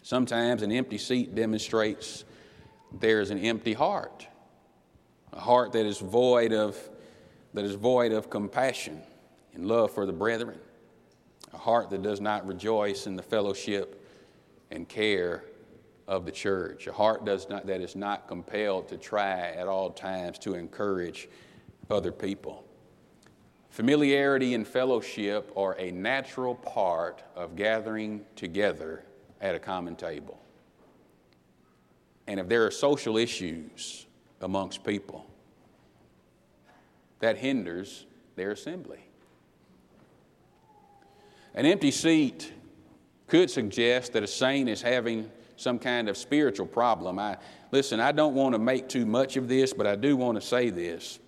Sometimes 0.02 0.62
an 0.62 0.72
empty 0.72 0.98
seat 0.98 1.34
demonstrates 1.34 2.24
there's 3.00 3.30
an 3.30 3.38
empty 3.38 3.74
heart, 3.74 4.26
a 5.32 5.40
heart 5.40 5.72
that 5.72 5.84
is 5.84 5.98
void 5.98 6.52
of, 6.52 6.76
that 7.54 7.64
is 7.64 7.74
void 7.74 8.12
of 8.12 8.30
compassion 8.30 9.02
and 9.52 9.66
love 9.66 9.92
for 9.92 10.06
the 10.06 10.12
brethren, 10.12 10.58
a 11.52 11.58
heart 11.58 11.90
that 11.90 12.02
does 12.02 12.20
not 12.20 12.46
rejoice 12.46 13.06
in 13.06 13.16
the 13.16 13.22
fellowship 13.22 14.06
and 14.70 14.88
care 14.88 15.44
of 16.06 16.24
the 16.24 16.32
church, 16.32 16.86
a 16.86 16.92
heart 16.92 17.24
does 17.24 17.48
not, 17.48 17.66
that 17.66 17.80
is 17.80 17.94
not 17.94 18.26
compelled 18.26 18.88
to 18.88 18.96
try 18.96 19.50
at 19.50 19.68
all 19.68 19.90
times 19.90 20.38
to 20.40 20.54
encourage 20.54 21.28
other 21.90 22.12
people. 22.12 22.64
Familiarity 23.70 24.54
and 24.54 24.66
fellowship 24.66 25.52
are 25.56 25.76
a 25.78 25.92
natural 25.92 26.56
part 26.56 27.22
of 27.36 27.54
gathering 27.54 28.24
together 28.34 29.04
at 29.40 29.54
a 29.54 29.58
common 29.58 29.94
table. 29.94 30.40
And 32.26 32.40
if 32.40 32.48
there 32.48 32.66
are 32.66 32.70
social 32.70 33.16
issues 33.16 34.06
amongst 34.40 34.84
people, 34.84 35.26
that 37.20 37.36
hinders 37.36 38.06
their 38.34 38.52
assembly. 38.52 39.09
An 41.54 41.66
empty 41.66 41.90
seat 41.90 42.52
could 43.26 43.50
suggest 43.50 44.12
that 44.12 44.22
a 44.22 44.26
saint 44.26 44.68
is 44.68 44.82
having 44.82 45.30
some 45.56 45.78
kind 45.78 46.08
of 46.08 46.16
spiritual 46.16 46.66
problem. 46.66 47.18
I, 47.18 47.36
listen, 47.70 48.00
I 48.00 48.12
don't 48.12 48.34
want 48.34 48.54
to 48.54 48.58
make 48.58 48.88
too 48.88 49.04
much 49.04 49.36
of 49.36 49.48
this, 49.48 49.72
but 49.72 49.86
I 49.86 49.96
do 49.96 50.16
want 50.16 50.40
to 50.40 50.46
say 50.46 50.70
this. 50.70 51.18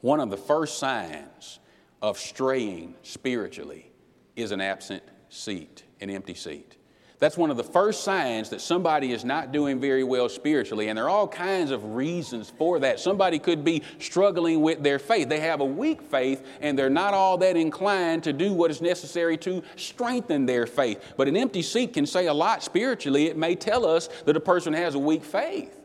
One 0.00 0.20
of 0.20 0.30
the 0.30 0.36
first 0.36 0.78
signs 0.78 1.60
of 2.02 2.18
straying 2.18 2.94
spiritually 3.02 3.90
is 4.36 4.52
an 4.52 4.60
absent 4.60 5.02
seat, 5.30 5.84
an 6.00 6.10
empty 6.10 6.34
seat. 6.34 6.76
That's 7.20 7.36
one 7.36 7.50
of 7.50 7.56
the 7.56 7.64
first 7.64 8.02
signs 8.02 8.50
that 8.50 8.60
somebody 8.60 9.12
is 9.12 9.24
not 9.24 9.52
doing 9.52 9.80
very 9.80 10.02
well 10.02 10.28
spiritually, 10.28 10.88
and 10.88 10.98
there 10.98 11.04
are 11.04 11.10
all 11.10 11.28
kinds 11.28 11.70
of 11.70 11.94
reasons 11.94 12.50
for 12.50 12.80
that. 12.80 12.98
Somebody 12.98 13.38
could 13.38 13.64
be 13.64 13.82
struggling 14.00 14.62
with 14.62 14.82
their 14.82 14.98
faith. 14.98 15.28
They 15.28 15.40
have 15.40 15.60
a 15.60 15.64
weak 15.64 16.02
faith, 16.02 16.44
and 16.60 16.78
they're 16.78 16.90
not 16.90 17.14
all 17.14 17.38
that 17.38 17.56
inclined 17.56 18.24
to 18.24 18.32
do 18.32 18.52
what 18.52 18.70
is 18.70 18.82
necessary 18.82 19.36
to 19.38 19.62
strengthen 19.76 20.44
their 20.44 20.66
faith. 20.66 21.14
But 21.16 21.28
an 21.28 21.36
empty 21.36 21.62
seat 21.62 21.94
can 21.94 22.04
say 22.04 22.26
a 22.26 22.34
lot 22.34 22.62
spiritually. 22.64 23.26
It 23.26 23.36
may 23.36 23.54
tell 23.54 23.86
us 23.86 24.08
that 24.26 24.36
a 24.36 24.40
person 24.40 24.72
has 24.72 24.96
a 24.96 24.98
weak 24.98 25.24
faith. 25.24 25.83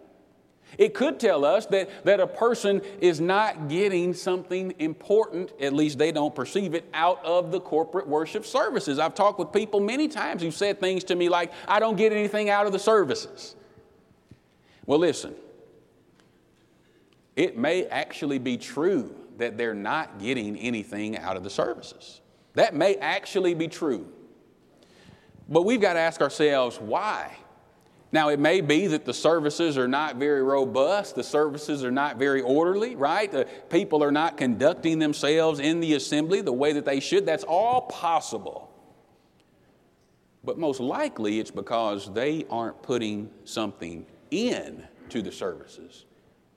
It 0.80 0.94
could 0.94 1.20
tell 1.20 1.44
us 1.44 1.66
that, 1.68 2.06
that 2.06 2.22
a 2.22 2.26
person 2.26 2.82
is 3.02 3.20
not 3.20 3.68
getting 3.68 4.14
something 4.14 4.74
important, 4.80 5.52
at 5.60 5.74
least 5.74 5.98
they 5.98 6.14
don't 6.14 6.34
perceive 6.34 6.74
it, 6.74 6.86
out 6.94 7.24
of 7.26 7.52
the 7.52 7.60
corporate 7.60 8.08
worship 8.08 8.46
services. 8.46 8.98
I've 8.98 9.14
talked 9.14 9.40
with 9.40 9.52
people 9.52 9.82
many 9.82 10.08
times 10.08 10.42
who've 10.42 10.56
said 10.56 10.80
things 10.80 11.04
to 11.04 11.16
me 11.18 11.28
like, 11.28 11.52
I 11.68 11.82
don't 11.82 11.98
get 11.98 12.14
anything 12.14 12.50
out 12.50 12.66
of 12.66 12.72
the 12.72 12.80
services. 12.80 13.58
Well, 14.86 15.00
listen, 15.00 15.36
it 17.36 17.58
may 17.58 17.86
actually 17.88 18.40
be 18.40 18.56
true 18.56 19.14
that 19.38 19.58
they're 19.58 19.74
not 19.74 20.18
getting 20.18 20.56
anything 20.56 21.18
out 21.18 21.36
of 21.36 21.44
the 21.44 21.50
services. 21.50 22.22
That 22.54 22.74
may 22.74 22.96
actually 22.96 23.54
be 23.54 23.68
true. 23.68 24.08
But 25.50 25.64
we've 25.64 25.82
got 25.82 25.94
to 25.94 26.00
ask 26.00 26.22
ourselves 26.22 26.80
why? 26.80 27.36
Now, 28.12 28.30
it 28.30 28.40
may 28.40 28.62
be 28.62 28.88
that 28.88 29.06
the 29.06 29.14
services 29.14 29.78
are 29.78 29.88
not 29.88 30.16
very 30.16 30.42
robust, 30.42 31.16
the 31.16 31.24
services 31.24 31.84
are 31.84 31.92
not 31.92 32.18
very 32.18 32.42
orderly, 32.42 32.96
right? 32.96 33.32
The 33.32 33.48
people 33.70 34.04
are 34.04 34.12
not 34.12 34.36
conducting 34.36 34.98
themselves 34.98 35.60
in 35.60 35.80
the 35.80 35.94
assembly 35.94 36.42
the 36.42 36.54
way 36.54 36.74
that 36.74 36.86
they 36.86 37.00
should. 37.00 37.26
That's 37.26 37.44
all 37.44 37.82
possible. 37.84 38.72
But 40.44 40.58
most 40.58 40.80
likely 40.80 41.40
it's 41.40 41.52
because 41.52 42.12
they 42.14 42.46
aren't 42.50 42.82
putting 42.82 43.30
something 43.44 44.08
in 44.32 44.88
to 45.10 45.22
the 45.22 45.32
services 45.32 46.06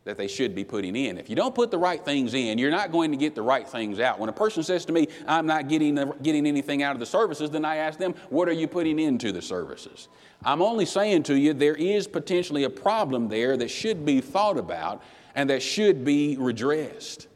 that 0.04 0.16
they 0.16 0.26
should 0.26 0.54
be 0.54 0.64
putting 0.64 0.96
in. 0.96 1.16
If 1.16 1.30
you 1.30 1.36
don't 1.36 1.54
put 1.54 1.70
the 1.70 1.78
right 1.78 2.04
things 2.04 2.34
in, 2.34 2.58
you're 2.58 2.72
not 2.72 2.90
going 2.90 3.12
to 3.12 3.16
get 3.16 3.34
the 3.34 3.42
right 3.42 3.68
things 3.68 4.00
out. 4.00 4.18
When 4.18 4.28
a 4.28 4.32
person 4.32 4.62
says 4.62 4.84
to 4.86 4.92
me, 4.92 5.06
I'm 5.28 5.46
not 5.46 5.68
getting, 5.68 5.94
getting 6.22 6.46
anything 6.46 6.82
out 6.82 6.94
of 6.94 7.00
the 7.00 7.06
services, 7.06 7.50
then 7.50 7.64
I 7.64 7.76
ask 7.76 7.98
them, 7.98 8.14
What 8.28 8.48
are 8.48 8.52
you 8.52 8.66
putting 8.66 8.98
into 8.98 9.30
the 9.30 9.42
services? 9.42 10.08
I'm 10.44 10.60
only 10.60 10.86
saying 10.86 11.22
to 11.24 11.38
you, 11.38 11.54
there 11.54 11.76
is 11.76 12.08
potentially 12.08 12.64
a 12.64 12.70
problem 12.70 13.28
there 13.28 13.56
that 13.56 13.68
should 13.68 14.04
be 14.04 14.20
thought 14.20 14.58
about 14.58 15.02
and 15.36 15.48
that 15.50 15.62
should 15.62 16.04
be 16.04 16.36
redressed. 16.36 17.28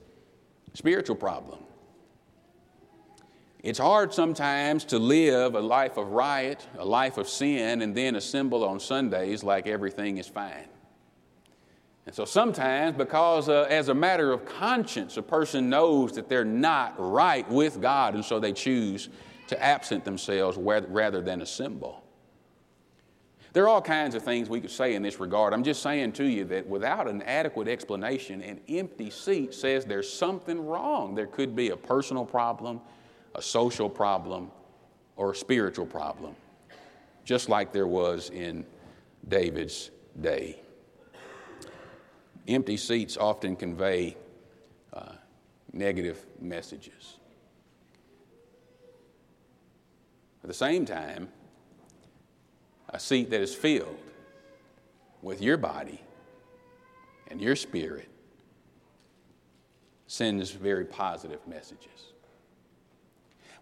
Spiritual 0.75 1.17
problem. 1.17 1.61
It's 3.63 3.79
hard 3.79 4.13
sometimes 4.13 4.85
to 4.87 4.99
live 4.99 5.55
a 5.55 5.61
life 5.61 5.97
of 5.97 6.09
riot, 6.09 6.67
a 6.79 6.85
life 6.85 7.17
of 7.17 7.29
sin, 7.29 7.83
and 7.83 7.97
then 7.97 8.17
assemble 8.17 8.65
on 8.65 8.79
Sundays 8.79 9.43
like 9.43 9.67
everything 9.67 10.19
is 10.19 10.29
fine. 10.29 10.69
And 12.07 12.15
so 12.15 12.25
sometimes, 12.25 12.97
because 12.97 13.49
uh, 13.49 13.67
as 13.69 13.89
a 13.89 13.95
matter 13.95 14.33
of 14.33 14.45
conscience, 14.45 15.17
a 15.17 15.23
person 15.23 15.69
knows 15.69 16.13
that 16.13 16.29
they're 16.29 16.45
not 16.45 16.95
right 16.99 17.49
with 17.51 17.81
God, 17.81 18.15
and 18.15 18.25
so 18.25 18.39
they 18.39 18.53
choose 18.53 19.09
to 19.49 19.61
absent 19.63 20.05
themselves 20.05 20.57
rather 20.57 21.21
than 21.21 21.43
assemble. 21.43 22.05
There 23.53 23.65
are 23.65 23.69
all 23.69 23.83
kinds 23.83 24.15
of 24.15 24.23
things 24.23 24.49
we 24.49 24.61
could 24.61 24.71
say 24.71 24.95
in 24.95 25.03
this 25.03 25.19
regard. 25.19 25.53
I'm 25.53 25.65
just 25.65 25.83
saying 25.83 26.13
to 26.13 26.25
you 26.25 26.45
that 26.45 26.67
without 26.67 27.09
an 27.09 27.23
adequate 27.23 27.69
explanation, 27.69 28.43
an 28.43 28.61
empty 28.69 29.11
seat 29.11 29.55
says 29.55 29.85
there's 29.85 30.13
something 30.13 30.65
wrong. 30.65 31.15
There 31.15 31.27
could 31.27 31.57
be 31.57 31.71
a 31.71 31.77
personal 31.77 32.25
problem, 32.25 32.83
a 33.35 33.43
social 33.43 33.89
problem, 33.89 34.51
or 35.17 35.33
a 35.33 35.35
spiritual 35.35 35.87
problem, 35.87 36.37
just 37.25 37.49
like 37.49 37.73
there 37.73 37.87
was 37.87 38.31
in 38.31 38.65
David's 39.27 39.91
day. 40.21 40.61
Empty 42.49 42.77
seats 42.77 43.17
often 43.17 43.57
convey 43.57 44.17
uh, 44.93 45.13
negative 45.73 46.25
messages. 46.41 47.17
At 50.43 50.49
the 50.49 50.55
same 50.55 50.87
time, 50.87 51.29
a 52.91 53.01
seat 53.01 53.31
that 53.31 53.41
is 53.41 53.55
filled 53.55 53.99
with 55.23 55.43
your 55.43 55.57
body 55.57 56.01
and 57.29 57.41
your 57.41 57.57
spirit 57.57 58.09
sends 60.07 60.53
very 60.53 60.85
positive 60.85 61.45
messages. 61.49 62.13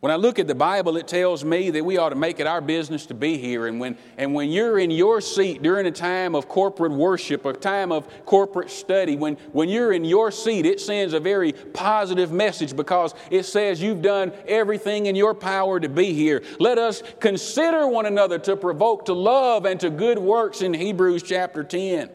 When 0.04 0.10
I 0.10 0.16
look 0.16 0.38
at 0.38 0.46
the 0.46 0.54
Bible, 0.54 0.98
it 0.98 1.08
tells 1.08 1.46
me 1.46 1.70
that 1.70 1.82
we 1.82 1.96
ought 1.96 2.10
to 2.10 2.14
make 2.14 2.38
it 2.38 2.46
our 2.46 2.60
business 2.60 3.06
to 3.06 3.14
be 3.14 3.38
here. 3.38 3.68
And 3.68 3.80
when, 3.80 3.96
and 4.18 4.34
when 4.34 4.50
you're 4.50 4.78
in 4.78 4.90
your 4.90 5.22
seat 5.22 5.62
during 5.62 5.86
a 5.86 5.90
time 5.90 6.34
of 6.34 6.46
corporate 6.46 6.92
worship, 6.92 7.46
a 7.46 7.54
time 7.54 7.90
of 7.90 8.06
corporate 8.26 8.68
study, 8.68 9.16
when, 9.16 9.36
when 9.52 9.70
you're 9.70 9.94
in 9.94 10.04
your 10.04 10.30
seat, 10.30 10.66
it 10.66 10.78
sends 10.78 11.14
a 11.14 11.20
very 11.20 11.52
positive 11.52 12.32
message 12.32 12.76
because 12.76 13.14
it 13.30 13.44
says 13.44 13.80
you've 13.80 14.02
done 14.02 14.30
everything 14.46 15.06
in 15.06 15.16
your 15.16 15.32
power 15.32 15.80
to 15.80 15.88
be 15.88 16.12
here. 16.12 16.42
Let 16.60 16.76
us 16.76 17.02
consider 17.18 17.88
one 17.88 18.04
another 18.04 18.38
to 18.40 18.56
provoke 18.58 19.06
to 19.06 19.14
love 19.14 19.64
and 19.64 19.80
to 19.80 19.88
good 19.88 20.18
works 20.18 20.60
in 20.60 20.74
Hebrews 20.74 21.22
chapter 21.22 21.64
10. 21.64 22.10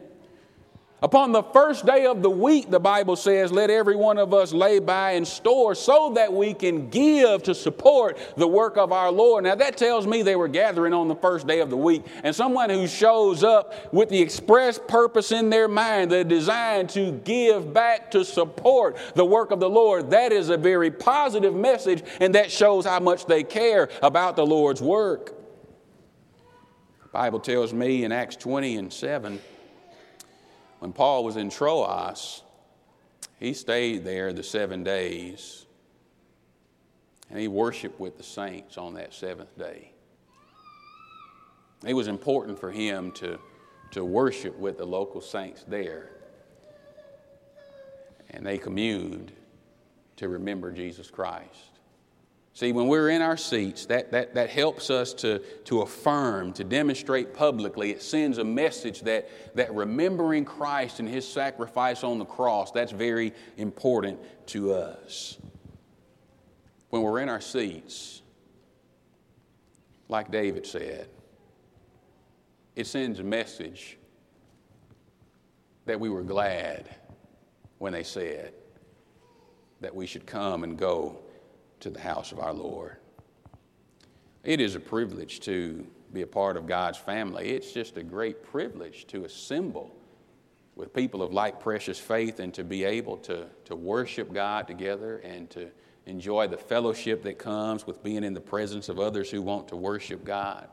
Upon 1.02 1.32
the 1.32 1.44
first 1.44 1.86
day 1.86 2.06
of 2.08 2.22
the 2.22 2.30
week, 2.30 2.70
the 2.70 2.80
Bible 2.80 3.16
says, 3.16 3.54
let 3.54 3.70
every 3.70 3.96
one 3.96 4.18
of 4.18 4.34
us 4.34 4.52
lay 4.52 4.80
by 4.80 5.12
and 5.12 5.26
store 5.26 5.74
so 5.74 6.12
that 6.16 6.34
we 6.34 6.54
can 6.54 6.90
give 6.90 7.42
to 7.44 7.56
support 7.56 8.18
the 8.36 8.48
work 8.48 8.76
of 8.76 8.92
our 8.92 9.10
Lord. 9.10 9.46
Now, 9.46 9.56
that 9.56 9.78
tells 9.78 10.06
me 10.06 10.24
they 10.24 10.36
were 10.36 10.50
gathering 10.50 10.92
on 10.92 11.08
the 11.08 11.16
first 11.16 11.48
day 11.48 11.62
of 11.62 11.70
the 11.70 11.78
week. 11.78 12.04
And 12.24 12.36
someone 12.36 12.70
who 12.70 12.86
shows 12.86 13.46
up 13.46 13.94
with 13.94 14.10
the 14.10 14.22
express 14.22 14.78
purpose 14.78 15.32
in 15.32 15.50
their 15.50 15.70
mind, 15.70 16.12
the 16.12 16.26
design 16.26 16.88
to 16.88 17.14
give 17.24 17.74
back 17.74 18.12
to 18.12 18.26
support 18.26 18.98
the 19.16 19.26
work 19.26 19.52
of 19.52 19.62
the 19.62 19.70
Lord, 19.70 20.10
that 20.10 20.34
is 20.34 20.50
a 20.50 20.58
very 20.58 20.92
positive 20.92 21.56
message, 21.56 22.04
and 22.20 22.36
that 22.36 22.52
shows 22.52 22.86
how 22.86 23.00
much 23.00 23.26
they 23.26 23.44
care 23.44 23.88
about 24.04 24.36
the 24.36 24.46
Lord's 24.46 24.82
work. 24.82 25.34
The 27.04 27.10
Bible 27.14 27.40
tells 27.40 27.72
me 27.72 28.04
in 28.04 28.12
Acts 28.12 28.36
20 28.36 28.76
and 28.76 28.92
7 28.92 29.40
when 30.80 30.94
Paul 30.94 31.24
was 31.24 31.36
in 31.36 31.50
Troas, 31.50 32.44
he 33.40 33.54
stayed 33.54 34.04
there 34.04 34.34
the 34.34 34.44
seven 34.44 34.84
days 34.84 35.66
and 37.30 37.40
he 37.40 37.48
worshiped 37.48 38.00
with 38.00 38.18
the 38.18 38.24
saints 38.24 38.78
on 38.78 38.96
that 38.96 39.14
seventh 39.14 39.56
day. 39.58 39.92
It 41.86 41.94
was 41.94 42.08
important 42.08 42.60
for 42.60 42.72
him 42.72 43.12
to, 43.14 43.40
to 43.92 44.04
worship 44.04 44.58
with 44.58 44.78
the 44.78 44.86
local 44.86 45.22
saints 45.22 45.64
there. 45.68 46.10
And 48.32 48.46
they 48.46 48.58
communed 48.58 49.32
to 50.18 50.28
remember 50.28 50.72
Jesus 50.72 51.10
Christ. 51.10 51.69
See, 52.60 52.74
when 52.74 52.90
we're 52.90 53.08
in 53.08 53.22
our 53.22 53.38
seats, 53.38 53.86
that, 53.86 54.12
that, 54.12 54.34
that 54.34 54.50
helps 54.50 54.90
us 54.90 55.14
to, 55.14 55.40
to 55.64 55.82
affirm, 55.82 56.52
to 56.52 56.66
demonstrate 56.66 57.34
publicly. 57.34 57.92
It 57.92 58.02
sends 58.02 58.38
a 58.38 58.44
message 58.44 59.00
that, 59.04 59.56
that 59.56 59.74
remembering 59.74 60.44
Christ 60.44 61.00
and 61.00 61.08
his 61.08 61.26
sacrifice 61.26 62.04
on 62.04 62.20
the 62.20 62.26
cross, 62.26 62.72
that's 62.72 62.92
very 62.92 63.32
important 63.56 64.20
to 64.48 64.74
us. 64.74 65.38
When 66.90 67.02
we're 67.02 67.22
in 67.22 67.30
our 67.30 67.40
seats, 67.40 68.24
like 70.10 70.30
David 70.30 70.68
said, 70.68 71.08
it 72.76 72.88
sends 72.88 73.22
a 73.22 73.24
message 73.24 73.98
that 75.86 75.98
we 75.98 76.10
were 76.10 76.24
glad 76.24 76.94
when 77.78 77.94
they 77.94 78.04
said 78.04 78.52
that 79.80 79.96
we 79.96 80.06
should 80.06 80.26
come 80.26 80.66
and 80.66 80.78
go 80.78 81.22
to 81.82 81.90
the 81.90 82.00
house 82.00 82.32
of 82.32 82.40
our 82.40 82.54
Lord. 82.54 82.98
It 84.44 84.60
is 84.60 84.76
a 84.76 84.80
privilege 84.80 85.40
to 85.42 85.86
be 86.14 86.22
a 86.22 86.28
part 86.28 86.58
of 86.58 86.66
God's 86.66 86.98
family. 86.98 87.50
It's 87.50 87.72
just 87.72 87.98
a 87.98 88.04
great 88.04 88.44
privilege 88.44 89.06
to 89.08 89.26
assemble 89.26 89.96
with 90.76 90.94
people 90.94 91.22
of 91.22 91.34
like 91.34 91.60
precious 91.60 92.00
faith 92.00 92.40
and 92.40 92.54
to 92.54 92.64
be 92.64 92.84
able 92.84 93.18
to, 93.18 93.46
to 93.66 93.76
worship 93.76 94.34
God 94.34 94.66
together 94.66 95.18
and 95.18 95.50
to 95.52 95.70
enjoy 96.06 96.48
the 96.48 96.58
fellowship 96.58 97.22
that 97.24 97.38
comes 97.38 97.86
with 97.86 98.02
being 98.02 98.24
in 98.24 98.34
the 98.34 98.42
presence 98.42 98.90
of 98.90 99.00
others 99.00 99.30
who 99.30 99.42
want 99.42 99.68
to 99.68 99.76
worship 99.76 100.24
God. 100.24 100.68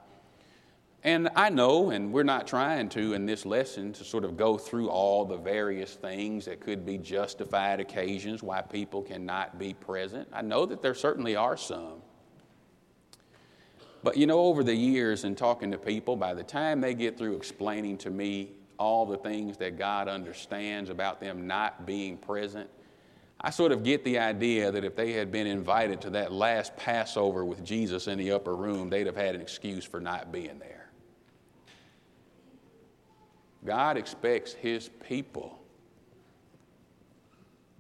And 1.06 1.28
I 1.36 1.50
know, 1.50 1.90
and 1.90 2.12
we're 2.12 2.24
not 2.24 2.48
trying 2.48 2.88
to 2.88 3.12
in 3.12 3.26
this 3.26 3.46
lesson 3.46 3.92
to 3.92 4.02
sort 4.02 4.24
of 4.24 4.36
go 4.36 4.58
through 4.58 4.90
all 4.90 5.24
the 5.24 5.36
various 5.36 5.94
things 5.94 6.46
that 6.46 6.58
could 6.58 6.84
be 6.84 6.98
justified 6.98 7.78
occasions 7.78 8.42
why 8.42 8.60
people 8.60 9.02
cannot 9.02 9.56
be 9.56 9.72
present. 9.72 10.28
I 10.32 10.42
know 10.42 10.66
that 10.66 10.82
there 10.82 10.94
certainly 10.94 11.36
are 11.36 11.56
some. 11.56 12.02
But 14.02 14.16
you 14.16 14.26
know, 14.26 14.40
over 14.40 14.64
the 14.64 14.74
years 14.74 15.22
and 15.22 15.38
talking 15.38 15.70
to 15.70 15.78
people, 15.78 16.16
by 16.16 16.34
the 16.34 16.42
time 16.42 16.80
they 16.80 16.92
get 16.92 17.16
through 17.16 17.36
explaining 17.36 17.98
to 17.98 18.10
me 18.10 18.50
all 18.76 19.06
the 19.06 19.18
things 19.18 19.56
that 19.58 19.78
God 19.78 20.08
understands 20.08 20.90
about 20.90 21.20
them 21.20 21.46
not 21.46 21.86
being 21.86 22.16
present, 22.16 22.68
I 23.40 23.50
sort 23.50 23.70
of 23.70 23.84
get 23.84 24.02
the 24.02 24.18
idea 24.18 24.72
that 24.72 24.82
if 24.82 24.96
they 24.96 25.12
had 25.12 25.30
been 25.30 25.46
invited 25.46 26.00
to 26.00 26.10
that 26.10 26.32
last 26.32 26.76
Passover 26.76 27.44
with 27.44 27.64
Jesus 27.64 28.08
in 28.08 28.18
the 28.18 28.32
upper 28.32 28.56
room, 28.56 28.90
they'd 28.90 29.06
have 29.06 29.14
had 29.14 29.36
an 29.36 29.40
excuse 29.40 29.84
for 29.84 30.00
not 30.00 30.32
being 30.32 30.58
there. 30.58 30.75
God 33.66 33.96
expects 33.96 34.52
His 34.52 34.88
people 35.06 35.58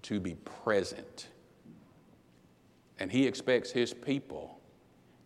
to 0.02 0.20
be 0.20 0.34
present. 0.34 1.28
And 2.98 3.10
He 3.10 3.26
expects 3.26 3.70
His 3.70 3.94
people 3.94 4.60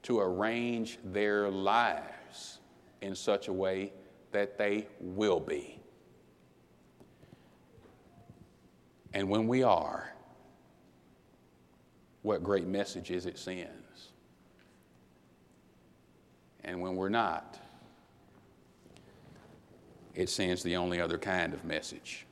to 0.03 0.21
arrange 0.21 0.99
their 1.05 1.51
lives 1.51 2.61
in 3.01 3.15
such 3.15 3.49
a 3.49 3.53
way 3.53 3.93
that 4.33 4.59
they 4.59 4.87
will 5.01 5.41
be. 5.41 5.81
And 9.13 9.29
when 9.29 9.49
we 9.49 9.63
are, 9.63 10.15
what 12.23 12.45
great 12.45 12.67
messages 12.67 13.27
it 13.27 13.39
sends. 13.39 14.13
And 16.63 16.81
when 16.81 16.95
we're 16.95 17.09
not, 17.09 17.59
it 20.15 20.29
sends 20.29 20.63
the 20.63 20.77
only 20.77 21.01
other 21.01 21.19
kind 21.19 21.55
of 21.55 21.65
message, 21.65 22.27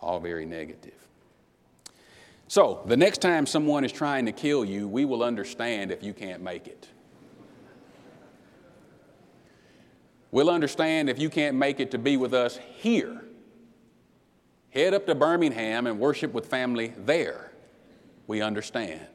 all 0.00 0.20
very 0.20 0.46
negative. 0.46 1.06
So, 2.48 2.82
the 2.86 2.96
next 2.96 3.20
time 3.20 3.44
someone 3.44 3.84
is 3.84 3.90
trying 3.90 4.26
to 4.26 4.32
kill 4.32 4.64
you, 4.64 4.86
we 4.86 5.04
will 5.04 5.24
understand 5.24 5.90
if 5.90 6.02
you 6.02 6.12
can't 6.12 6.42
make 6.42 6.68
it. 6.68 6.88
We'll 10.30 10.50
understand 10.50 11.08
if 11.08 11.18
you 11.18 11.30
can't 11.30 11.56
make 11.56 11.80
it 11.80 11.90
to 11.92 11.98
be 11.98 12.16
with 12.16 12.34
us 12.34 12.58
here. 12.76 13.22
Head 14.70 14.94
up 14.94 15.06
to 15.06 15.14
Birmingham 15.14 15.86
and 15.86 15.98
worship 15.98 16.32
with 16.32 16.46
family 16.46 16.92
there. 16.98 17.52
We 18.26 18.42
understand. 18.42 19.08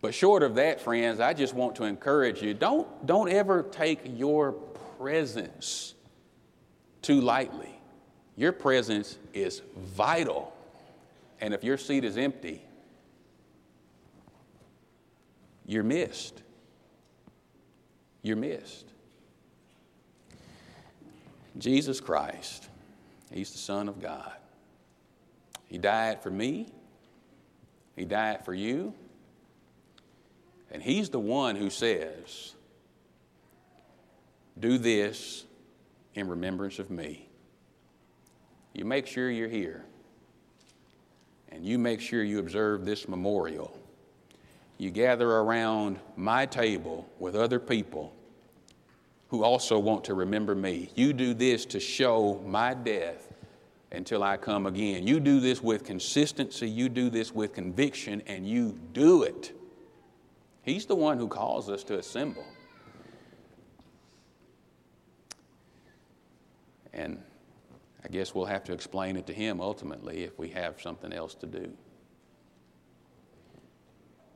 But 0.00 0.14
short 0.14 0.42
of 0.42 0.54
that, 0.54 0.80
friends, 0.80 1.20
I 1.20 1.34
just 1.34 1.52
want 1.52 1.76
to 1.76 1.84
encourage 1.84 2.42
you 2.42 2.54
don't, 2.54 3.06
don't 3.06 3.28
ever 3.28 3.62
take 3.62 4.00
your 4.04 4.52
presence 4.52 5.94
too 7.02 7.20
lightly. 7.20 7.78
Your 8.36 8.52
presence 8.52 9.18
is 9.34 9.62
vital. 9.76 10.52
And 11.40 11.54
if 11.54 11.64
your 11.64 11.78
seat 11.78 12.04
is 12.04 12.16
empty, 12.16 12.62
you're 15.66 15.82
missed. 15.82 16.42
You're 18.22 18.36
missed. 18.36 18.86
Jesus 21.58 22.00
Christ, 22.00 22.68
He's 23.32 23.50
the 23.52 23.58
Son 23.58 23.88
of 23.88 24.00
God. 24.00 24.32
He 25.68 25.78
died 25.78 26.22
for 26.22 26.30
me, 26.30 26.66
He 27.96 28.04
died 28.04 28.44
for 28.44 28.54
you, 28.54 28.94
and 30.70 30.82
He's 30.82 31.10
the 31.10 31.20
one 31.20 31.56
who 31.56 31.70
says, 31.70 32.54
Do 34.58 34.78
this 34.78 35.44
in 36.14 36.28
remembrance 36.28 36.78
of 36.78 36.90
me. 36.90 37.28
You 38.72 38.84
make 38.84 39.06
sure 39.06 39.30
you're 39.30 39.48
here, 39.48 39.84
and 41.50 41.64
you 41.64 41.78
make 41.78 42.00
sure 42.00 42.22
you 42.22 42.38
observe 42.38 42.84
this 42.84 43.08
memorial. 43.08 43.76
You 44.78 44.90
gather 44.90 45.30
around 45.30 45.98
my 46.16 46.46
table 46.46 47.08
with 47.18 47.34
other 47.34 47.58
people 47.58 48.14
who 49.28 49.44
also 49.44 49.78
want 49.78 50.04
to 50.04 50.14
remember 50.14 50.54
me. 50.54 50.90
You 50.94 51.12
do 51.12 51.34
this 51.34 51.64
to 51.66 51.80
show 51.80 52.42
my 52.46 52.74
death 52.74 53.28
until 53.92 54.22
I 54.22 54.36
come 54.36 54.66
again. 54.66 55.06
You 55.06 55.20
do 55.20 55.40
this 55.40 55.62
with 55.62 55.84
consistency, 55.84 56.68
you 56.68 56.88
do 56.88 57.10
this 57.10 57.34
with 57.34 57.52
conviction, 57.52 58.22
and 58.26 58.48
you 58.48 58.78
do 58.92 59.24
it. 59.24 59.52
He's 60.62 60.86
the 60.86 60.94
one 60.94 61.18
who 61.18 61.28
calls 61.28 61.68
us 61.68 61.84
to 61.84 61.98
assemble. 61.98 62.44
And 67.00 67.22
I 68.04 68.08
guess 68.08 68.34
we'll 68.34 68.46
have 68.46 68.64
to 68.64 68.72
explain 68.72 69.16
it 69.16 69.26
to 69.26 69.32
him 69.32 69.60
ultimately 69.60 70.24
if 70.24 70.38
we 70.38 70.48
have 70.50 70.80
something 70.80 71.12
else 71.12 71.34
to 71.36 71.46
do. 71.46 71.72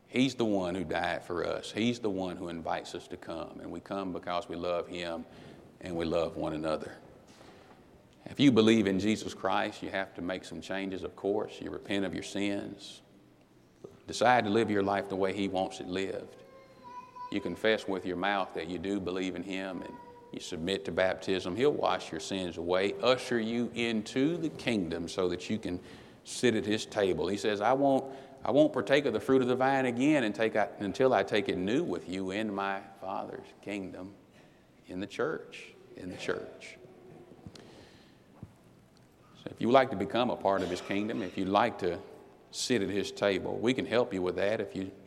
He's 0.06 0.34
the 0.34 0.44
one 0.44 0.74
who 0.74 0.84
died 0.84 1.24
for 1.24 1.44
us. 1.44 1.72
He's 1.72 1.98
the 1.98 2.10
one 2.10 2.36
who 2.36 2.48
invites 2.48 2.94
us 2.94 3.08
to 3.08 3.16
come. 3.16 3.58
And 3.60 3.70
we 3.70 3.80
come 3.80 4.12
because 4.12 4.48
we 4.48 4.56
love 4.56 4.86
him 4.86 5.24
and 5.80 5.96
we 5.96 6.04
love 6.04 6.36
one 6.36 6.52
another. 6.52 6.92
If 8.26 8.40
you 8.40 8.52
believe 8.52 8.86
in 8.86 8.98
Jesus 8.98 9.34
Christ, 9.34 9.82
you 9.82 9.90
have 9.90 10.14
to 10.14 10.22
make 10.22 10.44
some 10.44 10.60
changes, 10.60 11.02
of 11.02 11.14
course. 11.16 11.58
You 11.60 11.70
repent 11.70 12.04
of 12.04 12.14
your 12.14 12.22
sins, 12.22 13.02
decide 14.06 14.44
to 14.44 14.50
live 14.50 14.70
your 14.70 14.82
life 14.82 15.08
the 15.08 15.16
way 15.16 15.34
he 15.34 15.48
wants 15.48 15.80
it 15.80 15.88
lived. 15.88 16.36
You 17.30 17.40
confess 17.40 17.86
with 17.86 18.06
your 18.06 18.16
mouth 18.16 18.54
that 18.54 18.68
you 18.68 18.78
do 18.78 19.00
believe 19.00 19.34
in 19.34 19.42
him 19.42 19.82
and 19.82 19.92
you 20.34 20.40
submit 20.40 20.84
to 20.84 20.92
baptism, 20.92 21.56
He'll 21.56 21.72
wash 21.72 22.10
your 22.10 22.20
sins 22.20 22.58
away, 22.58 22.94
usher 23.02 23.38
you 23.38 23.70
into 23.74 24.36
the 24.36 24.50
kingdom 24.50 25.08
so 25.08 25.28
that 25.28 25.48
you 25.48 25.58
can 25.58 25.80
sit 26.24 26.54
at 26.54 26.66
His 26.66 26.84
table. 26.86 27.28
He 27.28 27.36
says, 27.36 27.60
I 27.60 27.72
won't, 27.72 28.04
I 28.44 28.50
won't 28.50 28.72
partake 28.72 29.06
of 29.06 29.12
the 29.12 29.20
fruit 29.20 29.42
of 29.42 29.48
the 29.48 29.56
vine 29.56 29.86
again 29.86 30.24
and 30.24 30.34
take, 30.34 30.56
until 30.80 31.14
I 31.14 31.22
take 31.22 31.48
it 31.48 31.56
new 31.56 31.82
with 31.82 32.08
you 32.08 32.32
in 32.32 32.52
my 32.54 32.80
Father's 33.00 33.46
kingdom, 33.62 34.12
in 34.88 35.00
the 35.00 35.06
church, 35.06 35.72
in 35.96 36.10
the 36.10 36.16
church. 36.16 36.76
So 39.42 39.50
if 39.50 39.60
you 39.60 39.68
would 39.68 39.74
like 39.74 39.90
to 39.90 39.96
become 39.96 40.30
a 40.30 40.36
part 40.36 40.62
of 40.62 40.70
His 40.70 40.80
kingdom, 40.80 41.22
if 41.22 41.38
you'd 41.38 41.48
like 41.48 41.78
to 41.78 41.98
sit 42.50 42.82
at 42.82 42.90
His 42.90 43.10
table, 43.10 43.58
we 43.58 43.72
can 43.74 43.86
help 43.86 44.12
you 44.12 44.22
with 44.22 44.36
that 44.36 44.60
if 44.60 44.74
you 44.74 44.90